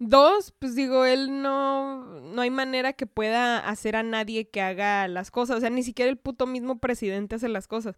Dos, 0.00 0.54
pues 0.58 0.76
digo, 0.76 1.04
él 1.04 1.42
no, 1.42 2.20
no 2.20 2.40
hay 2.40 2.50
manera 2.50 2.92
que 2.92 3.06
pueda 3.06 3.58
hacer 3.58 3.96
a 3.96 4.04
nadie 4.04 4.48
que 4.48 4.60
haga 4.60 5.08
las 5.08 5.32
cosas. 5.32 5.56
O 5.56 5.60
sea, 5.60 5.70
ni 5.70 5.82
siquiera 5.82 6.08
el 6.08 6.16
puto 6.16 6.46
mismo 6.46 6.78
presidente 6.78 7.34
hace 7.34 7.48
las 7.48 7.66
cosas. 7.66 7.96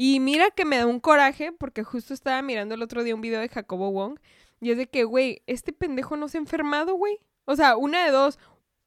Y 0.00 0.20
mira 0.20 0.52
que 0.52 0.64
me 0.64 0.78
da 0.78 0.86
un 0.86 1.00
coraje 1.00 1.50
porque 1.50 1.82
justo 1.82 2.14
estaba 2.14 2.40
mirando 2.40 2.76
el 2.76 2.82
otro 2.82 3.02
día 3.02 3.16
un 3.16 3.20
video 3.20 3.40
de 3.40 3.48
Jacobo 3.48 3.90
Wong 3.90 4.18
y 4.60 4.70
es 4.70 4.76
de 4.76 4.86
que, 4.88 5.02
güey, 5.02 5.42
este 5.46 5.72
pendejo 5.72 6.16
no 6.16 6.28
se 6.28 6.38
ha 6.38 6.40
enfermado, 6.40 6.94
güey. 6.94 7.18
O 7.44 7.56
sea, 7.56 7.76
una 7.76 8.04
de 8.04 8.12
dos. 8.12 8.38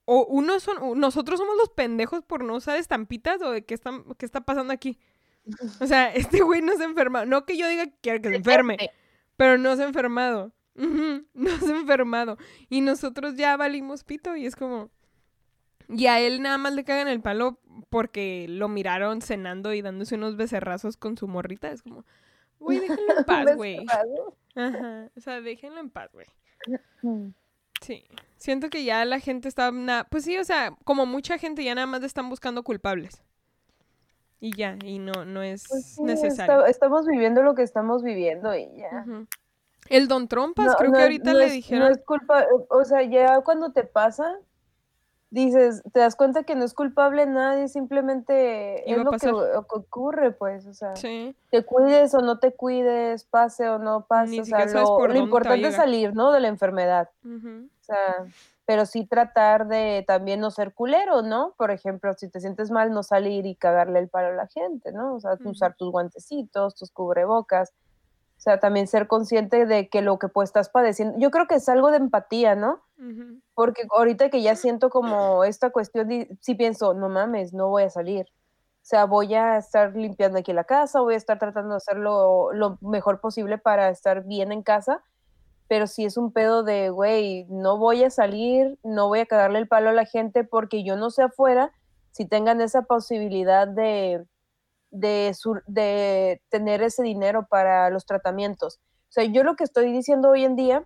O 0.05 0.25
uno 0.25 0.59
son, 0.61 0.99
nosotros 0.99 1.37
somos 1.37 1.55
los 1.57 1.69
pendejos 1.69 2.23
por 2.23 2.45
no 2.45 2.55
usar 2.55 2.77
estampitas 2.77 3.41
o 3.41 3.51
de 3.51 3.63
qué 3.63 3.73
está, 3.73 3.91
qué 4.17 4.25
está 4.25 4.41
pasando 4.41 4.71
aquí. 4.71 4.99
O 5.81 5.85
sea, 5.85 6.13
este 6.15 6.41
güey 6.41 6.61
no 6.61 6.77
se 6.77 6.85
enferma. 6.85 7.25
No 7.25 7.45
que 7.45 7.57
yo 7.57 7.67
diga 7.67 7.85
que 7.85 7.97
quiera 8.01 8.21
que 8.21 8.29
se 8.29 8.35
enferme. 8.35 8.77
pero 9.35 9.57
no 9.57 9.75
se 9.75 9.83
ha 9.83 9.87
enfermado. 9.87 10.53
no 10.75 11.59
se 11.59 11.73
ha 11.73 11.77
enfermado. 11.77 12.37
Y 12.69 12.79
nosotros 12.79 13.35
ya 13.35 13.57
valimos 13.57 14.05
pito 14.05 14.35
y 14.37 14.45
es 14.45 14.55
como... 14.55 14.89
Y 15.91 16.07
a 16.07 16.19
él 16.19 16.41
nada 16.41 16.57
más 16.57 16.73
le 16.73 16.83
cagan 16.83 17.07
el 17.07 17.21
palo 17.21 17.59
porque 17.89 18.45
lo 18.49 18.67
miraron 18.69 19.21
cenando 19.21 19.73
y 19.73 19.81
dándose 19.81 20.15
unos 20.15 20.37
becerrazos 20.37 20.97
con 20.97 21.17
su 21.17 21.27
morrita. 21.27 21.69
Es 21.71 21.81
como, 21.81 22.05
güey, 22.59 22.79
déjenlo 22.97 23.17
en 23.17 23.23
paz, 23.25 23.55
güey. 23.55 23.85
Ajá, 24.55 25.09
o 25.15 25.19
sea, 25.19 25.41
déjenlo 25.41 25.79
en 25.79 25.89
paz, 25.89 26.09
güey. 26.13 26.27
Sí, 27.81 28.05
siento 28.37 28.69
que 28.69 28.83
ya 28.83 29.03
la 29.05 29.19
gente 29.19 29.47
está, 29.47 29.71
pues 30.09 30.23
sí, 30.23 30.37
o 30.37 30.43
sea, 30.43 30.75
como 30.83 31.05
mucha 31.05 31.37
gente 31.37 31.63
ya 31.63 31.75
nada 31.75 31.87
más 31.87 32.03
están 32.03 32.29
buscando 32.29 32.63
culpables. 32.63 33.23
Y 34.39 34.55
ya, 34.55 34.77
y 34.83 34.99
no, 34.99 35.25
no 35.25 35.43
es 35.43 35.65
pues 35.67 35.99
necesario. 35.99 36.65
estamos 36.65 37.05
viviendo 37.05 37.43
lo 37.43 37.53
que 37.53 37.61
estamos 37.61 38.01
viviendo 38.01 38.55
y 38.55 38.67
ya. 38.75 39.05
El 39.89 40.07
Don 40.07 40.27
Trompas, 40.27 40.75
creo 40.77 40.91
que 40.91 41.01
ahorita 41.01 41.33
le 41.33 41.49
dijeron. 41.49 41.85
No 41.85 41.91
es 41.91 41.99
culpa, 42.03 42.45
o 42.69 42.83
sea, 42.83 43.03
ya 43.03 43.41
cuando 43.41 43.71
te 43.71 43.83
pasa, 43.83 44.39
dices, 45.31 45.81
te 45.93 46.01
das 46.01 46.15
cuenta 46.15 46.43
que 46.43 46.55
no 46.55 46.65
es 46.65 46.73
culpable 46.73 47.25
nadie, 47.25 47.69
simplemente 47.69 48.89
es 48.89 48.97
lo 48.97 49.11
que, 49.11 49.31
ocurre, 49.31 50.31
pues, 50.31 50.67
o 50.67 50.73
sea, 50.73 50.93
te 50.93 51.65
cuides 51.65 52.13
o 52.13 52.19
no 52.19 52.37
te 52.37 52.53
cuides, 52.53 53.23
pase 53.23 53.69
o 53.69 53.79
no 53.79 54.05
pase, 54.05 54.41
o 54.41 54.45
sea, 54.45 54.65
lo, 54.65 55.15
importante 55.15 55.69
es 55.69 55.75
salir, 55.75 56.13
¿no? 56.13 56.31
De 56.31 56.41
la 56.41 56.49
enfermedad, 56.49 57.09
o 57.25 57.83
sea, 57.83 58.25
pero 58.65 58.85
sí 58.85 59.05
tratar 59.05 59.67
de 59.67 60.03
también 60.05 60.41
no 60.41 60.51
ser 60.51 60.73
culero, 60.73 61.21
¿no? 61.21 61.53
Por 61.57 61.71
ejemplo, 61.71 62.13
si 62.13 62.29
te 62.29 62.41
sientes 62.41 62.69
mal, 62.69 62.93
no 62.93 63.01
salir 63.01 63.45
y 63.45 63.55
cagarle 63.55 63.99
el 63.99 64.09
palo 64.09 64.27
a 64.27 64.31
la 64.35 64.47
gente, 64.47 64.91
¿no? 64.91 65.15
O 65.15 65.19
sea, 65.19 65.37
usar 65.45 65.75
tus 65.75 65.91
guantecitos, 65.91 66.75
tus 66.75 66.91
cubrebocas, 66.91 67.73
o 68.41 68.43
sea, 68.43 68.59
también 68.59 68.87
ser 68.87 69.05
consciente 69.05 69.67
de 69.67 69.87
que 69.87 70.01
lo 70.01 70.17
que 70.17 70.27
pues 70.27 70.49
estás 70.49 70.69
padeciendo, 70.69 71.15
yo 71.19 71.29
creo 71.29 71.45
que 71.45 71.53
es 71.53 71.69
algo 71.69 71.91
de 71.91 71.97
empatía, 71.97 72.55
¿no? 72.55 72.81
Porque 73.53 73.83
ahorita 73.95 74.31
que 74.31 74.41
ya 74.41 74.55
siento 74.55 74.89
como 74.89 75.43
esta 75.43 75.69
cuestión, 75.69 76.09
sí 76.39 76.55
pienso, 76.55 76.95
no 76.95 77.07
mames, 77.07 77.53
no 77.53 77.67
voy 77.69 77.83
a 77.83 77.91
salir. 77.91 78.25
O 78.25 78.79
sea, 78.81 79.05
voy 79.05 79.35
a 79.35 79.57
estar 79.57 79.95
limpiando 79.95 80.39
aquí 80.39 80.53
la 80.53 80.63
casa, 80.63 81.01
voy 81.01 81.13
a 81.13 81.17
estar 81.17 81.37
tratando 81.37 81.75
de 81.75 81.77
hacerlo 81.77 82.51
lo 82.51 82.79
mejor 82.81 83.21
posible 83.21 83.59
para 83.59 83.89
estar 83.89 84.23
bien 84.23 84.51
en 84.51 84.63
casa, 84.63 85.03
pero 85.67 85.85
si 85.85 86.05
es 86.05 86.17
un 86.17 86.33
pedo 86.33 86.63
de, 86.63 86.89
güey, 86.89 87.45
no 87.47 87.77
voy 87.77 88.03
a 88.03 88.09
salir, 88.09 88.79
no 88.81 89.07
voy 89.07 89.19
a 89.19 89.27
cagarle 89.27 89.59
el 89.59 89.67
palo 89.67 89.89
a 89.89 89.93
la 89.93 90.05
gente 90.05 90.43
porque 90.43 90.83
yo 90.83 90.95
no 90.95 91.11
sé 91.11 91.21
afuera 91.21 91.73
si 92.09 92.25
tengan 92.25 92.59
esa 92.59 92.81
posibilidad 92.81 93.67
de, 93.67 94.25
de, 94.91 96.41
tener 96.49 96.81
ese 96.81 97.03
dinero 97.03 97.47
para 97.49 97.89
los 97.89 98.05
tratamientos. 98.05 98.79
O 99.09 99.13
sea, 99.13 99.23
yo 99.23 99.43
lo 99.43 99.55
que 99.55 99.63
estoy 99.63 99.91
diciendo 99.91 100.29
hoy 100.29 100.45
en 100.45 100.55
día, 100.55 100.85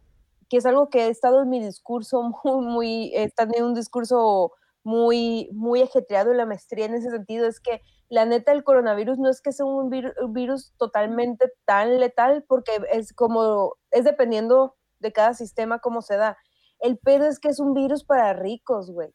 que 0.50 0.58
es 0.58 0.66
algo 0.66 0.90
que 0.90 1.06
he 1.06 1.10
estado 1.10 1.42
en 1.42 1.50
mi 1.50 1.60
discurso 1.60 2.22
muy, 2.44 2.66
muy, 2.66 3.16
he 3.16 3.32
en 3.38 3.64
un 3.64 3.74
discurso 3.74 4.54
muy, 4.84 5.50
muy 5.52 5.82
ajetreado 5.82 6.32
en 6.32 6.38
la 6.38 6.46
maestría 6.46 6.86
en 6.86 6.94
ese 6.94 7.10
sentido, 7.10 7.48
es 7.48 7.60
que 7.60 7.82
la 8.08 8.26
neta 8.26 8.52
el 8.52 8.64
coronavirus 8.64 9.18
no 9.18 9.30
es 9.30 9.42
que 9.42 9.52
sea 9.52 9.66
un 9.66 9.90
virus 9.90 10.74
totalmente 10.78 11.52
tan 11.66 12.00
letal, 12.00 12.46
porque 12.48 12.72
es 12.92 13.14
como, 13.14 13.76
es 13.90 14.04
dependiendo 14.04 14.76
de 15.00 15.12
cada 15.12 15.34
sistema 15.34 15.80
cómo 15.80 16.02
se 16.04 16.18
da. 16.18 16.38
El 16.80 17.00
pedo 17.00 17.26
es 17.26 17.40
que 17.40 17.50
es 17.50 17.60
un 17.60 17.74
virus 17.74 18.04
para 18.04 18.34
ricos, 18.34 18.92
güey. 18.92 19.12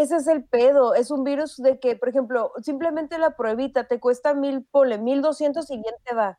Ese 0.00 0.16
es 0.16 0.26
el 0.26 0.44
pedo, 0.44 0.94
es 0.94 1.10
un 1.10 1.24
virus 1.24 1.56
de 1.56 1.78
que, 1.78 1.96
por 1.96 2.08
ejemplo, 2.08 2.52
simplemente 2.62 3.18
la 3.18 3.36
pruebita 3.36 3.86
te 3.86 4.00
cuesta 4.00 4.34
mil, 4.34 4.64
pole, 4.64 4.98
mil 4.98 5.22
doscientos 5.22 5.70
y 5.70 5.74
bien 5.74 5.94
te 6.04 6.14
va, 6.14 6.38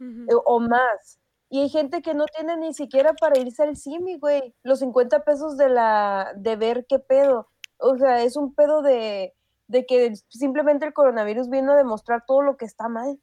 eh, 0.00 0.34
o 0.44 0.60
más. 0.60 1.18
Y 1.48 1.60
hay 1.60 1.68
gente 1.68 2.00
que 2.00 2.14
no 2.14 2.26
tiene 2.26 2.56
ni 2.56 2.72
siquiera 2.74 3.12
para 3.12 3.38
irse 3.38 3.62
al 3.62 3.76
CIMI, 3.76 4.18
güey, 4.18 4.54
los 4.62 4.78
50 4.78 5.24
pesos 5.24 5.56
de 5.56 5.68
la, 5.68 6.32
de 6.36 6.56
ver 6.56 6.86
qué 6.88 6.98
pedo. 6.98 7.48
O 7.78 7.96
sea, 7.98 8.22
es 8.22 8.36
un 8.36 8.54
pedo 8.54 8.82
de, 8.82 9.34
de 9.66 9.86
que 9.86 10.14
simplemente 10.28 10.86
el 10.86 10.92
coronavirus 10.92 11.48
vino 11.48 11.72
a 11.72 11.76
demostrar 11.76 12.24
todo 12.26 12.42
lo 12.42 12.56
que 12.56 12.64
está 12.64 12.88
mal. 12.88 13.18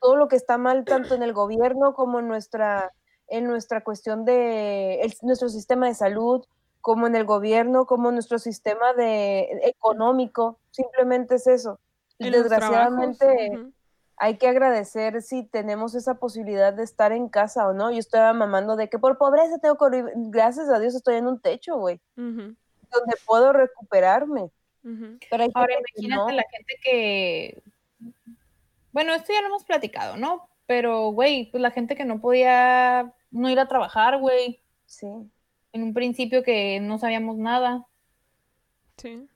Todo 0.00 0.16
lo 0.16 0.28
que 0.28 0.36
está 0.36 0.58
mal 0.58 0.84
tanto 0.84 1.14
en 1.14 1.22
el 1.22 1.32
gobierno 1.32 1.94
como 1.94 2.20
en 2.20 2.28
nuestra, 2.28 2.92
en 3.28 3.46
nuestra 3.46 3.82
cuestión 3.84 4.24
de 4.24 5.00
nuestro 5.22 5.48
sistema 5.48 5.86
de 5.86 5.94
salud, 5.94 6.44
como 6.82 7.06
en 7.06 7.14
el 7.14 7.24
gobierno, 7.24 7.86
como 7.86 8.08
en 8.08 8.16
nuestro 8.16 8.38
sistema 8.38 8.92
de, 8.92 9.60
económico, 9.62 10.58
simplemente 10.72 11.36
es 11.36 11.46
eso. 11.46 11.78
Y 12.18 12.28
desgraciadamente 12.28 13.72
hay 14.16 14.36
que 14.36 14.48
agradecer 14.48 15.22
si 15.22 15.44
tenemos 15.44 15.94
esa 15.94 16.14
posibilidad 16.14 16.72
de 16.72 16.82
estar 16.82 17.12
en 17.12 17.28
casa 17.28 17.66
o 17.68 17.72
no. 17.72 17.90
Yo 17.92 17.98
estaba 17.98 18.32
mamando 18.32 18.76
de 18.76 18.88
que 18.88 18.98
por 18.98 19.16
pobreza 19.16 19.58
tengo 19.58 19.76
que, 19.78 20.04
gracias 20.14 20.68
a 20.68 20.78
Dios 20.80 20.94
estoy 20.94 21.16
en 21.16 21.28
un 21.28 21.40
techo, 21.40 21.76
güey, 21.76 22.00
donde 22.16 23.16
puedo 23.26 23.52
recuperarme. 23.52 24.50
Pero 24.82 25.44
Ahora 25.54 25.74
imagínate 25.78 26.32
la 26.32 26.44
gente 26.50 26.74
que, 26.82 27.62
bueno, 28.90 29.14
esto 29.14 29.32
ya 29.32 29.40
lo 29.40 29.46
hemos 29.46 29.64
platicado, 29.64 30.16
¿no? 30.16 30.48
Pero, 30.66 31.10
güey, 31.10 31.48
pues 31.52 31.60
la 31.60 31.70
gente 31.70 31.94
que 31.94 32.04
no 32.04 32.20
podía 32.20 33.14
no 33.30 33.48
ir 33.48 33.60
a 33.60 33.68
trabajar, 33.68 34.18
güey. 34.18 34.60
Sí 34.84 35.30
en 35.72 35.82
un 35.82 35.94
principio 35.94 36.42
que 36.42 36.80
no 36.80 36.98
sabíamos 36.98 37.36
nada. 37.36 37.86
Sí. 38.96 39.26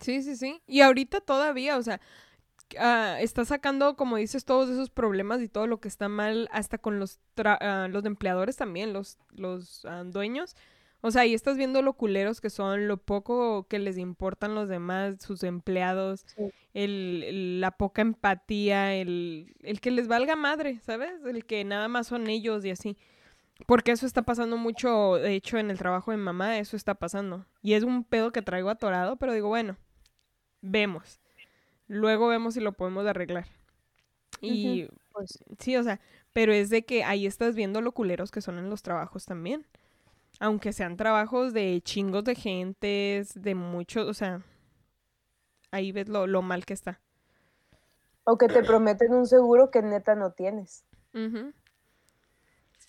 Sí, 0.00 0.22
sí, 0.22 0.36
sí. 0.36 0.62
Y 0.66 0.80
ahorita 0.82 1.20
todavía, 1.20 1.76
o 1.76 1.82
sea, 1.82 2.00
ah, 2.78 3.18
está 3.20 3.44
sacando, 3.44 3.96
como 3.96 4.16
dices, 4.16 4.44
todos 4.44 4.68
esos 4.68 4.90
problemas 4.90 5.40
y 5.40 5.48
todo 5.48 5.66
lo 5.66 5.80
que 5.80 5.88
está 5.88 6.08
mal, 6.08 6.48
hasta 6.52 6.78
con 6.78 6.98
los, 6.98 7.20
uh, 7.38 7.88
los 7.88 8.04
empleadores 8.04 8.56
también, 8.56 8.92
los, 8.92 9.18
los 9.30 9.84
ah, 9.86 10.04
dueños. 10.04 10.56
O 11.00 11.10
sea, 11.10 11.22
ahí 11.22 11.34
estás 11.34 11.58
viendo 11.58 11.82
lo 11.82 11.92
culeros 11.92 12.40
que 12.40 12.48
son, 12.48 12.88
lo 12.88 12.96
poco 12.96 13.66
que 13.68 13.78
les 13.78 13.98
importan 13.98 14.54
los 14.54 14.70
demás, 14.70 15.16
sus 15.20 15.42
empleados, 15.42 16.24
el, 16.72 17.60
la 17.60 17.72
poca 17.72 18.00
empatía, 18.00 18.94
el, 18.94 19.54
el 19.62 19.82
que 19.82 19.90
les 19.90 20.08
valga 20.08 20.34
madre, 20.34 20.80
¿sabes? 20.80 21.22
El 21.26 21.44
que 21.44 21.62
nada 21.64 21.88
más 21.88 22.06
son 22.06 22.28
ellos 22.28 22.64
y 22.64 22.70
así. 22.70 22.96
Porque 23.66 23.92
eso 23.92 24.04
está 24.04 24.22
pasando 24.22 24.56
mucho, 24.56 25.14
de 25.14 25.34
hecho, 25.34 25.58
en 25.58 25.70
el 25.70 25.78
trabajo 25.78 26.10
de 26.10 26.16
mamá, 26.16 26.58
eso 26.58 26.76
está 26.76 26.94
pasando. 26.94 27.46
Y 27.62 27.74
es 27.74 27.84
un 27.84 28.04
pedo 28.04 28.32
que 28.32 28.42
traigo 28.42 28.68
atorado, 28.68 29.16
pero 29.16 29.32
digo, 29.32 29.48
bueno, 29.48 29.76
vemos. 30.60 31.20
Luego 31.86 32.28
vemos 32.28 32.54
si 32.54 32.60
lo 32.60 32.72
podemos 32.72 33.06
arreglar. 33.06 33.46
Y 34.40 34.88
pues, 35.12 35.38
sí, 35.58 35.76
o 35.76 35.82
sea, 35.82 36.00
pero 36.32 36.52
es 36.52 36.68
de 36.68 36.84
que 36.84 37.04
ahí 37.04 37.26
estás 37.26 37.54
viendo 37.54 37.80
lo 37.80 37.92
culeros 37.92 38.30
que 38.30 38.40
son 38.40 38.58
en 38.58 38.68
los 38.68 38.82
trabajos 38.82 39.24
también. 39.24 39.64
Aunque 40.40 40.72
sean 40.72 40.96
trabajos 40.96 41.52
de 41.52 41.80
chingos 41.82 42.24
de 42.24 42.34
gentes, 42.34 43.40
de 43.40 43.54
muchos, 43.54 44.08
o 44.08 44.14
sea, 44.14 44.42
ahí 45.70 45.92
ves 45.92 46.08
lo, 46.08 46.26
lo 46.26 46.42
mal 46.42 46.66
que 46.66 46.74
está. 46.74 47.00
O 48.24 48.36
que 48.36 48.48
te 48.48 48.64
prometen 48.64 49.14
un 49.14 49.26
seguro 49.26 49.70
que 49.70 49.80
neta 49.80 50.16
no 50.16 50.32
tienes 50.32 50.84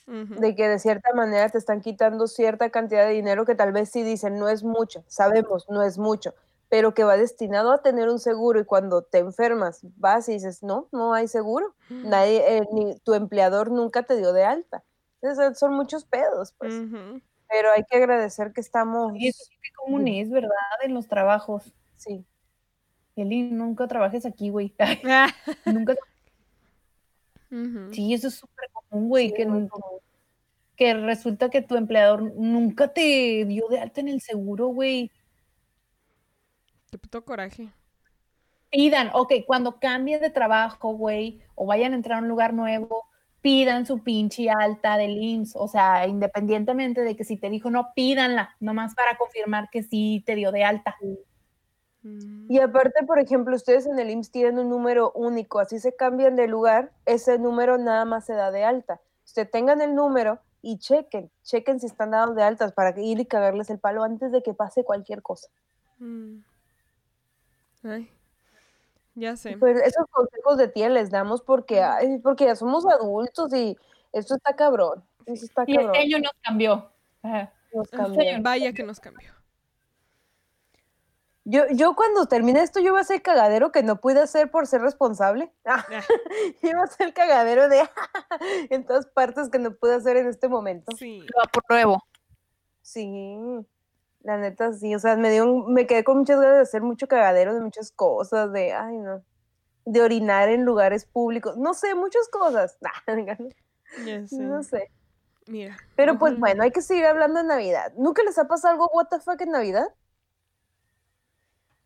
de 0.07 0.55
que 0.55 0.69
de 0.69 0.79
cierta 0.79 1.13
manera 1.13 1.49
te 1.49 1.57
están 1.57 1.81
quitando 1.81 2.27
cierta 2.27 2.69
cantidad 2.69 3.07
de 3.07 3.13
dinero 3.13 3.45
que 3.45 3.55
tal 3.55 3.71
vez 3.71 3.89
sí 3.89 4.03
dicen 4.03 4.37
no 4.37 4.49
es 4.49 4.63
mucho, 4.63 5.03
sabemos, 5.07 5.65
no 5.69 5.81
es 5.81 5.97
mucho, 5.97 6.35
pero 6.69 6.93
que 6.93 7.03
va 7.03 7.17
destinado 7.17 7.71
a 7.71 7.81
tener 7.81 8.09
un 8.09 8.19
seguro 8.19 8.59
y 8.59 8.65
cuando 8.65 9.01
te 9.01 9.17
enfermas 9.17 9.79
vas 9.97 10.29
y 10.29 10.33
dices, 10.33 10.61
no, 10.61 10.87
no 10.91 11.13
hay 11.13 11.27
seguro, 11.27 11.73
mm. 11.89 12.09
nadie, 12.09 12.57
eh, 12.57 12.67
ni 12.71 12.99
tu 12.99 13.13
empleador 13.13 13.71
nunca 13.71 14.03
te 14.03 14.17
dio 14.17 14.31
de 14.33 14.43
alta. 14.43 14.83
Entonces, 15.21 15.57
son 15.57 15.73
muchos 15.73 16.05
pedos, 16.05 16.53
pues. 16.57 16.73
Pero 17.49 17.71
hay 17.71 17.83
que 17.83 17.97
agradecer 17.97 18.53
que 18.53 18.61
estamos... 18.61 19.13
Y 19.15 19.29
eso 19.29 19.43
es 19.43 19.71
común 19.75 20.07
es, 20.07 20.29
¿verdad? 20.29 20.51
En 20.83 20.93
los 20.93 21.07
trabajos. 21.07 21.73
Sí. 21.95 22.25
Eli, 23.15 23.49
nunca 23.51 23.87
trabajes 23.87 24.25
aquí, 24.25 24.49
güey. 24.49 24.75
nunca 25.65 25.95
Sí, 27.91 28.13
eso 28.13 28.27
es 28.27 28.35
súper 28.35 28.69
común, 28.73 29.09
güey, 29.09 29.33
que, 29.33 29.47
que 30.75 30.93
resulta 30.93 31.49
que 31.49 31.61
tu 31.61 31.75
empleador 31.75 32.33
nunca 32.35 32.93
te 32.93 33.45
dio 33.45 33.67
de 33.69 33.79
alta 33.79 34.01
en 34.01 34.09
el 34.09 34.21
seguro, 34.21 34.67
güey. 34.67 35.11
Qué 36.91 36.97
puto 36.97 37.23
coraje. 37.23 37.69
Pidan, 38.69 39.09
ok, 39.13 39.33
cuando 39.45 39.79
cambien 39.79 40.21
de 40.21 40.29
trabajo, 40.29 40.93
güey, 40.93 41.41
o 41.55 41.65
vayan 41.65 41.93
a 41.93 41.95
entrar 41.95 42.19
a 42.19 42.21
un 42.21 42.27
lugar 42.27 42.53
nuevo, 42.53 43.05
pidan 43.41 43.85
su 43.85 44.03
pinche 44.03 44.49
alta 44.49 44.97
del 44.97 45.21
IMSS, 45.21 45.55
o 45.55 45.67
sea, 45.67 46.07
independientemente 46.07 47.01
de 47.01 47.15
que 47.15 47.23
si 47.23 47.37
te 47.37 47.49
dijo 47.49 47.69
no, 47.69 47.93
pídanla, 47.95 48.55
nomás 48.59 48.95
para 48.95 49.17
confirmar 49.17 49.69
que 49.71 49.83
sí 49.83 50.23
te 50.25 50.35
dio 50.35 50.51
de 50.51 50.63
alta. 50.63 50.95
Mm. 52.07 52.51
Y 52.51 52.59
aparte, 52.59 53.03
por 53.03 53.17
ejemplo, 53.19 53.55
ustedes 53.55 53.87
en 53.87 53.97
el 53.97 54.11
IMSS 54.11 54.29
tienen 54.31 54.59
un 54.59 54.69
número 54.69 55.11
único, 55.13 55.59
así 55.59 55.79
se 55.79 55.95
cambian 55.95 56.35
de 56.35 56.47
lugar, 56.47 56.91
ese 57.07 57.39
número 57.39 57.79
nada 57.79 58.05
más 58.05 58.25
se 58.25 58.33
da 58.33 58.51
de 58.51 58.63
alta. 58.63 59.01
Usted 59.25 59.49
tengan 59.49 59.81
el 59.81 59.95
número 59.95 60.39
y 60.61 60.77
chequen, 60.77 61.31
chequen 61.43 61.79
si 61.79 61.87
están 61.87 62.11
dados 62.11 62.35
de 62.35 62.43
altas 62.43 62.73
para 62.73 62.97
ir 62.99 63.19
y 63.19 63.25
cagarles 63.25 63.71
el 63.71 63.79
palo 63.79 64.03
antes 64.03 64.31
de 64.31 64.43
que 64.43 64.53
pase 64.53 64.83
cualquier 64.83 65.23
cosa. 65.23 65.47
Mm. 65.97 66.41
Ya 69.15 69.35
sé. 69.35 69.57
Pues 69.57 69.79
esos 69.81 70.05
consejos 70.11 70.57
de 70.57 70.67
tía 70.67 70.89
les 70.89 71.09
damos 71.09 71.41
porque, 71.41 71.81
ay, 71.81 72.17
porque 72.19 72.45
ya 72.45 72.55
somos 72.55 72.85
adultos 72.85 73.53
y 73.53 73.77
esto 74.11 74.35
está 74.35 74.55
cabrón. 74.55 75.03
Eso 75.25 75.45
está 75.45 75.63
Y 75.67 75.75
cabrón. 75.75 75.95
este 75.95 76.05
año 76.05 76.19
nos 76.19 76.33
cambió. 76.43 76.89
Ajá. 77.23 77.51
Nos 77.73 77.89
cambió. 77.89 78.21
año- 78.21 78.39
Vaya 78.43 78.73
que 78.73 78.83
nos 78.83 78.99
cambió. 78.99 79.29
Yo, 81.47 81.67
yo 81.69 81.95
cuando 81.95 82.25
termine 82.25 82.61
esto, 82.63 82.79
yo 82.79 82.91
voy 82.91 82.99
a 82.99 83.01
hacer 83.03 83.17
el 83.17 83.21
cagadero 83.21 83.71
que 83.71 83.83
no 83.83 84.01
pude 84.01 84.19
hacer 84.19 84.49
por 84.49 84.65
ser 84.65 84.81
responsable. 84.81 85.53
Ah, 85.63 85.85
Yo 86.63 86.71
voy 86.71 86.79
a 86.81 86.83
hacer 86.83 87.07
el 87.07 87.13
cagadero 87.13 87.69
de 87.69 87.87
en 88.71 88.83
todas 88.85 89.05
partes 89.05 89.49
que 89.49 89.59
no 89.59 89.75
pude 89.75 89.93
hacer 89.93 90.17
en 90.17 90.27
este 90.27 90.47
momento. 90.49 90.91
sí. 90.97 91.19
Lo 91.35 91.43
apruebo. 91.43 92.01
Sí, 92.81 93.37
la 94.21 94.37
neta 94.37 94.73
sí. 94.73 94.95
O 94.95 94.99
sea, 94.99 95.15
me 95.17 95.29
dio 95.31 95.45
un- 95.51 95.73
me 95.73 95.85
quedé 95.87 96.03
con 96.03 96.17
muchas 96.19 96.39
ganas 96.39 96.55
de 96.55 96.61
hacer 96.61 96.81
mucho 96.81 97.07
cagadero 97.07 97.53
de 97.53 97.61
muchas 97.61 97.91
cosas, 97.91 98.51
de 98.51 98.73
ay 98.73 98.97
no. 98.97 99.23
De 99.85 100.01
orinar 100.01 100.49
en 100.49 100.65
lugares 100.65 101.05
públicos. 101.05 101.57
No 101.57 101.75
sé, 101.75 101.93
muchas 101.93 102.27
cosas. 102.29 102.77
Sé. 104.27 104.37
No 104.39 104.63
sé. 104.63 104.91
Mira. 105.47 105.77
Pero 105.95 106.17
pues 106.17 106.39
bueno, 106.39 106.63
hay 106.63 106.71
que 106.71 106.81
seguir 106.81 107.05
hablando 107.05 107.39
de 107.39 107.45
Navidad. 107.47 107.93
¿Nunca 107.95 108.23
les 108.23 108.37
ha 108.39 108.47
pasado 108.47 108.73
algo 108.73 108.89
what 108.93 109.07
the 109.09 109.19
fuck 109.19 109.39
en 109.41 109.51
Navidad? 109.51 109.85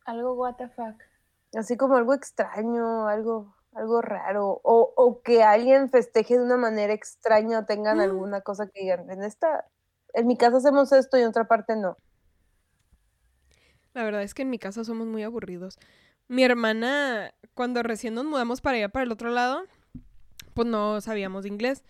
Algo 0.09 0.33
what 0.33 0.55
the 0.55 0.67
fuck. 0.69 0.95
Así 1.55 1.77
como 1.77 1.95
algo 1.97 2.13
extraño, 2.15 3.07
algo, 3.07 3.55
algo 3.73 4.01
raro. 4.01 4.59
O, 4.63 4.93
o 4.95 5.21
que 5.21 5.43
alguien 5.43 5.89
festeje 5.89 6.37
de 6.37 6.43
una 6.43 6.57
manera 6.57 6.93
extraña 6.93 7.59
o 7.59 7.65
tengan 7.65 7.97
Mm. 7.97 8.01
alguna 8.01 8.41
cosa 8.41 8.67
que 8.67 8.81
digan, 8.81 9.09
en 9.11 9.23
esta, 9.23 9.65
en 10.13 10.25
mi 10.25 10.35
casa 10.35 10.57
hacemos 10.57 10.91
esto 10.91 11.17
y 11.17 11.21
en 11.21 11.27
otra 11.27 11.47
parte 11.47 11.75
no. 11.75 11.97
La 13.93 14.03
verdad 14.03 14.23
es 14.23 14.33
que 14.33 14.41
en 14.43 14.49
mi 14.49 14.59
casa 14.59 14.83
somos 14.83 15.05
muy 15.07 15.23
aburridos. 15.23 15.77
Mi 16.27 16.43
hermana, 16.43 17.33
cuando 17.53 17.83
recién 17.83 18.13
nos 18.15 18.25
mudamos 18.25 18.61
para 18.61 18.77
allá, 18.77 18.89
para 18.89 19.03
el 19.03 19.11
otro 19.11 19.29
lado, 19.29 19.63
pues 20.53 20.67
no 20.67 21.01
sabíamos 21.01 21.45
inglés. 21.45 21.83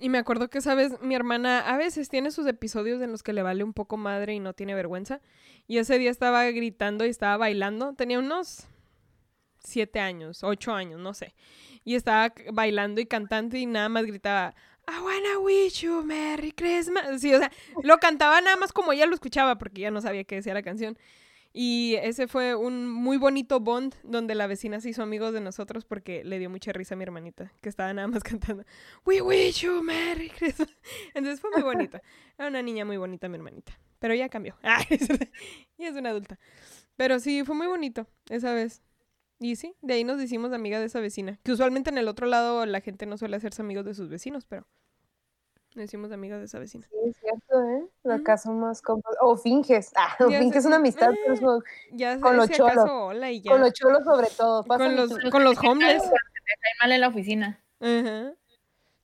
Y 0.00 0.08
me 0.08 0.18
acuerdo 0.18 0.48
que, 0.48 0.62
¿sabes? 0.62 1.00
Mi 1.02 1.14
hermana 1.14 1.60
a 1.60 1.76
veces 1.76 2.08
tiene 2.08 2.30
sus 2.30 2.46
episodios 2.46 3.02
en 3.02 3.12
los 3.12 3.22
que 3.22 3.34
le 3.34 3.42
vale 3.42 3.62
un 3.62 3.74
poco 3.74 3.98
madre 3.98 4.34
y 4.34 4.40
no 4.40 4.54
tiene 4.54 4.74
vergüenza. 4.74 5.20
Y 5.66 5.76
ese 5.76 5.98
día 5.98 6.10
estaba 6.10 6.44
gritando 6.50 7.04
y 7.04 7.10
estaba 7.10 7.36
bailando. 7.36 7.92
Tenía 7.94 8.18
unos 8.18 8.66
siete 9.62 10.00
años, 10.00 10.42
ocho 10.42 10.72
años, 10.72 10.98
no 10.98 11.12
sé. 11.12 11.34
Y 11.84 11.96
estaba 11.96 12.32
bailando 12.52 13.00
y 13.00 13.06
cantando 13.06 13.58
y 13.58 13.66
nada 13.66 13.90
más 13.90 14.06
gritaba, 14.06 14.54
I 14.88 15.02
wanna 15.02 15.38
wish 15.38 15.82
you 15.82 16.02
Merry 16.02 16.52
Christmas. 16.52 17.20
Sí, 17.20 17.34
o 17.34 17.38
sea, 17.38 17.52
lo 17.82 17.98
cantaba 17.98 18.40
nada 18.40 18.56
más 18.56 18.72
como 18.72 18.92
ella 18.92 19.06
lo 19.06 19.14
escuchaba 19.14 19.58
porque 19.58 19.82
ya 19.82 19.90
no 19.90 20.00
sabía 20.00 20.24
qué 20.24 20.36
decía 20.36 20.54
la 20.54 20.62
canción. 20.62 20.98
Y 21.52 21.96
ese 22.02 22.28
fue 22.28 22.54
un 22.54 22.88
muy 22.88 23.16
bonito 23.16 23.58
bond 23.58 23.94
donde 24.04 24.36
la 24.36 24.46
vecina 24.46 24.80
se 24.80 24.90
hizo 24.90 25.02
amigos 25.02 25.32
de 25.32 25.40
nosotros 25.40 25.84
porque 25.84 26.22
le 26.24 26.38
dio 26.38 26.48
mucha 26.48 26.72
risa 26.72 26.94
a 26.94 26.96
mi 26.96 27.02
hermanita, 27.02 27.52
que 27.60 27.68
estaba 27.68 27.92
nada 27.92 28.06
más 28.06 28.22
cantando, 28.24 28.64
We 29.04 29.20
wish 29.20 29.62
you 29.62 29.82
Merry 29.82 30.30
Christmas. 30.30 30.68
Entonces 31.14 31.40
fue 31.40 31.50
muy 31.50 31.62
bonita. 31.62 32.02
Era 32.38 32.48
una 32.48 32.62
niña 32.62 32.84
muy 32.84 32.98
bonita 32.98 33.28
mi 33.28 33.36
hermanita. 33.36 33.72
Pero 33.98 34.14
ya 34.14 34.28
cambió. 34.28 34.56
y 35.76 35.84
es 35.84 35.94
una 35.94 36.10
adulta. 36.10 36.38
Pero 36.96 37.18
sí, 37.18 37.44
fue 37.44 37.54
muy 37.54 37.66
bonito 37.66 38.06
esa 38.28 38.54
vez. 38.54 38.82
Y 39.40 39.56
sí, 39.56 39.74
de 39.82 39.94
ahí 39.94 40.04
nos 40.04 40.22
hicimos 40.22 40.52
amiga 40.52 40.78
de 40.78 40.86
esa 40.86 41.00
vecina. 41.00 41.38
Que 41.42 41.52
usualmente 41.52 41.90
en 41.90 41.98
el 41.98 42.08
otro 42.08 42.26
lado 42.26 42.64
la 42.64 42.80
gente 42.80 43.06
no 43.06 43.18
suele 43.18 43.36
hacerse 43.36 43.62
amigos 43.62 43.84
de 43.84 43.94
sus 43.94 44.08
vecinos, 44.08 44.44
pero 44.44 44.66
nos 45.74 45.84
hicimos 45.84 46.10
amigas 46.12 46.38
de 46.40 46.46
esa 46.46 46.58
vecina. 46.58 46.86
Sí, 46.90 46.96
es 47.08 47.16
cierto, 47.18 47.62
¿eh? 47.62 48.12
Acá 48.12 48.36
somos 48.38 48.82
compas. 48.82 49.14
O 49.20 49.36
finges. 49.36 49.92
Ah, 49.96 50.16
o 50.20 50.28
Ya 50.28 50.38
sé, 50.38 50.44
finges 50.44 50.64
una 50.66 50.76
amistad 50.76 51.10
Eh, 51.12 51.36
son- 51.36 51.62
Ya 51.92 52.18
Con 52.20 52.36
los 52.36 52.46
si 52.46 52.54
acaso, 52.54 52.74
cholos. 52.86 52.90
hola 52.90 53.30
y 53.30 53.40
ya. 53.42 53.50
con 53.52 53.60
los 53.60 53.72
cholos 53.72 54.04
sobre 54.04 54.28
todo. 54.36 54.64
Con 54.64 54.96
los, 54.96 55.08
tu- 55.18 55.30
con 55.30 55.44
los 55.44 55.58
homeless. 55.58 56.02
Te 56.02 56.08
cae 56.08 56.72
mal 56.80 56.92
en 56.92 57.00
la 57.00 57.08
oficina. 57.08 57.60
Ajá. 57.80 58.32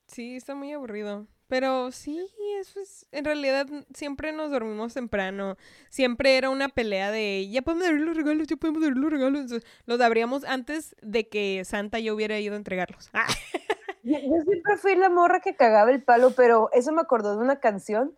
Sí, 0.06 0.36
está 0.36 0.54
muy 0.54 0.72
aburrido. 0.72 1.26
Pero 1.48 1.92
sí, 1.92 2.28
eso 2.58 2.80
es. 2.80 3.06
En 3.12 3.24
realidad, 3.24 3.68
siempre 3.94 4.32
nos 4.32 4.50
dormimos 4.50 4.94
temprano. 4.94 5.56
Siempre 5.90 6.36
era 6.36 6.50
una 6.50 6.68
pelea 6.68 7.12
de 7.12 7.48
ya 7.48 7.62
podemos 7.62 7.86
abrir 7.86 8.02
los 8.02 8.16
regalos, 8.16 8.48
ya 8.48 8.56
podemos 8.56 8.82
abrir 8.82 8.96
los 8.96 9.12
regalos. 9.12 9.40
Entonces, 9.42 9.68
los 9.84 10.00
abríamos 10.00 10.42
antes 10.42 10.96
de 11.02 11.28
que 11.28 11.62
Santa 11.64 12.00
ya 12.00 12.12
hubiera 12.12 12.40
ido 12.40 12.54
a 12.54 12.56
entregarlos. 12.56 13.10
Ah, 13.12 13.28
Yo, 14.06 14.18
yo 14.18 14.42
siempre 14.44 14.76
fui 14.76 14.94
la 14.94 15.10
morra 15.10 15.40
que 15.40 15.56
cagaba 15.56 15.90
el 15.90 16.02
palo, 16.02 16.30
pero 16.36 16.70
eso 16.72 16.92
me 16.92 17.00
acordó 17.00 17.36
de 17.36 17.42
una 17.42 17.58
canción. 17.60 18.16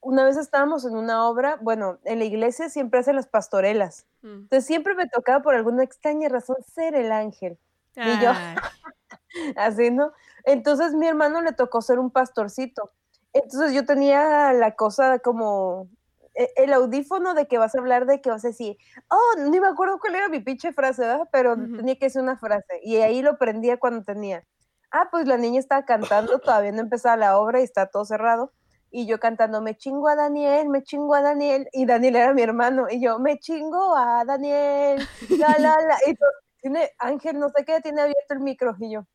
Una 0.00 0.24
vez 0.24 0.36
estábamos 0.38 0.84
en 0.86 0.96
una 0.96 1.28
obra, 1.28 1.58
bueno, 1.60 1.98
en 2.04 2.18
la 2.18 2.24
iglesia 2.24 2.68
siempre 2.70 3.00
hacen 3.00 3.16
las 3.16 3.26
pastorelas. 3.26 4.06
mm. 4.22 4.28
Entonces 4.44 4.64
siempre 4.66 4.94
me 4.94 5.06
tocaba 5.08 5.42
por 5.42 5.54
alguna 5.54 5.84
extraña 5.84 6.28
razón 6.28 6.56
ser 6.66 6.94
el 6.94 7.12
ángel. 7.12 7.58
Y 7.94 8.18
yo- 8.22 8.30
Ay, 8.34 8.56
así, 9.56 9.90
¿no? 9.90 10.12
Entonces 10.44 10.94
mi 10.94 11.06
hermano 11.06 11.42
le 11.42 11.52
tocó 11.52 11.82
ser 11.82 11.98
un 11.98 12.10
pastorcito. 12.10 12.90
Entonces 13.32 13.72
yo 13.74 13.84
tenía 13.84 14.52
la 14.54 14.74
cosa 14.74 15.18
como 15.20 15.88
e- 16.34 16.50
el 16.56 16.72
audífono 16.72 17.34
de 17.34 17.46
que 17.46 17.58
vas 17.58 17.74
a 17.74 17.78
hablar 17.78 18.06
de 18.06 18.20
que 18.20 18.30
vas 18.30 18.44
a 18.44 18.48
decir, 18.48 18.76
oh, 19.08 19.38
ni 19.50 19.60
me 19.60 19.68
acuerdo 19.68 19.98
cuál 20.00 20.14
era 20.16 20.28
mi 20.28 20.40
pinche 20.40 20.72
frase, 20.72 21.02
¿verdad? 21.02 21.28
Pero 21.30 21.52
Ujú. 21.54 21.76
tenía 21.76 21.96
que 21.96 22.06
decir 22.06 22.22
una 22.22 22.36
frase 22.38 22.80
y 22.82 22.96
ahí 22.96 23.22
lo 23.22 23.36
prendía 23.38 23.78
cuando 23.78 24.02
tenía. 24.02 24.44
Ah, 24.90 25.08
pues 25.10 25.26
la 25.26 25.36
niña 25.36 25.60
estaba 25.60 25.84
cantando, 25.84 26.38
todavía 26.40 26.72
no 26.72 26.80
empezaba 26.80 27.16
la 27.16 27.38
obra 27.38 27.60
y 27.60 27.64
está 27.64 27.86
todo 27.86 28.04
cerrado. 28.04 28.52
Y 28.92 29.06
yo 29.06 29.20
cantando, 29.20 29.60
me 29.62 29.76
chingo 29.76 30.08
a 30.08 30.16
Daniel, 30.16 30.68
me 30.68 30.82
chingo 30.82 31.14
a 31.14 31.22
Daniel. 31.22 31.68
Y 31.72 31.86
Daniel 31.86 32.16
era 32.16 32.34
mi 32.34 32.42
hermano. 32.42 32.88
Y 32.90 33.00
yo, 33.00 33.20
me 33.20 33.38
chingo 33.38 33.96
a 33.96 34.24
Daniel, 34.24 35.06
la, 35.38 35.56
la, 35.58 35.76
la. 35.80 35.96
Y 36.06 36.14
todo, 36.16 36.30
tiene 36.60 36.90
Ángel, 36.98 37.38
no 37.38 37.48
sé 37.50 37.64
qué, 37.64 37.80
tiene 37.80 38.00
abierto 38.00 38.34
el 38.34 38.40
micro. 38.40 38.74
Y 38.80 38.92
yo, 38.92 39.06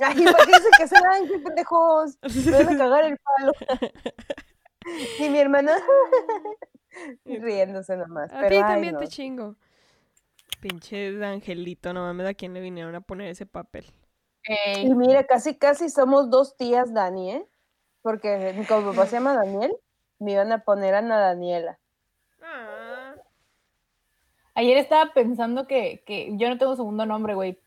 ay, 0.00 0.22
imagínense 0.22 0.68
que 0.76 0.84
es 0.84 0.92
el 0.92 1.04
Ángel, 1.04 1.42
pendejos. 1.42 2.18
Me 2.44 2.64
van 2.64 2.74
a 2.74 2.78
cagar 2.78 3.04
el 3.04 3.18
palo. 3.18 3.52
y 5.18 5.28
mi 5.30 5.38
hermana 5.38 5.76
riéndose 7.24 7.96
nomás. 7.96 8.32
a 8.32 8.48
ti 8.48 8.56
ay, 8.56 8.60
también 8.60 8.94
no. 8.94 9.00
te 9.00 9.08
chingo. 9.08 9.56
Pinche 10.60 11.24
angelito, 11.24 11.92
no 11.92 12.02
mames, 12.02 12.26
¿a 12.26 12.34
quién 12.34 12.54
le 12.54 12.60
vinieron 12.60 12.94
a 12.94 13.00
poner 13.00 13.28
ese 13.28 13.46
papel? 13.46 13.86
Y 14.82 14.94
mira, 14.94 15.24
casi, 15.24 15.56
casi 15.56 15.88
somos 15.90 16.30
dos 16.30 16.56
tías 16.56 16.92
Dani, 16.92 17.32
¿eh? 17.32 17.46
Porque 18.02 18.54
mi 18.56 18.64
como 18.64 18.92
papá 18.92 19.06
se 19.06 19.16
llama 19.16 19.34
Daniel, 19.34 19.76
me 20.18 20.32
iban 20.32 20.52
a 20.52 20.62
poner 20.62 20.94
a 20.94 20.98
Ana 20.98 21.18
Daniela. 21.18 21.78
Ah. 22.42 23.14
Ayer 24.54 24.78
estaba 24.78 25.12
pensando 25.12 25.66
que, 25.66 26.02
que 26.06 26.36
yo 26.36 26.48
no 26.48 26.58
tengo 26.58 26.76
segundo 26.76 27.04
nombre, 27.04 27.34
güey. 27.34 27.58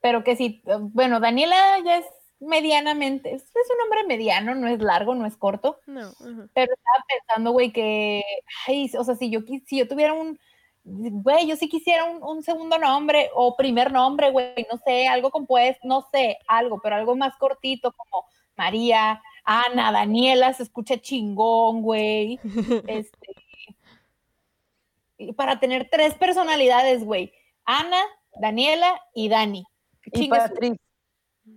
Pero 0.00 0.24
que 0.24 0.36
sí, 0.36 0.62
eh, 0.66 0.76
bueno, 0.78 1.20
Daniela 1.20 1.78
ya 1.84 1.98
es 1.98 2.06
medianamente, 2.42 3.32
es, 3.34 3.44
un 3.44 3.78
nombre 3.78 4.04
mediano, 4.06 4.54
no 4.54 4.66
es 4.68 4.80
largo, 4.80 5.14
no 5.14 5.26
es 5.26 5.36
corto. 5.36 5.78
No. 5.86 6.12
Pero 6.54 6.74
estaba 6.74 7.04
pensando, 7.08 7.52
güey, 7.52 7.72
que, 7.72 8.22
ay, 8.66 8.90
o 8.98 9.04
sea, 9.04 9.14
si 9.14 9.30
yo, 9.30 9.40
si 9.66 9.78
yo 9.78 9.88
tuviera 9.88 10.12
un, 10.12 10.38
güey, 10.84 11.46
yo 11.46 11.56
sí 11.56 11.68
quisiera 11.68 12.04
un, 12.04 12.22
un 12.22 12.42
segundo 12.42 12.78
nombre 12.78 13.30
o 13.34 13.56
primer 13.56 13.92
nombre, 13.92 14.30
güey, 14.30 14.66
no 14.70 14.78
sé, 14.78 15.06
algo 15.06 15.30
compuesto, 15.30 15.86
no 15.86 16.06
sé, 16.12 16.38
algo, 16.46 16.80
pero 16.82 16.96
algo 16.96 17.16
más 17.16 17.36
cortito 17.36 17.92
como 17.92 18.26
María, 18.56 19.22
Ana, 19.44 19.92
Daniela, 19.92 20.52
se 20.52 20.62
escucha 20.62 20.98
chingón, 20.98 21.82
güey. 21.82 22.38
Este, 22.86 23.34
y 25.18 25.32
para 25.32 25.60
tener 25.60 25.88
tres 25.90 26.14
personalidades, 26.14 27.04
güey. 27.04 27.32
Ana, 27.64 28.02
Daniela 28.40 29.00
y 29.14 29.28
Dani. 29.28 29.64
Y 30.04 30.28
Patricia. 30.28 30.78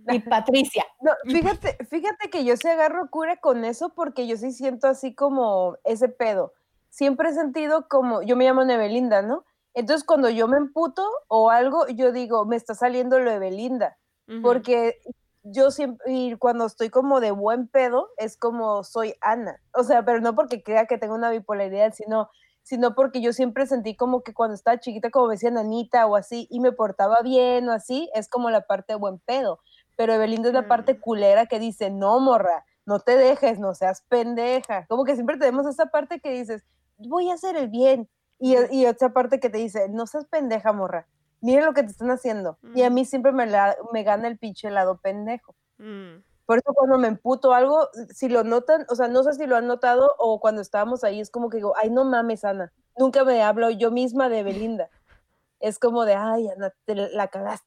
y 0.08 0.18
Patricia. 0.20 0.86
No, 1.00 1.12
fíjate, 1.24 1.76
fíjate 1.84 2.30
que 2.30 2.44
yo 2.44 2.56
sí 2.56 2.68
agarro 2.68 3.08
cura 3.10 3.36
con 3.36 3.64
eso 3.64 3.92
porque 3.94 4.26
yo 4.26 4.36
sí 4.36 4.52
siento 4.52 4.88
así 4.88 5.14
como 5.14 5.76
ese 5.84 6.08
pedo. 6.08 6.52
Siempre 6.96 7.28
he 7.28 7.34
sentido 7.34 7.88
como, 7.88 8.22
yo 8.22 8.36
me 8.36 8.46
llamo 8.46 8.62
Evelinda, 8.62 9.20
¿no? 9.20 9.44
Entonces 9.74 10.02
cuando 10.02 10.30
yo 10.30 10.48
me 10.48 10.56
emputo 10.56 11.06
o 11.28 11.50
algo, 11.50 11.86
yo 11.88 12.10
digo, 12.10 12.46
me 12.46 12.56
está 12.56 12.74
saliendo 12.74 13.18
lo 13.18 13.30
de 13.30 13.38
Belinda. 13.38 13.98
Porque 14.40 14.98
yo 15.42 15.70
siempre, 15.70 16.10
y 16.10 16.36
cuando 16.36 16.64
estoy 16.64 16.88
como 16.88 17.20
de 17.20 17.32
buen 17.32 17.68
pedo, 17.68 18.08
es 18.16 18.38
como 18.38 18.82
soy 18.82 19.12
Ana. 19.20 19.60
O 19.74 19.84
sea, 19.84 20.06
pero 20.06 20.22
no 20.22 20.34
porque 20.34 20.62
crea 20.62 20.86
que 20.86 20.96
tengo 20.96 21.14
una 21.14 21.28
bipolaridad, 21.28 21.92
sino, 21.92 22.30
sino 22.62 22.94
porque 22.94 23.20
yo 23.20 23.34
siempre 23.34 23.66
sentí 23.66 23.94
como 23.94 24.22
que 24.22 24.32
cuando 24.32 24.54
estaba 24.54 24.80
chiquita, 24.80 25.10
como 25.10 25.26
me 25.26 25.34
decían 25.34 25.58
Anita 25.58 26.06
o 26.06 26.16
así, 26.16 26.46
y 26.50 26.60
me 26.60 26.72
portaba 26.72 27.18
bien 27.22 27.68
o 27.68 27.72
así, 27.72 28.08
es 28.14 28.30
como 28.30 28.48
la 28.48 28.62
parte 28.62 28.94
de 28.94 28.98
buen 28.98 29.18
pedo. 29.18 29.60
Pero 29.96 30.14
Evelinda 30.14 30.48
es 30.48 30.54
la 30.54 30.62
Mm. 30.62 30.68
parte 30.68 30.98
culera 30.98 31.44
que 31.44 31.58
dice, 31.58 31.90
no, 31.90 32.20
morra, 32.20 32.64
no 32.86 33.00
te 33.00 33.18
dejes, 33.18 33.58
no 33.58 33.74
seas 33.74 34.00
pendeja. 34.08 34.86
Como 34.86 35.04
que 35.04 35.14
siempre 35.14 35.36
tenemos 35.36 35.66
esa 35.66 35.86
parte 35.86 36.20
que 36.20 36.30
dices, 36.30 36.64
voy 36.98 37.30
a 37.30 37.34
hacer 37.34 37.56
el 37.56 37.68
bien. 37.68 38.08
Y, 38.38 38.54
y 38.70 38.86
otra 38.86 39.12
parte 39.12 39.40
que 39.40 39.48
te 39.50 39.58
dice, 39.58 39.88
no 39.88 40.06
seas 40.06 40.26
pendeja, 40.26 40.72
morra. 40.72 41.06
Mira 41.40 41.64
lo 41.64 41.72
que 41.74 41.82
te 41.82 41.90
están 41.90 42.10
haciendo. 42.10 42.58
Y 42.74 42.82
a 42.82 42.90
Mm. 42.90 42.94
mí 42.94 43.04
siempre 43.04 43.32
me, 43.32 43.46
la- 43.46 43.76
me 43.92 44.02
gana 44.02 44.28
el 44.28 44.38
pinche 44.38 44.70
lado 44.70 44.98
pendejo. 44.98 45.54
Mm. 45.78 46.16
Por 46.44 46.58
eso 46.58 46.72
cuando 46.74 46.98
me 46.98 47.08
emputo 47.08 47.54
algo, 47.54 47.88
si 48.14 48.28
lo 48.28 48.44
notan, 48.44 48.86
o 48.88 48.94
sea, 48.94 49.08
no 49.08 49.22
sé 49.24 49.32
si 49.34 49.46
lo 49.46 49.56
han 49.56 49.66
notado 49.66 50.14
o 50.18 50.38
cuando 50.40 50.60
estábamos 50.62 51.02
ahí, 51.02 51.20
es 51.20 51.30
como 51.30 51.48
que 51.50 51.56
digo, 51.56 51.74
ay, 51.82 51.90
no 51.90 52.04
mames, 52.04 52.44
Ana. 52.44 52.72
Nunca 52.96 53.24
me 53.24 53.42
hablo 53.42 53.68
yo 53.70 53.90
misma 53.90 54.28
de 54.28 54.42
Belinda. 54.42 54.88
es 55.60 55.78
como 55.78 56.04
de, 56.04 56.14
ay, 56.14 56.48
Ana, 56.48 56.72
te 56.84 56.94
la 56.94 57.28
cagaste. 57.28 57.66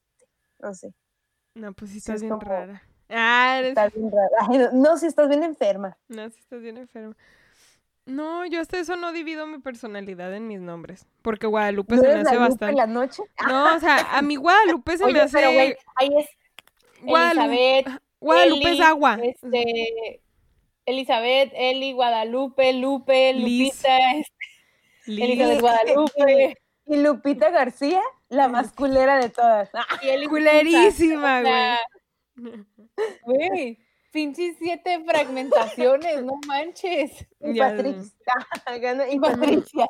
No 0.60 0.74
sé. 0.74 0.94
No, 1.54 1.72
pues 1.72 1.90
sí 1.90 1.94
Sí, 1.94 1.98
estás 1.98 2.14
es 2.16 2.22
bien 2.22 2.32
como- 2.38 2.48
rara. 2.48 2.82
Ah, 3.08 3.56
eres... 3.58 3.70
Estás 3.70 3.92
bien 3.92 4.10
rara. 4.10 4.28
Ay, 4.48 4.58
no, 4.58 4.70
no, 4.72 4.96
si 4.96 5.06
estás 5.06 5.28
bien 5.28 5.42
enferma. 5.42 5.98
No, 6.08 6.30
sí 6.30 6.38
estás 6.38 6.60
bien 6.62 6.76
enferma. 6.78 7.16
No, 8.10 8.44
yo 8.46 8.60
hasta 8.60 8.78
eso 8.78 8.96
no 8.96 9.12
divido 9.12 9.46
mi 9.46 9.58
personalidad 9.58 10.34
en 10.34 10.48
mis 10.48 10.60
nombres. 10.60 11.06
Porque 11.22 11.46
Guadalupe 11.46 11.96
¿No 11.96 12.02
se 12.02 12.08
me 12.08 12.14
hace 12.14 12.36
bastante. 12.36 12.66
en 12.70 12.76
la 12.76 12.86
noche? 12.86 13.22
No, 13.46 13.76
o 13.76 13.80
sea, 13.80 14.16
a 14.16 14.22
mi 14.22 14.36
Guadalupe 14.36 14.98
se 14.98 15.06
me 15.06 15.20
hace. 15.20 15.38
pero 15.38 15.52
güey, 15.52 15.76
ahí 15.96 16.10
es 16.18 16.28
Guadalupe, 17.02 17.78
Elizabeth, 17.78 18.02
Guadalupe 18.20 18.72
es 18.72 18.80
agua. 18.80 19.18
este, 19.22 20.20
Elizabeth, 20.86 21.52
Eli, 21.54 21.92
Guadalupe, 21.92 22.72
Lupe. 22.72 23.34
Lupita, 23.34 24.12
este, 24.12 24.32
Liz. 25.06 25.22
Elizabeth 25.22 25.60
Guadalupe. 25.60 26.56
Y 26.86 26.96
Lupita 26.96 27.50
García, 27.50 28.02
la 28.28 28.48
más 28.48 28.72
culera 28.72 29.18
de 29.18 29.28
todas. 29.28 29.70
Y 30.02 30.26
Culerísima, 30.26 31.42
sea, 31.42 31.78
Güey, 33.24 33.78
pinches 34.10 34.56
siete 34.58 35.02
fragmentaciones, 35.04 36.22
no 36.22 36.38
manches. 36.46 37.26
Y 37.42 37.58
Patricia. 37.58 38.12
Ah, 38.66 38.76
y 39.10 39.18
Patricia. 39.18 39.88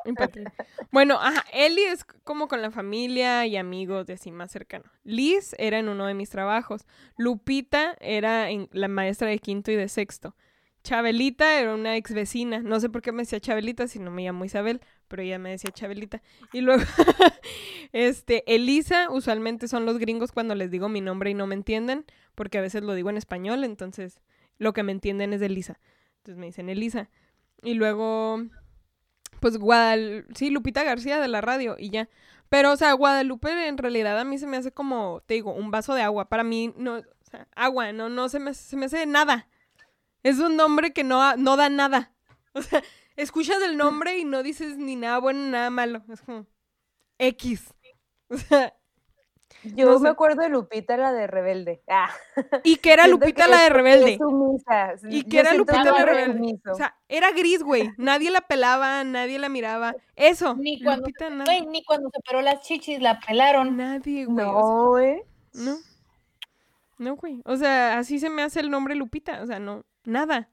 Bueno, 0.89 1.19
ajá, 1.19 1.43
Eli 1.51 1.83
es 1.83 2.05
como 2.23 2.47
con 2.47 2.61
la 2.61 2.71
familia 2.71 3.45
y 3.45 3.57
amigos 3.57 4.07
de 4.07 4.13
así 4.13 4.31
más 4.31 4.51
cercano. 4.51 4.85
Liz 5.03 5.53
era 5.57 5.79
en 5.79 5.89
uno 5.89 6.05
de 6.05 6.13
mis 6.13 6.29
trabajos. 6.29 6.87
Lupita 7.17 7.97
era 7.99 8.49
en 8.49 8.69
la 8.71 8.87
maestra 8.87 9.27
de 9.27 9.39
quinto 9.39 9.69
y 9.69 9.75
de 9.75 9.89
sexto. 9.89 10.33
Chabelita 10.83 11.59
era 11.59 11.73
una 11.73 11.95
ex 11.97 12.13
vecina. 12.13 12.59
No 12.59 12.79
sé 12.79 12.89
por 12.89 13.01
qué 13.01 13.11
me 13.11 13.23
decía 13.23 13.39
Chabelita 13.39 13.87
si 13.87 13.99
no 13.99 14.11
me 14.11 14.23
llamo 14.23 14.45
Isabel, 14.45 14.81
pero 15.07 15.21
ella 15.21 15.39
me 15.39 15.51
decía 15.51 15.71
Chabelita. 15.71 16.21
Y 16.53 16.61
luego, 16.61 16.83
este, 17.91 18.43
Elisa, 18.53 19.09
usualmente 19.09 19.67
son 19.67 19.85
los 19.85 19.97
gringos 19.97 20.31
cuando 20.31 20.55
les 20.55 20.71
digo 20.71 20.89
mi 20.89 21.01
nombre 21.01 21.29
y 21.29 21.33
no 21.33 21.47
me 21.47 21.55
entienden, 21.55 22.05
porque 22.35 22.57
a 22.57 22.61
veces 22.61 22.83
lo 22.83 22.93
digo 22.93 23.09
en 23.09 23.17
español, 23.17 23.63
entonces 23.63 24.21
lo 24.57 24.73
que 24.73 24.83
me 24.83 24.91
entienden 24.91 25.33
es 25.33 25.41
Elisa. 25.41 25.79
Entonces 26.17 26.37
me 26.37 26.47
dicen 26.47 26.69
Elisa. 26.69 27.09
Y 27.63 27.75
luego, 27.75 28.43
pues 29.39 29.57
Guadal... 29.57 30.25
Sí, 30.35 30.49
Lupita 30.49 30.83
García 30.83 31.19
de 31.19 31.27
la 31.27 31.41
radio 31.41 31.75
y 31.77 31.89
ya. 31.89 32.09
Pero, 32.49 32.73
o 32.73 32.75
sea, 32.75 32.93
Guadalupe 32.93 33.67
en 33.67 33.77
realidad 33.77 34.19
a 34.19 34.25
mí 34.25 34.37
se 34.37 34.45
me 34.45 34.57
hace 34.57 34.71
como, 34.71 35.23
te 35.25 35.35
digo, 35.35 35.53
un 35.53 35.71
vaso 35.71 35.93
de 35.93 36.01
agua. 36.01 36.27
Para 36.27 36.43
mí, 36.43 36.73
no, 36.75 36.95
o 36.97 37.29
sea, 37.29 37.47
agua, 37.55 37.93
no, 37.93 38.09
no 38.09 38.29
se 38.29 38.39
me, 38.39 38.53
se 38.53 38.75
me 38.75 38.87
hace 38.87 39.05
nada. 39.05 39.47
Es 40.23 40.39
un 40.39 40.55
nombre 40.55 40.93
que 40.93 41.03
no, 41.03 41.35
no 41.37 41.57
da 41.57 41.69
nada. 41.69 42.11
O 42.53 42.61
sea, 42.61 42.83
escuchas 43.15 43.61
el 43.63 43.77
nombre 43.77 44.17
y 44.17 44.25
no 44.25 44.43
dices 44.43 44.75
ni 44.77 44.97
nada 44.97 45.19
bueno 45.19 45.39
ni 45.39 45.51
nada 45.51 45.69
malo. 45.69 46.03
Es 46.09 46.21
como 46.21 46.45
X. 47.17 47.73
O 48.29 48.37
sea, 48.37 48.73
Yo 49.63 49.85
No 49.85 49.97
sé. 49.97 50.03
me 50.03 50.09
acuerdo 50.09 50.41
de 50.41 50.49
Lupita, 50.49 50.97
la 50.97 51.13
de 51.13 51.27
Rebelde. 51.27 51.81
Ah, 51.89 52.09
y 52.63 52.75
que 52.77 52.91
era 52.93 53.03
siento 53.03 53.25
Lupita 53.25 53.45
que 53.45 53.51
la 53.51 53.61
de 53.63 53.69
Rebelde. 53.69 54.11
Y 55.09 55.23
Yo 55.23 55.29
que 55.29 55.39
era 55.39 55.53
Lupita 55.53 55.83
la 55.85 55.97
es 55.99 56.05
Rebelde. 56.05 56.33
sumiso. 56.33 56.71
O 56.71 56.75
sea, 56.75 56.97
era 57.07 57.31
gris, 57.31 57.63
güey. 57.63 57.89
Nadie 57.97 58.31
la 58.31 58.41
pelaba, 58.41 59.03
nadie 59.05 59.39
la 59.39 59.47
miraba. 59.49 59.95
Eso. 60.17 60.55
Ni 60.55 60.81
cuando, 60.83 61.03
Lupita, 61.07 61.29
nada. 61.29 61.45
güey, 61.45 61.65
ni 61.67 61.83
cuando 61.85 62.09
se 62.09 62.17
operó 62.19 62.41
las 62.41 62.61
chichis 62.61 63.01
la 63.01 63.19
pelaron. 63.19 63.77
Nadie, 63.77 64.25
güey. 64.25 64.45
o 64.45 64.49
sea, 64.49 64.53
no, 64.53 64.99
¿eh? 64.99 65.25
No. 65.53 65.77
No, 66.97 67.15
güey. 67.15 67.41
O 67.45 67.55
sea, 67.55 67.97
así 67.97 68.19
se 68.19 68.29
me 68.29 68.43
hace 68.43 68.59
el 68.59 68.69
nombre 68.69 68.95
Lupita. 68.95 69.41
O 69.41 69.47
sea, 69.47 69.59
no. 69.59 69.85
Nada. 70.05 70.49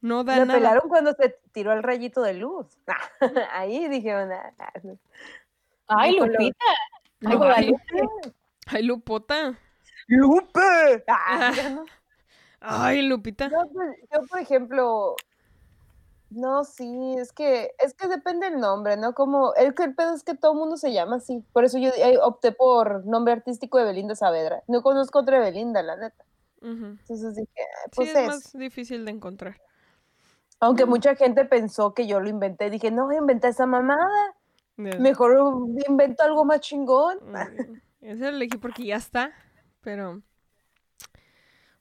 No 0.00 0.22
da 0.24 0.36
La 0.36 0.44
nada. 0.44 0.58
pelaron 0.58 0.88
cuando 0.88 1.14
se 1.14 1.30
tiró 1.52 1.72
el 1.72 1.82
rayito 1.82 2.22
de 2.22 2.34
luz. 2.34 2.66
Ahí 3.52 3.88
dijeron, 3.88 4.32
ah, 4.32 4.52
ah. 4.58 4.72
Ay. 5.86 6.18
Lupita. 6.18 6.64
No, 7.20 7.42
Ay, 7.44 7.72
ay, 7.92 8.30
ay, 8.66 8.82
Lupota. 8.82 9.58
¡Lupe! 10.06 11.04
Ah, 11.08 11.52
no. 11.72 11.84
Ay, 12.60 13.02
Lupita. 13.02 13.48
Yo, 13.48 13.66
pues, 13.72 13.96
yo, 14.12 14.26
por 14.26 14.38
ejemplo, 14.40 15.16
no, 16.30 16.64
sí, 16.64 17.14
es 17.18 17.32
que, 17.32 17.72
es 17.78 17.94
que 17.94 18.08
depende 18.08 18.48
el 18.48 18.58
nombre, 18.58 18.96
¿no? 18.96 19.14
Como, 19.14 19.54
el 19.54 19.74
que 19.74 19.84
el 19.84 19.94
pedo 19.94 20.14
es 20.14 20.24
que 20.24 20.34
todo 20.34 20.52
el 20.52 20.58
mundo 20.58 20.76
se 20.76 20.92
llama 20.92 21.16
así. 21.16 21.44
Por 21.52 21.64
eso 21.64 21.78
yo 21.78 21.90
eh, 21.96 22.18
opté 22.22 22.52
por 22.52 23.06
nombre 23.06 23.32
artístico 23.32 23.78
de 23.78 23.84
Belinda 23.84 24.14
Saavedra. 24.14 24.62
No 24.66 24.82
conozco 24.82 25.20
otra 25.20 25.38
Belinda, 25.38 25.82
la 25.82 25.96
neta. 25.96 26.24
Entonces 26.64 27.34
dije, 27.36 27.50
Sí, 27.56 27.90
pues 27.94 28.08
es 28.10 28.16
es. 28.16 28.26
más 28.26 28.52
difícil 28.54 29.04
de 29.04 29.10
encontrar. 29.10 29.60
Aunque 30.60 30.86
mucha 30.86 31.14
gente 31.14 31.44
pensó 31.44 31.92
que 31.92 32.06
yo 32.06 32.20
lo 32.20 32.28
inventé, 32.28 32.70
dije, 32.70 32.90
no, 32.90 33.12
inventé 33.12 33.48
esa 33.48 33.66
mamada. 33.66 34.34
Mejor 34.76 35.36
invento 35.88 36.22
algo 36.24 36.44
más 36.44 36.60
chingón. 36.60 37.18
Mm, 37.22 37.76
Ese 38.00 38.20
lo 38.30 38.36
elegí 38.36 38.56
porque 38.58 38.84
ya 38.86 38.96
está. 38.96 39.32
Pero. 39.82 40.22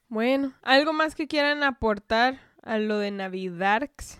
Bueno, 0.09 0.53
¿algo 0.61 0.93
más 0.93 1.15
que 1.15 1.27
quieran 1.27 1.63
aportar 1.63 2.39
a 2.61 2.77
lo 2.77 2.97
de 2.99 3.09
Navidarks? 3.11 4.19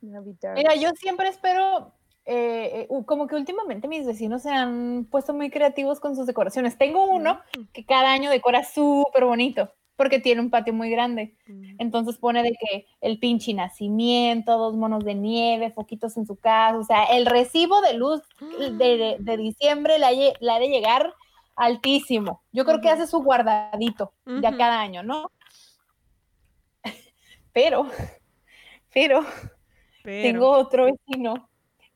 Navidad. 0.00 0.54
Mira, 0.54 0.74
yo 0.76 0.90
siempre 0.96 1.28
espero, 1.28 1.92
eh, 2.30 2.86
eh, 2.90 3.04
como 3.06 3.26
que 3.26 3.36
últimamente 3.36 3.88
mis 3.88 4.06
vecinos 4.06 4.42
se 4.42 4.50
han 4.50 5.06
puesto 5.10 5.32
muy 5.32 5.48
creativos 5.48 5.98
con 5.98 6.14
sus 6.14 6.26
decoraciones. 6.26 6.76
Tengo 6.76 7.06
uno 7.06 7.40
que 7.72 7.86
cada 7.86 8.12
año 8.12 8.30
decora 8.30 8.64
súper 8.64 9.24
bonito, 9.24 9.72
porque 9.96 10.18
tiene 10.18 10.42
un 10.42 10.50
patio 10.50 10.74
muy 10.74 10.90
grande. 10.90 11.34
Mm. 11.46 11.76
Entonces 11.78 12.18
pone 12.18 12.42
de 12.42 12.50
que 12.52 12.86
el 13.00 13.18
pinche 13.18 13.54
nacimiento, 13.54 14.58
dos 14.58 14.76
monos 14.76 15.06
de 15.06 15.14
nieve, 15.14 15.70
foquitos 15.70 16.18
en 16.18 16.26
su 16.26 16.36
casa, 16.36 16.76
o 16.78 16.84
sea, 16.84 17.04
el 17.04 17.24
recibo 17.24 17.80
de 17.80 17.94
luz 17.94 18.20
de, 18.72 18.96
de- 18.98 19.16
de 19.20 19.36
diciembre 19.38 19.98
le 19.98 20.04
ha, 20.04 20.58
de 20.58 20.68
llegar 20.68 21.14
altísimo. 21.56 22.42
Yo 22.52 22.66
creo 22.66 22.82
que 22.82 22.90
hace 22.90 23.06
su 23.06 23.22
guardadito 23.22 24.12
ya 24.26 24.50
Ujú. 24.50 24.58
cada 24.58 24.80
año, 24.80 25.02
¿no? 25.02 25.30
Pero, 27.54 27.86
pero 28.92 29.24
Pero. 30.02 30.22
tengo 30.22 30.50
otro 30.50 30.84
vecino 30.84 31.48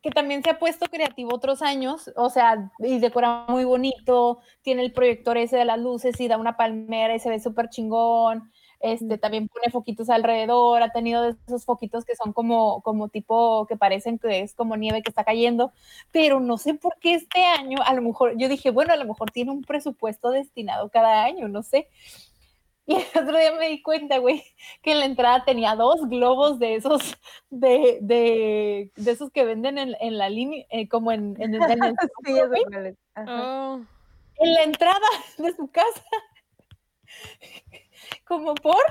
que 0.03 0.11
también 0.11 0.43
se 0.43 0.51
ha 0.51 0.59
puesto 0.59 0.87
creativo 0.87 1.35
otros 1.35 1.63
años, 1.63 2.11
o 2.17 2.29
sea, 2.29 2.71
y 2.81 2.99
decora 2.99 3.47
muy 3.49 3.65
bonito, 3.65 4.41
tiene 4.63 4.83
el 4.83 4.93
proyector 4.93 5.39
ese 5.39 5.57
de 5.57 5.65
las 5.65 5.79
luces 5.79 6.21
y 6.21 6.29
da 6.29 6.39
una 6.39 6.57
palmera 6.57 7.15
y 7.15 7.21
se 7.21 7.31
ve 7.31 7.39
súper 7.41 7.69
chingón. 7.69 8.51
Este, 8.81 9.17
también 9.17 9.47
pone 9.47 9.71
foquitos 9.71 10.11
alrededor, 10.11 10.83
ha 10.83 10.91
tenido 10.91 11.23
de 11.23 11.37
esos 11.47 11.65
foquitos 11.65 12.05
que 12.05 12.17
son 12.17 12.33
como, 12.33 12.83
como 12.83 13.09
tipo, 13.09 13.65
que 13.69 13.77
parecen 13.77 14.19
que 14.19 14.41
es 14.41 14.55
como 14.57 14.77
nieve 14.77 15.03
que 15.03 15.11
está 15.11 15.23
cayendo, 15.23 15.73
pero 16.11 16.41
no 16.41 16.59
sé 16.59 16.75
por 16.75 16.97
qué 16.99 17.15
este 17.15 17.45
año, 17.45 17.79
a 17.87 17.95
lo 17.95 18.03
mejor, 18.03 18.37
yo 18.37 18.49
dije, 18.49 18.71
bueno, 18.73 18.93
a 18.93 18.97
lo 18.97 19.05
mejor 19.05 19.31
tiene 19.31 19.53
un 19.53 19.63
presupuesto 19.63 20.31
destinado 20.31 20.91
cada 20.91 21.23
año, 21.23 21.47
no 21.47 21.63
sé. 21.63 21.89
Y 22.87 22.97
el 22.97 23.05
otro 23.23 23.39
día 23.39 23.53
me 23.53 23.69
di 23.69 23.81
cuenta, 23.81 24.19
güey, 24.19 24.43
que 24.83 24.91
en 24.93 24.99
la 24.99 25.05
entrada 25.07 25.45
tenía 25.45 25.77
dos 25.77 26.01
globos 26.09 26.59
de 26.59 26.75
esos, 26.75 27.17
de, 27.49 27.99
de, 28.01 28.91
de 28.97 29.11
esos 29.13 29.31
que 29.31 29.45
venden 29.45 29.79
en, 29.79 29.95
en 30.01 30.19
la 30.19 30.29
línea, 30.29 30.67
eh, 30.71 30.89
como 30.89 31.13
en, 31.13 31.37
en, 31.41 31.55
el- 31.55 31.63
en 31.71 31.85
el- 31.85 31.95
Sí, 32.25 32.39
es. 32.39 32.97
Oh, 33.29 33.81
en 34.39 34.55
la 34.55 34.63
entrada 34.65 34.99
de 35.39 35.55
su 35.55 35.69
casa. 35.71 36.03
Como 38.27 38.55
por, 38.55 38.83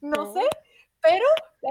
no 0.00 0.22
Oh. 0.22 0.32
sé, 0.32 0.42
pero 1.02 1.24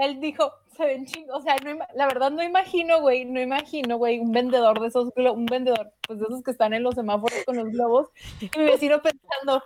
él 0.04 0.20
dijo, 0.20 0.52
se 0.76 0.84
ven 0.84 1.06
chingos, 1.06 1.38
o 1.38 1.42
sea, 1.42 1.56
no 1.64 1.78
la 1.94 2.06
verdad 2.06 2.30
no 2.30 2.42
imagino, 2.42 3.00
güey, 3.00 3.24
no 3.24 3.40
imagino, 3.40 3.96
güey, 3.96 4.18
un 4.18 4.32
vendedor 4.32 4.80
de 4.80 4.88
esos 4.88 5.12
globos, 5.14 5.38
un 5.38 5.46
vendedor, 5.46 5.92
pues 6.06 6.18
de 6.18 6.26
esos 6.26 6.42
que 6.42 6.50
están 6.50 6.74
en 6.74 6.82
los 6.82 6.94
semáforos 6.94 7.38
con 7.46 7.56
los 7.56 7.68
globos, 7.70 8.08
y 8.40 8.50
mi 8.58 8.64
vecino 8.64 9.00
pensando, 9.00 9.62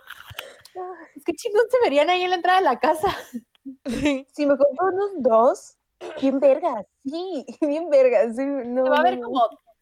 es 1.15 1.23
que 1.23 1.33
chingón 1.33 1.63
se 1.69 1.77
verían 1.83 2.09
ahí 2.09 2.23
en 2.23 2.29
la 2.29 2.35
entrada 2.37 2.59
de 2.59 2.65
la 2.65 2.79
casa. 2.79 3.07
sí. 3.85 4.27
Si 4.33 4.45
me 4.45 4.57
compro 4.57 4.87
unos 4.93 5.09
dos, 5.17 5.77
bien 6.21 6.39
vergas, 6.39 6.85
sí, 7.03 7.45
bien 7.61 7.89
vergas. 7.89 8.35
Sí, 8.35 8.43
no, 8.45 8.83
Se 8.85 8.89
va 8.89 8.97
a 8.97 9.03
ver 9.03 9.19
no. 9.19 9.27
como, 9.27 9.41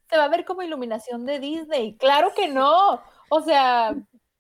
se 0.09 0.17
va 0.17 0.23
a 0.25 0.29
ver 0.29 0.45
como 0.45 0.61
iluminación 0.61 1.25
de 1.25 1.39
Disney, 1.39 1.97
claro 1.97 2.31
que 2.35 2.47
no, 2.47 3.01
o 3.29 3.41
sea, 3.41 3.95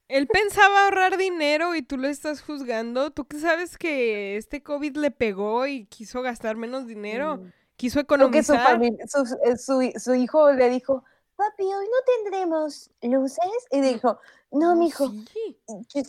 Él 0.07 0.27
pensaba 0.27 0.85
ahorrar 0.85 1.17
dinero 1.17 1.73
y 1.75 1.81
tú 1.81 1.97
lo 1.97 2.07
estás 2.07 2.41
juzgando. 2.43 3.09
¿Tú 3.11 3.25
qué 3.25 3.39
sabes 3.39 3.77
que 3.77 4.37
este 4.37 4.61
COVID 4.61 4.97
le 4.97 5.09
pegó 5.11 5.65
y 5.65 5.85
quiso 5.87 6.21
gastar 6.21 6.55
menos 6.55 6.85
dinero? 6.85 7.37
Mm. 7.37 7.51
Quiso 7.75 8.05
Creo 8.05 8.29
que 8.29 8.43
su, 8.43 8.53
economizar. 8.53 9.09
su, 9.09 9.35
eh, 9.43 9.57
su- 9.57 9.99
su 9.99 10.13
hijo 10.13 10.51
le 10.51 10.69
dijo, 10.69 11.03
papi, 11.35 11.63
hoy 11.63 11.85
no 11.85 12.13
tendremos 12.23 12.89
luces. 13.01 13.67
Y 13.71 13.81
dijo, 13.81 14.19
no, 14.51 14.73
Oh, 14.73 14.75
mijo, 14.75 15.07
sí. 15.31 15.57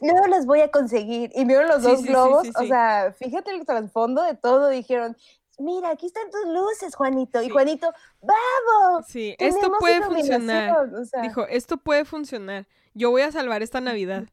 luego 0.03 0.27
las 0.27 0.47
voy 0.47 0.61
a 0.61 0.71
conseguir. 0.71 1.31
Y 1.35 1.45
vieron 1.45 1.69
los 1.69 1.83
Sí, 1.83 1.89
dos 1.89 1.99
sí, 2.01 2.05
sí, 2.05 2.09
globos. 2.11 2.43
sí, 2.47 2.53
O 2.57 2.67
sea, 2.67 3.15
fíjate 3.19 3.51
el 3.53 3.65
trasfondo 3.67 4.23
de 4.23 4.35
todo. 4.35 4.69
Dijeron, 4.69 5.17
mira, 5.59 5.91
aquí 5.91 6.07
están 6.07 6.31
tus 6.31 6.45
luces, 6.47 6.95
Juanito. 6.95 7.43
Y. 7.43 7.49
Juanito, 7.51 7.93
¡vamos! 8.21 9.07
Sí, 9.07 9.35
esto 9.39 9.73
puede 9.79 10.03
funcionar. 10.03 10.69
iluminación", 10.71 10.95
o 11.03 11.05
sea, 11.07 11.23
Dijo, 11.23 11.47
esto 11.47 11.77
puede 11.79 12.05
funcionar. 12.05 12.67
Yo 12.93 13.11
voy 13.11 13.23
a 13.23 13.33
salvar 13.33 13.63
esta 13.63 13.81
Navidad. 13.81 14.25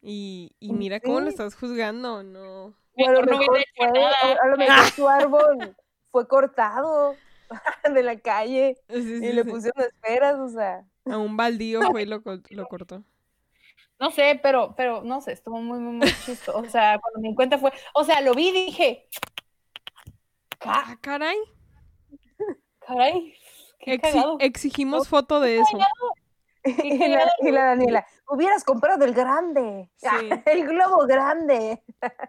Y, 0.00 0.50
y 0.58 0.72
mira 0.72 0.98
cómo 0.98 1.20
lo 1.20 1.28
estás 1.28 1.54
juzgando, 1.54 2.22
no. 2.24 2.74
a 3.06 3.10
lo 3.12 3.22
mejor 3.22 3.46
no 3.50 3.54
fue- 3.76 4.36
a 4.42 4.46
lo 4.48 4.56
mejor 4.56 4.90
su 4.96 5.08
árbol 5.08 5.76
fue 6.10 6.26
cortado. 6.26 7.14
de 7.94 8.02
la 8.02 8.18
calle 8.18 8.76
Sí, 8.88 9.02
sí, 9.02 9.14
y 9.26 9.32
le 9.32 9.44
sí. 9.44 9.50
pusieron 9.50 9.82
esferas, 9.84 10.38
o 10.38 10.48
sea. 10.48 10.84
A 11.06 11.18
un 11.18 11.36
baldío 11.36 11.80
fue 11.90 12.02
y 12.02 12.06
lo, 12.06 12.22
lo 12.50 12.68
cortó. 12.68 13.02
No 13.98 14.10
sé, 14.10 14.38
pero, 14.42 14.74
pero 14.76 15.02
no 15.02 15.20
sé, 15.20 15.32
estuvo 15.32 15.58
muy, 15.60 15.78
muy, 15.78 15.92
muy 15.94 16.08
chistoso. 16.24 16.58
O 16.58 16.64
sea, 16.68 16.98
cuando 17.00 17.20
me 17.20 17.28
di 17.28 17.34
cuenta 17.34 17.58
fue, 17.58 17.72
o 17.94 18.02
sea, 18.04 18.20
lo 18.20 18.34
vi 18.34 18.48
y 18.48 18.66
dije, 18.66 19.08
"Ca- 20.58 20.84
Ah, 20.86 20.96
caray. 21.00 21.36
caray, 22.80 23.34
qué 23.78 23.94
Exi- 23.94 24.00
cagado. 24.12 24.36
exigimos 24.40 25.08
foto 25.08 25.40
de 25.40 25.58
eso. 25.58 25.78
Y 26.64 26.96
la, 27.08 27.18
cagado, 27.18 27.30
y 27.40 27.50
la 27.50 27.64
Daniela, 27.64 28.06
hubieras 28.28 28.62
comprado 28.62 29.04
el 29.04 29.14
grande, 29.14 29.90
Sí. 29.96 30.06
el 30.46 30.64
globo 30.68 31.06
grande. 31.06 31.82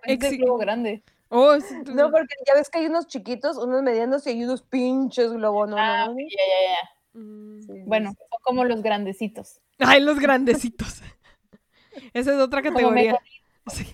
Exi- 0.07 0.37
globo 0.39 0.57
grande. 0.57 1.03
Oh, 1.35 1.59
sí, 1.59 1.75
tú- 1.83 1.93
No, 1.95 2.11
porque 2.11 2.35
ya 2.45 2.53
ves 2.53 2.69
que 2.69 2.79
hay 2.79 2.85
unos 2.85 3.07
chiquitos, 3.07 3.57
unos 3.57 3.81
medianos 3.81 4.25
y 4.27 4.31
hay 4.31 4.43
unos 4.43 4.61
pinches 4.61 5.31
globos, 5.31 5.67
no, 5.69 5.75
Ah, 5.77 6.07
no, 6.07 6.15
ya, 6.17 6.25
ya, 6.25 6.73
ya. 6.73 7.19
Mm. 7.19 7.61
Sí, 7.61 7.83
Bueno, 7.87 8.11
sí. 8.11 8.17
son 8.17 8.39
como 8.43 8.63
los 8.65 8.81
grandecitos. 8.83 9.59
Ay, 9.79 10.01
los 10.01 10.19
grandecitos. 10.19 11.01
Esa 12.13 12.33
es 12.33 12.39
otra 12.39 12.61
categoría. 12.61 13.19
Sí. 13.67 13.85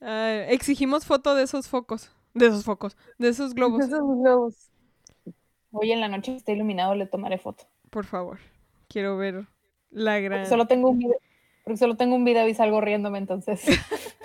Exigimos 0.00 1.04
foto 1.06 1.34
de 1.34 1.42
esos 1.44 1.68
focos. 1.68 2.10
De 2.34 2.46
esos 2.46 2.64
focos. 2.64 2.96
De 3.18 3.28
esos 3.28 3.54
globos. 3.54 3.84
Esos 3.84 4.00
globos. 4.00 4.70
Hoy 5.72 5.92
en 5.92 6.00
la 6.00 6.08
noche 6.08 6.32
que 6.32 6.38
esté 6.38 6.52
iluminado 6.52 6.94
le 6.94 7.06
tomaré 7.06 7.38
foto. 7.38 7.64
Por 7.90 8.04
favor. 8.06 8.38
Quiero 8.88 9.16
ver 9.16 9.46
la 9.90 10.18
gran. 10.20 10.46
solo 10.46 10.66
tengo 10.66 10.90
un 10.90 10.98
video, 10.98 11.16
porque 11.64 11.76
solo 11.76 11.96
tengo 11.96 12.14
un 12.16 12.24
video 12.24 12.48
y 12.48 12.54
salgo 12.54 12.80
riéndome 12.80 13.18
entonces. 13.18 13.62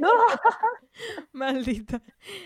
No, 0.00 0.08
Maldita. 1.32 2.00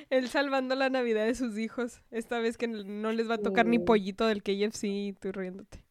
Él 0.08 0.28
salvando 0.28 0.74
la 0.74 0.88
Navidad 0.88 1.26
de 1.26 1.34
sus 1.34 1.58
hijos. 1.58 2.00
Esta 2.10 2.38
vez 2.38 2.56
que 2.56 2.66
no 2.66 3.12
les 3.12 3.28
va 3.28 3.34
a 3.34 3.38
tocar 3.38 3.66
ni 3.66 3.78
pollito 3.78 4.26
del 4.26 4.42
KFC 4.42 4.84
y 4.84 5.12
tú 5.12 5.32
riéndote. 5.32 5.82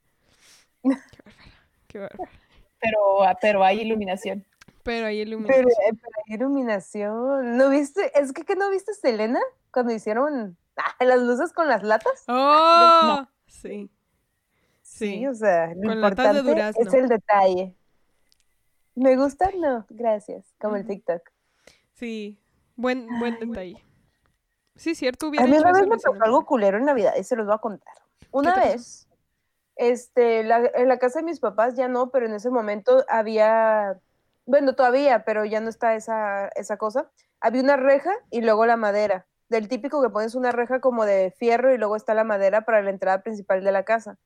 Qué 0.84 0.90
bárbaro. 0.90 1.04
Qué 1.88 2.00
bárbaro. 2.00 2.32
pero, 2.80 2.98
pero 3.42 3.64
hay 3.64 3.82
iluminación. 3.82 4.46
Pero 4.84 5.06
hay 5.08 5.18
pero, 5.24 5.30
iluminación. 5.30 5.66
eh, 5.70 6.00
pero 6.02 6.12
hay 6.28 6.34
iluminación. 6.36 7.58
¿No 7.58 7.70
viste? 7.70 8.12
Es 8.20 8.34
que, 8.34 8.44
¿que 8.44 8.56
no 8.56 8.70
viste 8.72 8.94
Selena 8.94 9.40
cuando 9.72 9.94
hicieron 9.94 10.58
ah, 10.78 11.04
las 11.06 11.22
luces 11.22 11.54
con 11.54 11.68
las 11.68 11.84
latas? 11.84 12.24
¡Oh! 12.28 13.26
Sí. 13.48 13.90
Sí, 14.82 15.18
Sí. 15.20 15.28
o 15.28 15.36
sea, 15.36 15.74
lo 15.76 15.90
Con 15.90 16.02
latas 16.02 16.34
de 16.34 16.40
importante 16.40 16.82
es 16.82 16.88
durazno. 16.88 17.00
el 17.00 17.10
detalle. 17.10 17.76
¿Me 18.98 19.16
gusta? 19.16 19.52
No, 19.56 19.86
gracias. 19.90 20.44
Como 20.60 20.76
el. 20.76 20.88
TikTok. 20.88 21.22
Sí. 21.94 22.40
Buen, 22.76 23.08
buen 23.20 23.38
detalle. 23.40 23.84
Sí, 24.76 24.96
cierto, 24.96 25.28
A 25.28 25.46
mí 25.46 25.58
una 25.58 25.72
vez 25.72 25.88
me 25.88 25.98
pasó 25.98 26.14
algo 26.20 26.46
culero 26.46 26.78
en 26.78 26.86
Navidad 26.86 27.14
y 27.18 27.24
se 27.24 27.36
los 27.36 27.46
voy 27.46 27.56
a 27.56 27.60
contar. 27.60 27.94
Una 28.32 28.56
vez, 28.56 29.08
este, 29.76 30.44
la- 30.44 30.70
en 30.74 30.88
la 30.88 30.98
casa 30.98 31.20
de 31.20 31.26
mis 31.26 31.40
papás 31.40 31.76
ya 31.76 31.88
no, 31.88 32.10
pero 32.10 32.26
en 32.26 32.34
ese 32.34 32.50
momento 32.50 33.04
había, 33.08 34.00
bueno, 34.46 34.74
todavía, 34.76 35.24
pero 35.26 35.46
ya 35.46 35.60
no 35.60 35.70
está 35.70 35.96
esa, 35.96 36.48
esa 36.50 36.78
cosa. 36.78 37.10
Había 37.40 37.62
una 37.62 37.78
reja 37.78 38.12
y 38.32 38.42
luego 38.42 38.66
la 38.66 38.78
madera. 38.78 39.28
Del 39.50 39.68
típico 39.68 40.02
que 40.02 40.10
pones 40.10 40.34
una 40.36 40.52
reja 40.52 40.80
como 40.80 41.06
de 41.06 41.32
fierro 41.38 41.72
y 41.74 41.78
luego 41.78 41.96
está 41.96 42.14
la 42.16 42.24
madera 42.24 42.62
para 42.66 42.82
la 42.82 42.90
entrada 42.90 43.22
principal 43.22 43.64
de 43.64 43.72
la 43.72 43.84
casa. 43.84 44.18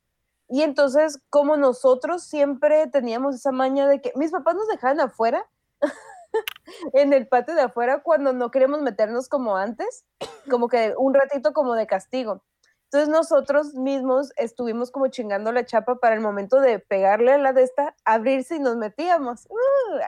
Y 0.52 0.64
entonces, 0.64 1.20
como 1.30 1.56
nosotros 1.56 2.24
siempre 2.24 2.86
teníamos 2.88 3.36
esa 3.36 3.54
maña 3.54 3.88
de 3.88 4.02
que 4.02 4.12
mis 4.16 4.32
papás 4.32 4.56
nos 4.56 4.68
dejaban 4.68 5.00
afuera, 5.00 5.50
en 6.94 7.14
el 7.14 7.28
patio 7.28 7.56
de 7.56 7.62
afuera, 7.62 8.02
cuando 8.04 8.34
no 8.34 8.52
queríamos 8.52 8.82
meternos 8.82 9.30
como 9.30 9.58
antes, 9.58 10.06
como 10.50 10.68
que 10.68 10.94
un 10.98 11.14
ratito 11.14 11.54
como 11.54 11.74
de 11.76 11.88
castigo. 11.88 12.44
Entonces 12.86 13.08
nosotros 13.08 13.74
mismos 13.76 14.34
estuvimos 14.36 14.92
como 14.92 15.08
chingando 15.08 15.54
la 15.54 15.66
chapa 15.66 15.96
para 15.96 16.16
el 16.16 16.22
momento 16.22 16.60
de 16.60 16.80
pegarle 16.80 17.32
a 17.32 17.38
la 17.38 17.54
de 17.54 17.64
esta, 17.64 17.96
abrirse 18.04 18.58
y 18.58 18.60
nos 18.60 18.76
metíamos. 18.76 19.48
¡Uh! 19.50 20.00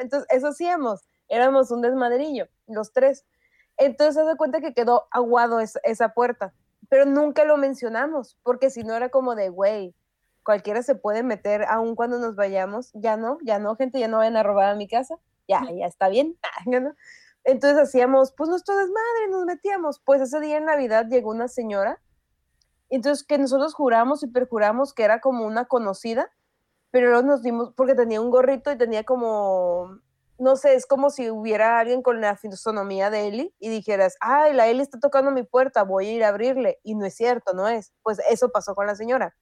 Entonces 0.00 0.26
eso 0.30 0.48
hacíamos, 0.48 1.02
éramos 1.28 1.70
un 1.70 1.82
desmadrillo, 1.82 2.48
los 2.66 2.92
tres. 2.94 3.26
Entonces 3.76 4.14
se 4.14 4.24
da 4.24 4.36
cuenta 4.36 4.62
que 4.62 4.72
quedó 4.72 5.06
aguado 5.10 5.60
es- 5.60 5.78
esa 5.82 6.10
puerta, 6.14 6.54
pero 6.90 7.06
nunca 7.06 7.44
lo 7.44 7.56
mencionamos, 7.56 8.36
porque 8.42 8.68
si 8.68 8.82
no 8.82 8.94
era 8.94 9.08
como 9.08 9.34
de, 9.34 9.48
güey, 9.48 9.94
cualquiera 10.42 10.82
se 10.82 10.96
puede 10.96 11.22
meter 11.22 11.64
aun 11.68 11.94
cuando 11.94 12.18
nos 12.18 12.34
vayamos, 12.34 12.90
ya 12.94 13.16
no, 13.16 13.38
ya 13.42 13.58
no, 13.60 13.76
gente, 13.76 14.00
ya 14.00 14.08
no 14.08 14.18
vayan 14.18 14.36
a 14.36 14.42
robar 14.42 14.70
a 14.70 14.74
mi 14.74 14.88
casa, 14.88 15.14
ya, 15.48 15.62
ya 15.72 15.86
está 15.86 16.08
bien, 16.08 16.36
ya 16.66 16.80
no. 16.80 16.94
Entonces 17.44 17.78
hacíamos, 17.78 18.32
pues 18.36 18.50
nuestro 18.50 18.76
desmadre, 18.76 19.28
nos 19.30 19.46
metíamos. 19.46 20.00
Pues 20.00 20.20
ese 20.20 20.40
día 20.40 20.58
en 20.58 20.66
Navidad 20.66 21.06
llegó 21.08 21.30
una 21.30 21.48
señora, 21.48 22.02
entonces 22.90 23.24
que 23.24 23.38
nosotros 23.38 23.72
juramos 23.72 24.22
y 24.24 24.26
perjuramos 24.26 24.92
que 24.92 25.04
era 25.04 25.20
como 25.20 25.46
una 25.46 25.66
conocida, 25.66 26.30
pero 26.90 27.10
luego 27.10 27.24
nos 27.24 27.42
dimos, 27.42 27.72
porque 27.76 27.94
tenía 27.94 28.20
un 28.20 28.30
gorrito 28.30 28.72
y 28.72 28.76
tenía 28.76 29.04
como, 29.04 30.00
no 30.40 30.56
sé, 30.56 30.74
es 30.74 30.86
como 30.86 31.10
si 31.10 31.30
hubiera 31.30 31.78
alguien 31.78 32.02
con 32.02 32.20
la 32.20 32.36
fisonomía 32.36 33.10
de 33.10 33.28
Eli 33.28 33.54
y 33.58 33.68
dijeras, 33.68 34.16
ay, 34.20 34.54
la 34.54 34.66
Eli 34.68 34.82
está 34.82 34.98
tocando 34.98 35.30
mi 35.30 35.42
puerta, 35.44 35.84
voy 35.84 36.08
a 36.08 36.12
ir 36.12 36.24
a 36.24 36.28
abrirle. 36.28 36.80
Y 36.82 36.94
no 36.96 37.06
es 37.06 37.14
cierto, 37.14 37.52
no 37.54 37.68
es. 37.68 37.92
Pues 38.02 38.20
eso 38.28 38.50
pasó 38.50 38.74
con 38.74 38.86
la 38.86 38.94
señora. 38.96 39.34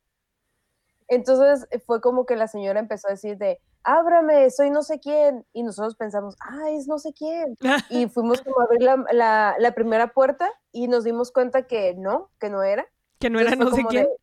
Entonces 1.08 1.66
eh, 1.70 1.78
fue 1.80 2.00
como 2.00 2.26
que 2.26 2.36
la 2.36 2.48
señora 2.48 2.80
empezó 2.80 3.08
a 3.08 3.12
decir 3.12 3.38
de, 3.38 3.60
ábrame, 3.82 4.50
soy 4.50 4.70
no 4.70 4.82
sé 4.82 5.00
quién. 5.00 5.46
Y 5.52 5.62
nosotros 5.62 5.96
pensamos, 5.96 6.36
ah, 6.40 6.70
es 6.70 6.86
no 6.86 6.98
sé 6.98 7.12
quién. 7.14 7.56
Y 7.88 8.08
fuimos 8.08 8.42
como 8.42 8.60
a 8.60 8.64
abrir 8.64 8.82
la, 8.82 9.04
la- 9.12 9.56
la 9.58 9.72
primera 9.72 10.08
puerta 10.12 10.50
y 10.72 10.88
nos 10.88 11.04
dimos 11.04 11.32
cuenta 11.32 11.66
que 11.66 11.94
no, 11.94 12.30
que 12.38 12.50
no 12.50 12.62
era. 12.62 12.86
Que 13.18 13.30
no 13.30 13.40
era 13.40 13.50
no 13.56 13.70
sé 13.70 13.84
quién. 13.90 14.04
de- 14.04 14.16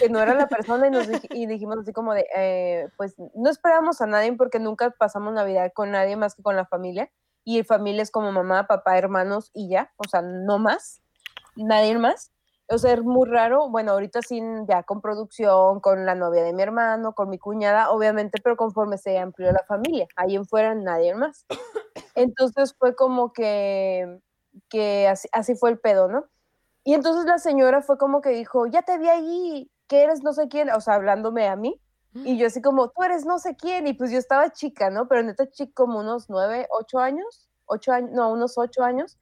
que 0.00 0.08
no 0.08 0.20
era 0.20 0.34
la 0.34 0.48
persona 0.48 0.86
y, 0.86 0.90
nos 0.90 1.06
dij- 1.08 1.28
y 1.34 1.46
dijimos 1.46 1.78
así 1.78 1.92
como 1.92 2.14
de, 2.14 2.26
eh, 2.34 2.88
pues 2.96 3.14
no 3.34 3.50
esperábamos 3.50 4.00
a 4.00 4.06
nadie 4.06 4.32
porque 4.34 4.58
nunca 4.58 4.90
pasamos 4.90 5.32
Navidad 5.34 5.72
con 5.74 5.90
nadie 5.90 6.16
más 6.16 6.34
que 6.34 6.42
con 6.42 6.56
la 6.56 6.64
familia. 6.66 7.10
Y 7.44 7.62
familia 7.64 8.02
es 8.02 8.10
como 8.10 8.32
mamá, 8.32 8.66
papá, 8.66 8.96
hermanos 8.98 9.50
y 9.52 9.68
ya, 9.68 9.92
o 9.96 10.04
sea, 10.08 10.22
no 10.22 10.58
más, 10.58 11.02
nadie 11.56 11.96
más. 11.98 12.32
O 12.72 12.78
sea, 12.78 12.92
es 12.92 13.02
muy 13.02 13.28
raro, 13.28 13.68
bueno, 13.68 13.92
ahorita 13.92 14.22
sí, 14.22 14.40
ya 14.68 14.84
con 14.84 15.00
producción, 15.00 15.80
con 15.80 16.06
la 16.06 16.14
novia 16.14 16.44
de 16.44 16.52
mi 16.52 16.62
hermano, 16.62 17.14
con 17.14 17.28
mi 17.28 17.38
cuñada, 17.38 17.90
obviamente, 17.90 18.40
pero 18.44 18.56
conforme 18.56 18.96
se 18.96 19.18
amplió 19.18 19.50
la 19.52 19.64
familia, 19.66 20.06
ahí 20.16 20.36
en 20.36 20.46
fuera 20.46 20.74
nadie 20.76 21.14
más. 21.14 21.46
Entonces 22.14 22.74
fue 22.78 22.94
como 22.94 23.32
que, 23.32 24.20
que 24.68 25.08
así, 25.08 25.28
así 25.32 25.54
fue 25.56 25.70
el 25.70 25.80
pedo, 25.80 26.08
¿no? 26.08 26.26
Y 26.84 26.94
entonces 26.94 27.26
la 27.26 27.38
señora 27.38 27.82
fue 27.82 27.98
como 27.98 28.20
que 28.20 28.30
dijo, 28.30 28.66
ya 28.66 28.82
te 28.82 28.98
vi 28.98 29.08
allí, 29.08 29.70
que 29.86 30.02
eres 30.02 30.22
no 30.22 30.32
sé 30.32 30.48
quién, 30.48 30.70
o 30.70 30.80
sea, 30.80 30.94
hablándome 30.94 31.48
a 31.48 31.56
mí. 31.56 31.80
Y 32.12 32.38
yo 32.38 32.48
así 32.48 32.60
como, 32.60 32.90
tú 32.90 33.04
eres 33.04 33.24
no 33.24 33.38
sé 33.38 33.54
quién, 33.54 33.86
y 33.86 33.92
pues 33.92 34.10
yo 34.10 34.18
estaba 34.18 34.50
chica, 34.50 34.90
¿no? 34.90 35.06
Pero 35.06 35.22
neta 35.22 35.48
chica 35.48 35.70
como 35.74 36.00
unos 36.00 36.28
nueve, 36.28 36.66
ocho 36.70 36.98
años, 36.98 37.48
ocho 37.66 37.92
años, 37.92 38.10
no, 38.12 38.32
unos 38.32 38.58
ocho 38.58 38.82
años. 38.82 39.16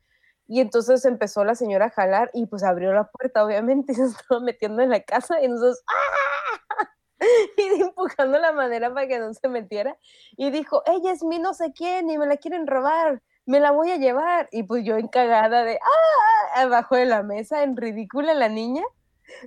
Y 0.46 0.61
entonces 0.61 1.04
empezó 1.04 1.44
la 1.44 1.54
señora 1.54 1.86
a 1.86 1.90
jalar 1.90 2.30
y 2.32 2.46
pues 2.46 2.62
abrió 2.64 2.92
la 2.94 3.04
puerta, 3.04 3.44
obviamente, 3.44 3.92
y 3.92 3.94
se 3.96 4.04
estaba 4.04 4.40
metiendo 4.40 4.82
en 4.82 4.90
la 4.90 5.02
casa 5.02 5.42
y 5.42 5.48
nosotros, 5.48 5.82
¡ah! 5.86 6.88
Y 7.59 7.82
empujando 7.82 8.38
la 8.38 8.52
madera 8.52 8.94
para 8.94 9.06
que 9.06 9.18
no 9.18 9.34
se 9.34 9.48
metiera. 9.48 9.98
Y 10.36 10.50
dijo, 10.50 10.82
ella 10.86 11.12
es 11.12 11.22
mi 11.22 11.38
no 11.38 11.52
sé 11.52 11.72
quién 11.72 12.09
y 12.09 12.16
me 12.16 12.26
la 12.26 12.36
quieren 12.36 12.66
robar, 12.66 13.22
me 13.49 13.61
la 13.61 13.70
voy 13.72 13.90
a 13.90 13.96
llevar. 13.96 14.49
Y 14.53 14.62
pues 14.62 14.84
yo 14.84 14.96
encagada 14.96 15.64
de, 15.64 15.78
¡ah! 15.82 16.61
Abajo 16.61 16.96
de 16.96 17.07
la 17.07 17.22
mesa, 17.22 17.62
en 17.62 17.76
ridícula 17.76 18.34
la 18.34 18.49
niña, 18.49 18.82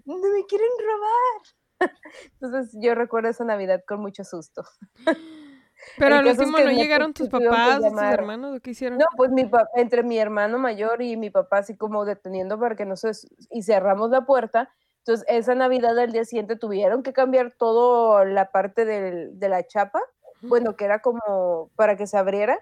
no 0.06 0.16
me 0.18 0.46
quieren 0.48 0.68
robar. 0.80 1.42
Entonces 2.42 2.78
yo 2.82 2.96
recuerdo 2.96 3.30
esa 3.30 3.46
Navidad 3.46 3.82
con 3.88 4.02
mucho 4.02 4.24
susto. 4.24 4.64
Pero 5.98 6.16
al 6.16 6.28
último 6.28 6.60
no 6.60 6.72
llegaron 6.72 7.14
tu- 7.14 7.24
tus 7.24 7.30
papás, 7.30 7.80
tus 7.82 8.02
hermanos, 8.02 8.58
¿o 8.58 8.62
qué 8.62 8.72
hicieron? 8.72 9.00
No, 9.00 9.06
pues 9.18 9.32
mi 9.32 9.50
entre 9.76 10.04
mi 10.04 10.18
hermano 10.20 10.60
mayor 10.60 11.02
y 11.02 11.18
mi 11.18 11.30
papá 11.32 11.60
así 11.60 11.76
como 11.76 12.06
deteniendo 12.06 12.60
para 12.60 12.76
que 12.76 12.86
no 12.86 12.96
se... 12.96 13.12
y 13.50 13.64
cerramos 13.64 14.10
la 14.12 14.26
puerta. 14.26 14.70
Entonces 15.00 15.26
esa 15.28 15.56
Navidad 15.56 15.98
al 15.98 16.12
día 16.12 16.24
siguiente 16.26 16.56
tuvieron 16.56 17.02
que 17.02 17.14
cambiar 17.14 17.52
toda 17.58 18.26
la 18.26 18.52
parte 18.52 18.86
del- 18.86 19.40
de 19.40 19.50
la 19.50 19.66
chapa, 19.66 20.02
bueno, 20.42 20.76
que 20.76 20.86
era 20.86 21.00
como 21.02 21.72
para 21.76 21.96
que 21.98 22.06
se 22.08 22.18
abriera, 22.18 22.60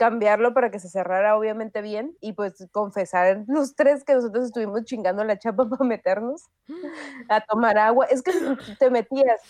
cambiarlo 0.00 0.54
para 0.54 0.70
que 0.70 0.78
se 0.80 0.88
cerrara 0.88 1.36
obviamente 1.36 1.82
bien 1.82 2.16
y 2.22 2.32
pues 2.32 2.66
confesar 2.72 3.44
los 3.48 3.76
tres 3.76 4.02
que 4.02 4.14
nosotros 4.14 4.46
estuvimos 4.46 4.84
chingando 4.84 5.24
la 5.24 5.38
chapa 5.38 5.68
para 5.70 5.84
meternos 5.84 6.46
a 7.28 7.42
tomar 7.42 7.78
agua. 7.78 8.06
Es 8.06 8.22
que 8.22 8.32
te 8.80 8.90
metías, 8.90 9.40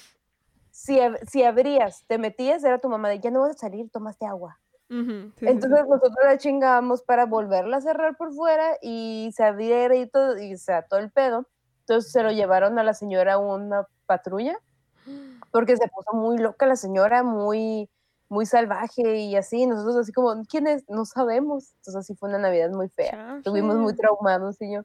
si, 0.70 1.01
si 1.30 1.44
abrías, 1.44 2.05
te 2.09 2.18
metías, 2.18 2.64
era 2.64 2.78
tu 2.80 2.88
mamá 2.90 3.11
de 3.11 3.20
ya 3.20 3.30
no 3.30 3.40
vas 3.42 3.53
a 3.57 3.59
salir, 3.59 3.90
tomaste 3.90 4.26
agua. 4.26 4.61
Ujú, 4.90 5.32
sí, 5.38 5.51
sí, 5.53 5.62
sí. 5.62 5.74
Entonces 5.74 5.86
nosotros 5.88 6.16
la 6.24 6.38
chingábamos 6.38 7.03
para 7.03 7.26
volverla 7.26 7.78
a 7.78 7.80
cerrar 7.82 8.16
por 8.16 8.32
fuera 8.34 8.76
y 8.82 9.30
se 9.36 9.44
abriera 9.44 9.96
y 9.96 10.09
todo, 10.11 10.38
y 10.38 10.55
o 10.55 10.59
sea, 10.59 10.82
todo 10.82 11.01
el 11.01 11.12
pedo. 11.12 11.48
Entonces 11.80 12.12
se 12.12 12.22
lo 12.22 12.32
llevaron 12.32 12.78
a 12.78 12.84
la 12.84 12.94
señora 12.94 13.34
a 13.34 13.38
una 13.38 13.86
patrulla 14.07 14.59
porque 15.53 15.76
se 15.76 15.88
puso 15.88 16.12
muy 16.16 16.38
loca 16.38 16.66
la 16.66 16.76
señora, 16.76 17.22
muy, 17.24 17.90
muy 18.31 18.47
salvaje 18.47 19.16
y 19.16 19.37
así, 19.37 19.66
nosotros 19.66 19.97
así 19.97 20.12
como, 20.12 20.43
¿quién 20.45 20.66
es? 20.68 20.89
No 20.89 21.05
sabemos. 21.05 21.72
Entonces 21.78 21.97
así 21.97 22.14
fue 22.14 22.28
una 22.28 22.39
Navidad 22.39 22.70
muy 22.70 22.89
fea. 22.89 23.11
Chale. 23.11 23.39
Estuvimos 23.39 23.76
muy 23.76 23.95
traumados 23.95 24.57
y 24.62 24.72
yo. 24.72 24.83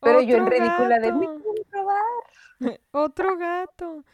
Pero 0.00 0.20
yo 0.20 0.36
en 0.36 0.42
"Otro 0.44 0.58
ridícula 0.58 0.98
de, 1.00 1.08
gato". 1.08 1.18
"Me 1.18 1.26
quieren 1.26 1.64
robar". 1.72 2.02
Otro 2.92 3.36
gato. 3.38 4.04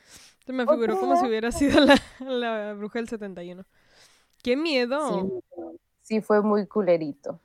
Se 0.46 0.52
me 0.52 0.66
figuró 0.66 0.98
como 0.98 1.16
si 1.16 1.26
hubiera 1.26 1.50
sido 1.52 1.80
la, 1.84 1.96
la 2.20 2.74
bruja 2.74 3.00
del 3.00 3.08
71. 3.08 3.64
¡Qué 4.42 4.56
miedo! 4.56 5.08
Sí, 5.10 5.72
sí, 6.02 6.20
fue 6.20 6.40
muy 6.40 6.66
culerito. 6.66 7.40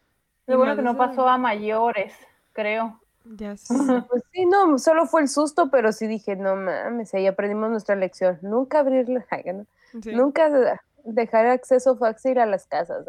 Bueno 0.45 0.75
que 0.75 0.83
no 0.83 0.93
de- 0.93 0.99
pasó 0.99 1.27
a 1.27 1.37
mayores, 1.39 2.13
creo. 2.53 3.01
Ya 3.25 3.55
sé. 3.57 3.73
Pues 4.09 4.23
sí, 4.31 4.45
no, 4.45 4.77
solo 4.79 5.05
fue 5.05 5.21
el 5.21 5.29
susto, 5.29 5.69
pero 5.71 5.91
sí 5.91 6.07
dije, 6.07 6.35
no 6.35 6.55
mames, 6.55 7.13
ahí 7.13 7.27
aprendimos 7.27 7.69
nuestra 7.69 7.95
lección. 7.95 8.39
Nunca 8.41 8.79
abrirle, 8.79 9.25
¿no? 9.53 9.65
Sí. 10.01 10.11
nunca 10.13 10.49
de- 10.49 10.79
dejar 11.05 11.45
acceso 11.47 11.95
fácil 11.97 12.39
a 12.39 12.45
las 12.45 12.65
casas. 12.67 13.05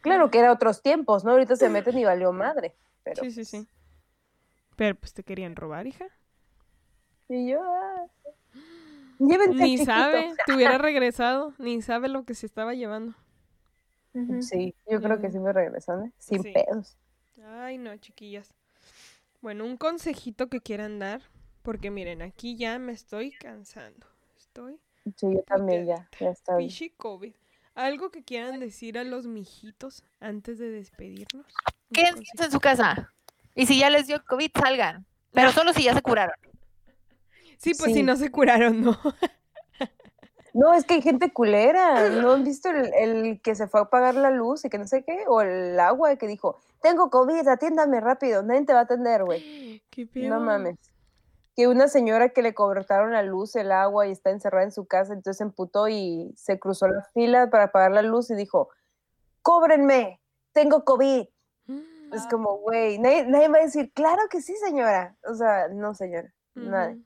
Claro 0.00 0.30
que 0.30 0.38
era 0.38 0.52
otros 0.52 0.82
tiempos, 0.82 1.24
¿no? 1.24 1.30
Ahorita 1.32 1.56
se 1.56 1.68
meten 1.68 1.96
y 1.98 2.04
valió 2.04 2.32
madre. 2.32 2.74
Pero, 3.04 3.22
Sí, 3.22 3.30
sí, 3.30 3.44
sí. 3.44 3.66
Pero 4.76 4.94
pues 4.96 5.12
te 5.14 5.22
querían 5.22 5.54
robar, 5.56 5.86
hija. 5.86 6.06
Y 7.28 7.50
yo, 7.50 7.60
ah, 7.62 8.06
Ni 9.18 9.36
chiquito. 9.76 9.84
sabe, 9.84 10.32
te 10.46 10.54
hubiera 10.54 10.78
regresado, 10.78 11.52
ni 11.58 11.82
sabe 11.82 12.08
lo 12.08 12.24
que 12.24 12.34
se 12.34 12.46
estaba 12.46 12.74
llevando. 12.74 13.14
Sí, 14.40 14.74
yo 14.90 15.00
creo 15.00 15.20
que 15.20 15.30
sí 15.30 15.38
me 15.38 15.52
regresan, 15.52 16.06
¿eh? 16.06 16.12
Sin 16.18 16.42
Sí. 16.42 16.52
pedos. 16.52 16.96
Ay, 17.44 17.78
no, 17.78 17.96
chiquillas. 17.96 18.52
Bueno, 19.42 19.64
un 19.64 19.76
consejito 19.76 20.48
que 20.48 20.60
quieran 20.60 20.98
dar, 20.98 21.20
porque 21.62 21.90
miren, 21.90 22.22
aquí 22.22 22.56
ya 22.56 22.78
me 22.78 22.92
estoy 22.92 23.32
cansando. 23.32 24.06
Estoy 24.36 24.78
Sí, 25.16 25.26
yo 25.34 25.42
también 25.42 25.84
ya, 25.86 26.08
ya 26.20 26.30
está 26.30 26.56
bien. 26.56 26.68
pichi 26.68 26.90
COVID. 26.90 27.34
Algo 27.74 28.10
que 28.10 28.22
quieran 28.22 28.60
decir 28.60 28.98
a 28.98 29.04
los 29.04 29.26
mijitos 29.26 30.04
antes 30.20 30.58
de 30.58 30.70
despedirnos. 30.70 31.46
Quédense 31.92 32.22
en 32.44 32.50
su 32.52 32.60
casa. 32.60 33.12
Y 33.54 33.66
si 33.66 33.78
ya 33.80 33.90
les 33.90 34.06
dio 34.06 34.24
COVID, 34.24 34.50
salgan. 34.54 35.04
Pero 35.32 35.50
solo 35.50 35.72
si 35.72 35.82
ya 35.84 35.94
se 35.94 36.02
curaron. 36.02 36.36
Sí, 37.58 37.72
pues 37.74 37.90
Sí. 37.90 37.94
si 37.94 38.02
no 38.02 38.16
se 38.16 38.30
curaron, 38.30 38.80
¿no? 38.82 38.98
No, 40.54 40.74
es 40.74 40.84
que 40.84 40.94
hay 40.94 41.02
gente 41.02 41.32
culera. 41.32 42.10
¿No 42.10 42.32
han 42.34 42.44
visto 42.44 42.68
el, 42.70 42.92
el 42.94 43.40
que 43.40 43.54
se 43.54 43.66
fue 43.68 43.80
a 43.80 43.84
apagar 43.84 44.14
la 44.14 44.30
luz 44.30 44.64
y 44.64 44.68
que 44.70 44.78
no 44.78 44.86
sé 44.86 45.02
qué? 45.02 45.24
O 45.26 45.40
el 45.40 45.80
agua 45.80 46.14
que 46.16 46.26
dijo, 46.28 46.60
tengo 46.82 47.10
COVID, 47.10 47.46
atiéndame 47.48 48.00
rápido, 48.00 48.42
nadie 48.42 48.64
te 48.66 48.72
va 48.72 48.80
a 48.80 48.82
atender, 48.82 49.24
güey. 49.24 49.82
Qué 49.90 50.04
No 50.04 50.10
pedo. 50.12 50.40
mames. 50.40 50.78
Que 51.54 51.68
una 51.68 51.86
señora 51.88 52.30
que 52.30 52.42
le 52.42 52.54
cortaron 52.54 53.12
la 53.12 53.22
luz, 53.22 53.56
el 53.56 53.72
agua 53.72 54.06
y 54.06 54.12
está 54.12 54.30
encerrada 54.30 54.64
en 54.64 54.72
su 54.72 54.86
casa, 54.86 55.12
entonces 55.12 55.38
se 55.38 55.44
emputó 55.44 55.88
y 55.88 56.32
se 56.36 56.58
cruzó 56.58 56.88
la 56.88 57.02
fila 57.12 57.50
para 57.50 57.64
apagar 57.64 57.92
la 57.92 58.02
luz 58.02 58.30
y 58.30 58.34
dijo, 58.34 58.70
cóbrenme, 59.42 60.20
tengo 60.52 60.84
COVID. 60.84 61.26
Es 62.12 62.26
como, 62.30 62.58
güey, 62.58 62.98
nadie, 62.98 63.26
nadie 63.26 63.48
va 63.48 63.58
a 63.58 63.62
decir, 63.62 63.92
claro 63.92 64.22
que 64.30 64.40
sí, 64.40 64.54
señora. 64.56 65.16
O 65.28 65.34
sea, 65.34 65.68
no, 65.68 65.94
señora, 65.94 66.32
ujú. 66.56 67.02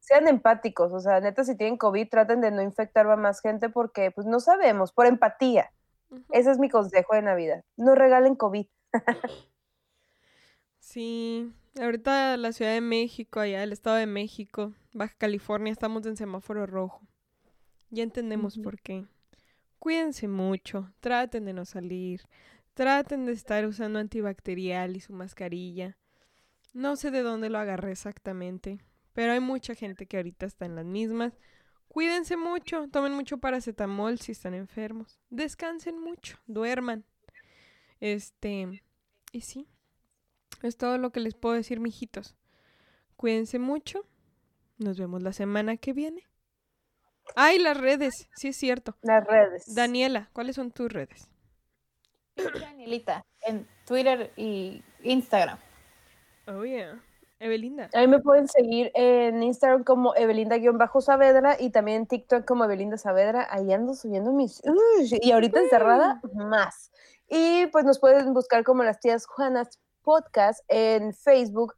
Sean 0.00 0.26
empáticos, 0.28 0.92
o 0.92 1.00
sea, 1.00 1.20
neta, 1.20 1.44
si 1.44 1.54
tienen 1.56 1.76
COVID, 1.76 2.08
traten 2.08 2.40
de 2.40 2.50
no 2.50 2.62
infectar 2.62 3.06
a 3.10 3.16
más 3.16 3.40
gente 3.40 3.68
porque, 3.68 4.10
pues, 4.10 4.26
no 4.26 4.40
sabemos, 4.40 4.92
por 4.92 5.06
empatía. 5.06 5.70
Ese 6.30 6.50
es 6.50 6.58
mi 6.58 6.70
consejo 6.70 7.14
de 7.14 7.20
Navidad. 7.22 7.62
No 7.76 7.94
regalen 7.94 8.34
COVID. 8.34 8.66
Sí, 10.78 11.52
ahorita 11.78 12.36
la 12.36 12.52
Ciudad 12.52 12.72
de 12.72 12.80
México, 12.80 13.40
allá 13.40 13.62
el 13.62 13.72
Estado 13.72 13.96
de 13.96 14.06
México, 14.06 14.72
Baja 14.94 15.14
California, 15.18 15.70
estamos 15.70 16.06
en 16.06 16.16
semáforo 16.16 16.66
rojo. 16.66 17.06
Ya 17.90 18.02
entendemos 18.02 18.58
por 18.58 18.80
qué. 18.80 19.06
Cuídense 19.78 20.28
mucho, 20.28 20.90
traten 21.00 21.44
de 21.44 21.52
no 21.52 21.64
salir, 21.64 22.22
traten 22.74 23.26
de 23.26 23.32
estar 23.32 23.66
usando 23.66 23.98
antibacterial 23.98 24.96
y 24.96 25.00
su 25.00 25.12
mascarilla. 25.12 25.96
No 26.72 26.96
sé 26.96 27.10
de 27.10 27.22
dónde 27.22 27.50
lo 27.50 27.58
agarré 27.58 27.92
exactamente, 27.92 28.78
pero 29.12 29.32
hay 29.32 29.40
mucha 29.40 29.74
gente 29.74 30.06
que 30.06 30.16
ahorita 30.16 30.46
está 30.46 30.64
en 30.64 30.74
las 30.74 30.84
mismas. 30.84 31.32
Cuídense 31.88 32.36
mucho, 32.36 32.88
tomen 32.88 33.12
mucho 33.12 33.38
paracetamol 33.38 34.18
si 34.18 34.32
están 34.32 34.54
enfermos. 34.54 35.18
Descansen 35.30 35.98
mucho, 35.98 36.38
duerman. 36.46 37.04
Este, 38.00 38.82
y 39.32 39.40
sí, 39.40 39.68
es 40.62 40.76
todo 40.76 40.98
lo 40.98 41.10
que 41.10 41.20
les 41.20 41.34
puedo 41.34 41.54
decir, 41.54 41.80
mijitos. 41.80 42.36
Cuídense 43.16 43.58
mucho. 43.58 44.06
Nos 44.78 44.98
vemos 44.98 45.22
la 45.22 45.32
semana 45.32 45.76
que 45.76 45.92
viene. 45.92 46.28
Ay, 47.34 47.58
las 47.58 47.76
redes, 47.76 48.28
sí 48.36 48.48
es 48.48 48.56
cierto. 48.56 48.96
Las 49.02 49.26
redes. 49.26 49.74
Daniela, 49.74 50.30
¿cuáles 50.32 50.56
son 50.56 50.70
tus 50.70 50.92
redes? 50.92 51.28
Danielita, 52.36 53.26
en 53.46 53.66
Twitter 53.84 54.32
y 54.36 54.82
Instagram. 55.02 55.58
Oh, 56.46 56.64
yeah. 56.64 57.02
Evelinda. 57.40 57.88
A 57.94 58.00
mí 58.00 58.06
me 58.08 58.20
pueden 58.20 58.48
seguir 58.48 58.90
en 58.94 59.42
Instagram 59.42 59.84
como 59.84 60.14
Evelinda-Saavedra 60.14 61.56
y 61.60 61.70
también 61.70 61.98
en 61.98 62.06
TikTok 62.06 62.44
como 62.44 62.64
Evelinda 62.64 62.96
Saavedra. 62.96 63.46
Ahí 63.50 63.72
ando 63.72 63.94
subiendo 63.94 64.32
mis... 64.32 64.60
Uy, 64.64 65.18
y 65.20 65.30
ahorita 65.30 65.60
encerrada, 65.60 66.20
más. 66.34 66.90
Y 67.28 67.66
pues 67.66 67.84
nos 67.84 67.98
pueden 67.98 68.32
buscar 68.34 68.64
como 68.64 68.82
las 68.84 69.00
tías 69.00 69.26
Juanas 69.26 69.78
Podcast 70.02 70.60
en 70.68 71.12
Facebook 71.14 71.74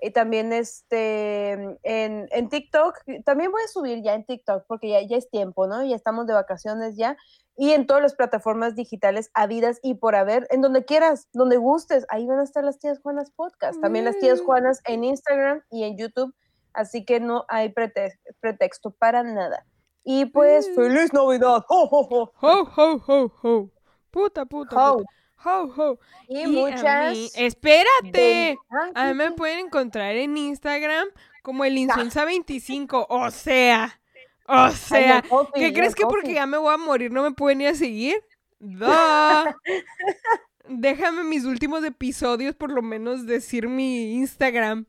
y 0.00 0.10
también 0.10 0.52
este 0.52 1.52
en, 1.82 2.28
en 2.30 2.48
TikTok. 2.48 2.98
También 3.24 3.50
voy 3.52 3.62
a 3.62 3.68
subir 3.68 4.02
ya 4.02 4.14
en 4.14 4.24
TikTok 4.24 4.64
porque 4.66 4.88
ya, 4.90 5.02
ya 5.02 5.16
es 5.16 5.28
tiempo, 5.30 5.66
¿no? 5.66 5.84
Ya 5.84 5.96
estamos 5.96 6.26
de 6.26 6.32
vacaciones 6.34 6.96
ya. 6.96 7.16
Y 7.56 7.70
en 7.72 7.86
todas 7.86 8.02
las 8.02 8.14
plataformas 8.14 8.74
digitales 8.74 9.30
habidas 9.34 9.78
y 9.82 9.94
por 9.94 10.16
haber, 10.16 10.46
en 10.50 10.60
donde 10.60 10.84
quieras, 10.84 11.28
donde 11.32 11.56
gustes, 11.56 12.04
ahí 12.08 12.26
van 12.26 12.40
a 12.40 12.44
estar 12.44 12.64
las 12.64 12.78
tías 12.80 12.98
Juanas 13.00 13.30
Podcast. 13.30 13.80
También 13.80 14.04
las 14.06 14.18
tías 14.18 14.40
Mm. 14.40 14.44
Juanas 14.44 14.80
en 14.86 15.04
Instagram 15.04 15.62
y 15.70 15.84
en 15.84 15.96
YouTube. 15.96 16.34
Así 16.72 17.04
que 17.04 17.20
no 17.20 17.44
hay 17.48 17.68
prete- 17.68 18.18
pretexto 18.40 18.90
para 18.90 19.22
nada. 19.22 19.64
Y 20.02 20.24
pues, 20.26 20.68
Mm. 20.70 20.74
¡Feliz 20.74 21.12
Navidad! 21.12 21.64
¡Ho, 21.68 21.88
ho, 21.90 22.08
ho! 22.10 22.32
Ho, 22.40 22.62
ho, 22.76 23.02
ho, 23.06 23.32
ho. 23.42 23.70
Puta, 24.14 24.46
puta, 24.46 24.70
puta. 24.70 25.10
Ho, 25.44 25.72
ho. 25.76 25.98
Y, 26.28 26.46
muchas. 26.46 27.12
mí- 27.12 27.28
Espérate. 27.34 28.56
A 28.94 29.06
mí 29.06 29.10
sí, 29.10 29.14
me 29.14 29.32
pueden 29.32 29.66
encontrar 29.66 30.14
en 30.14 30.36
Instagram 30.36 31.08
como 31.42 31.64
el 31.64 31.76
Insunza25. 31.76 33.06
O 33.08 33.30
sea, 33.32 34.00
o 34.46 34.70
sea. 34.70 35.20
¿Qué 35.52 35.72
crees 35.72 35.96
que 35.96 36.06
porque 36.06 36.32
ya 36.34 36.46
me 36.46 36.58
voy 36.58 36.72
a 36.72 36.76
morir 36.76 37.10
no 37.10 37.24
me 37.24 37.32
pueden 37.32 37.60
ir 37.60 37.68
a 37.68 37.74
seguir? 37.74 38.22
¡Da! 38.60 39.56
Déjame 40.68 41.24
mis 41.24 41.44
últimos 41.44 41.84
episodios 41.84 42.54
por 42.54 42.70
lo 42.70 42.82
menos 42.82 43.26
decir 43.26 43.68
mi 43.68 44.14
Instagram. 44.14 44.86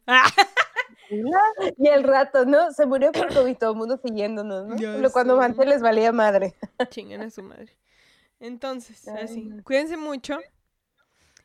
Y 1.77 1.87
el 1.87 2.03
rato, 2.03 2.45
¿no? 2.45 2.71
Se 2.71 2.85
murió 2.85 3.11
por 3.11 3.33
COVID, 3.33 3.57
todo 3.57 3.71
el 3.71 3.77
mundo 3.77 3.99
siguiéndonos, 4.03 4.67
¿no? 4.67 4.97
Lo 4.99 5.11
cuando 5.11 5.41
antes 5.41 5.65
les 5.67 5.81
valía 5.81 6.11
madre. 6.11 6.55
chingan 6.89 7.21
a 7.21 7.29
su 7.31 7.41
madre. 7.43 7.75
Entonces, 8.39 9.07
Ay, 9.07 9.23
así, 9.23 9.49
cuídense 9.63 9.97
mucho. 9.97 10.39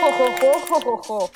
Jo, 0.01 0.11
jo, 0.39 0.80
jo, 0.82 0.97
jo. 0.97 1.32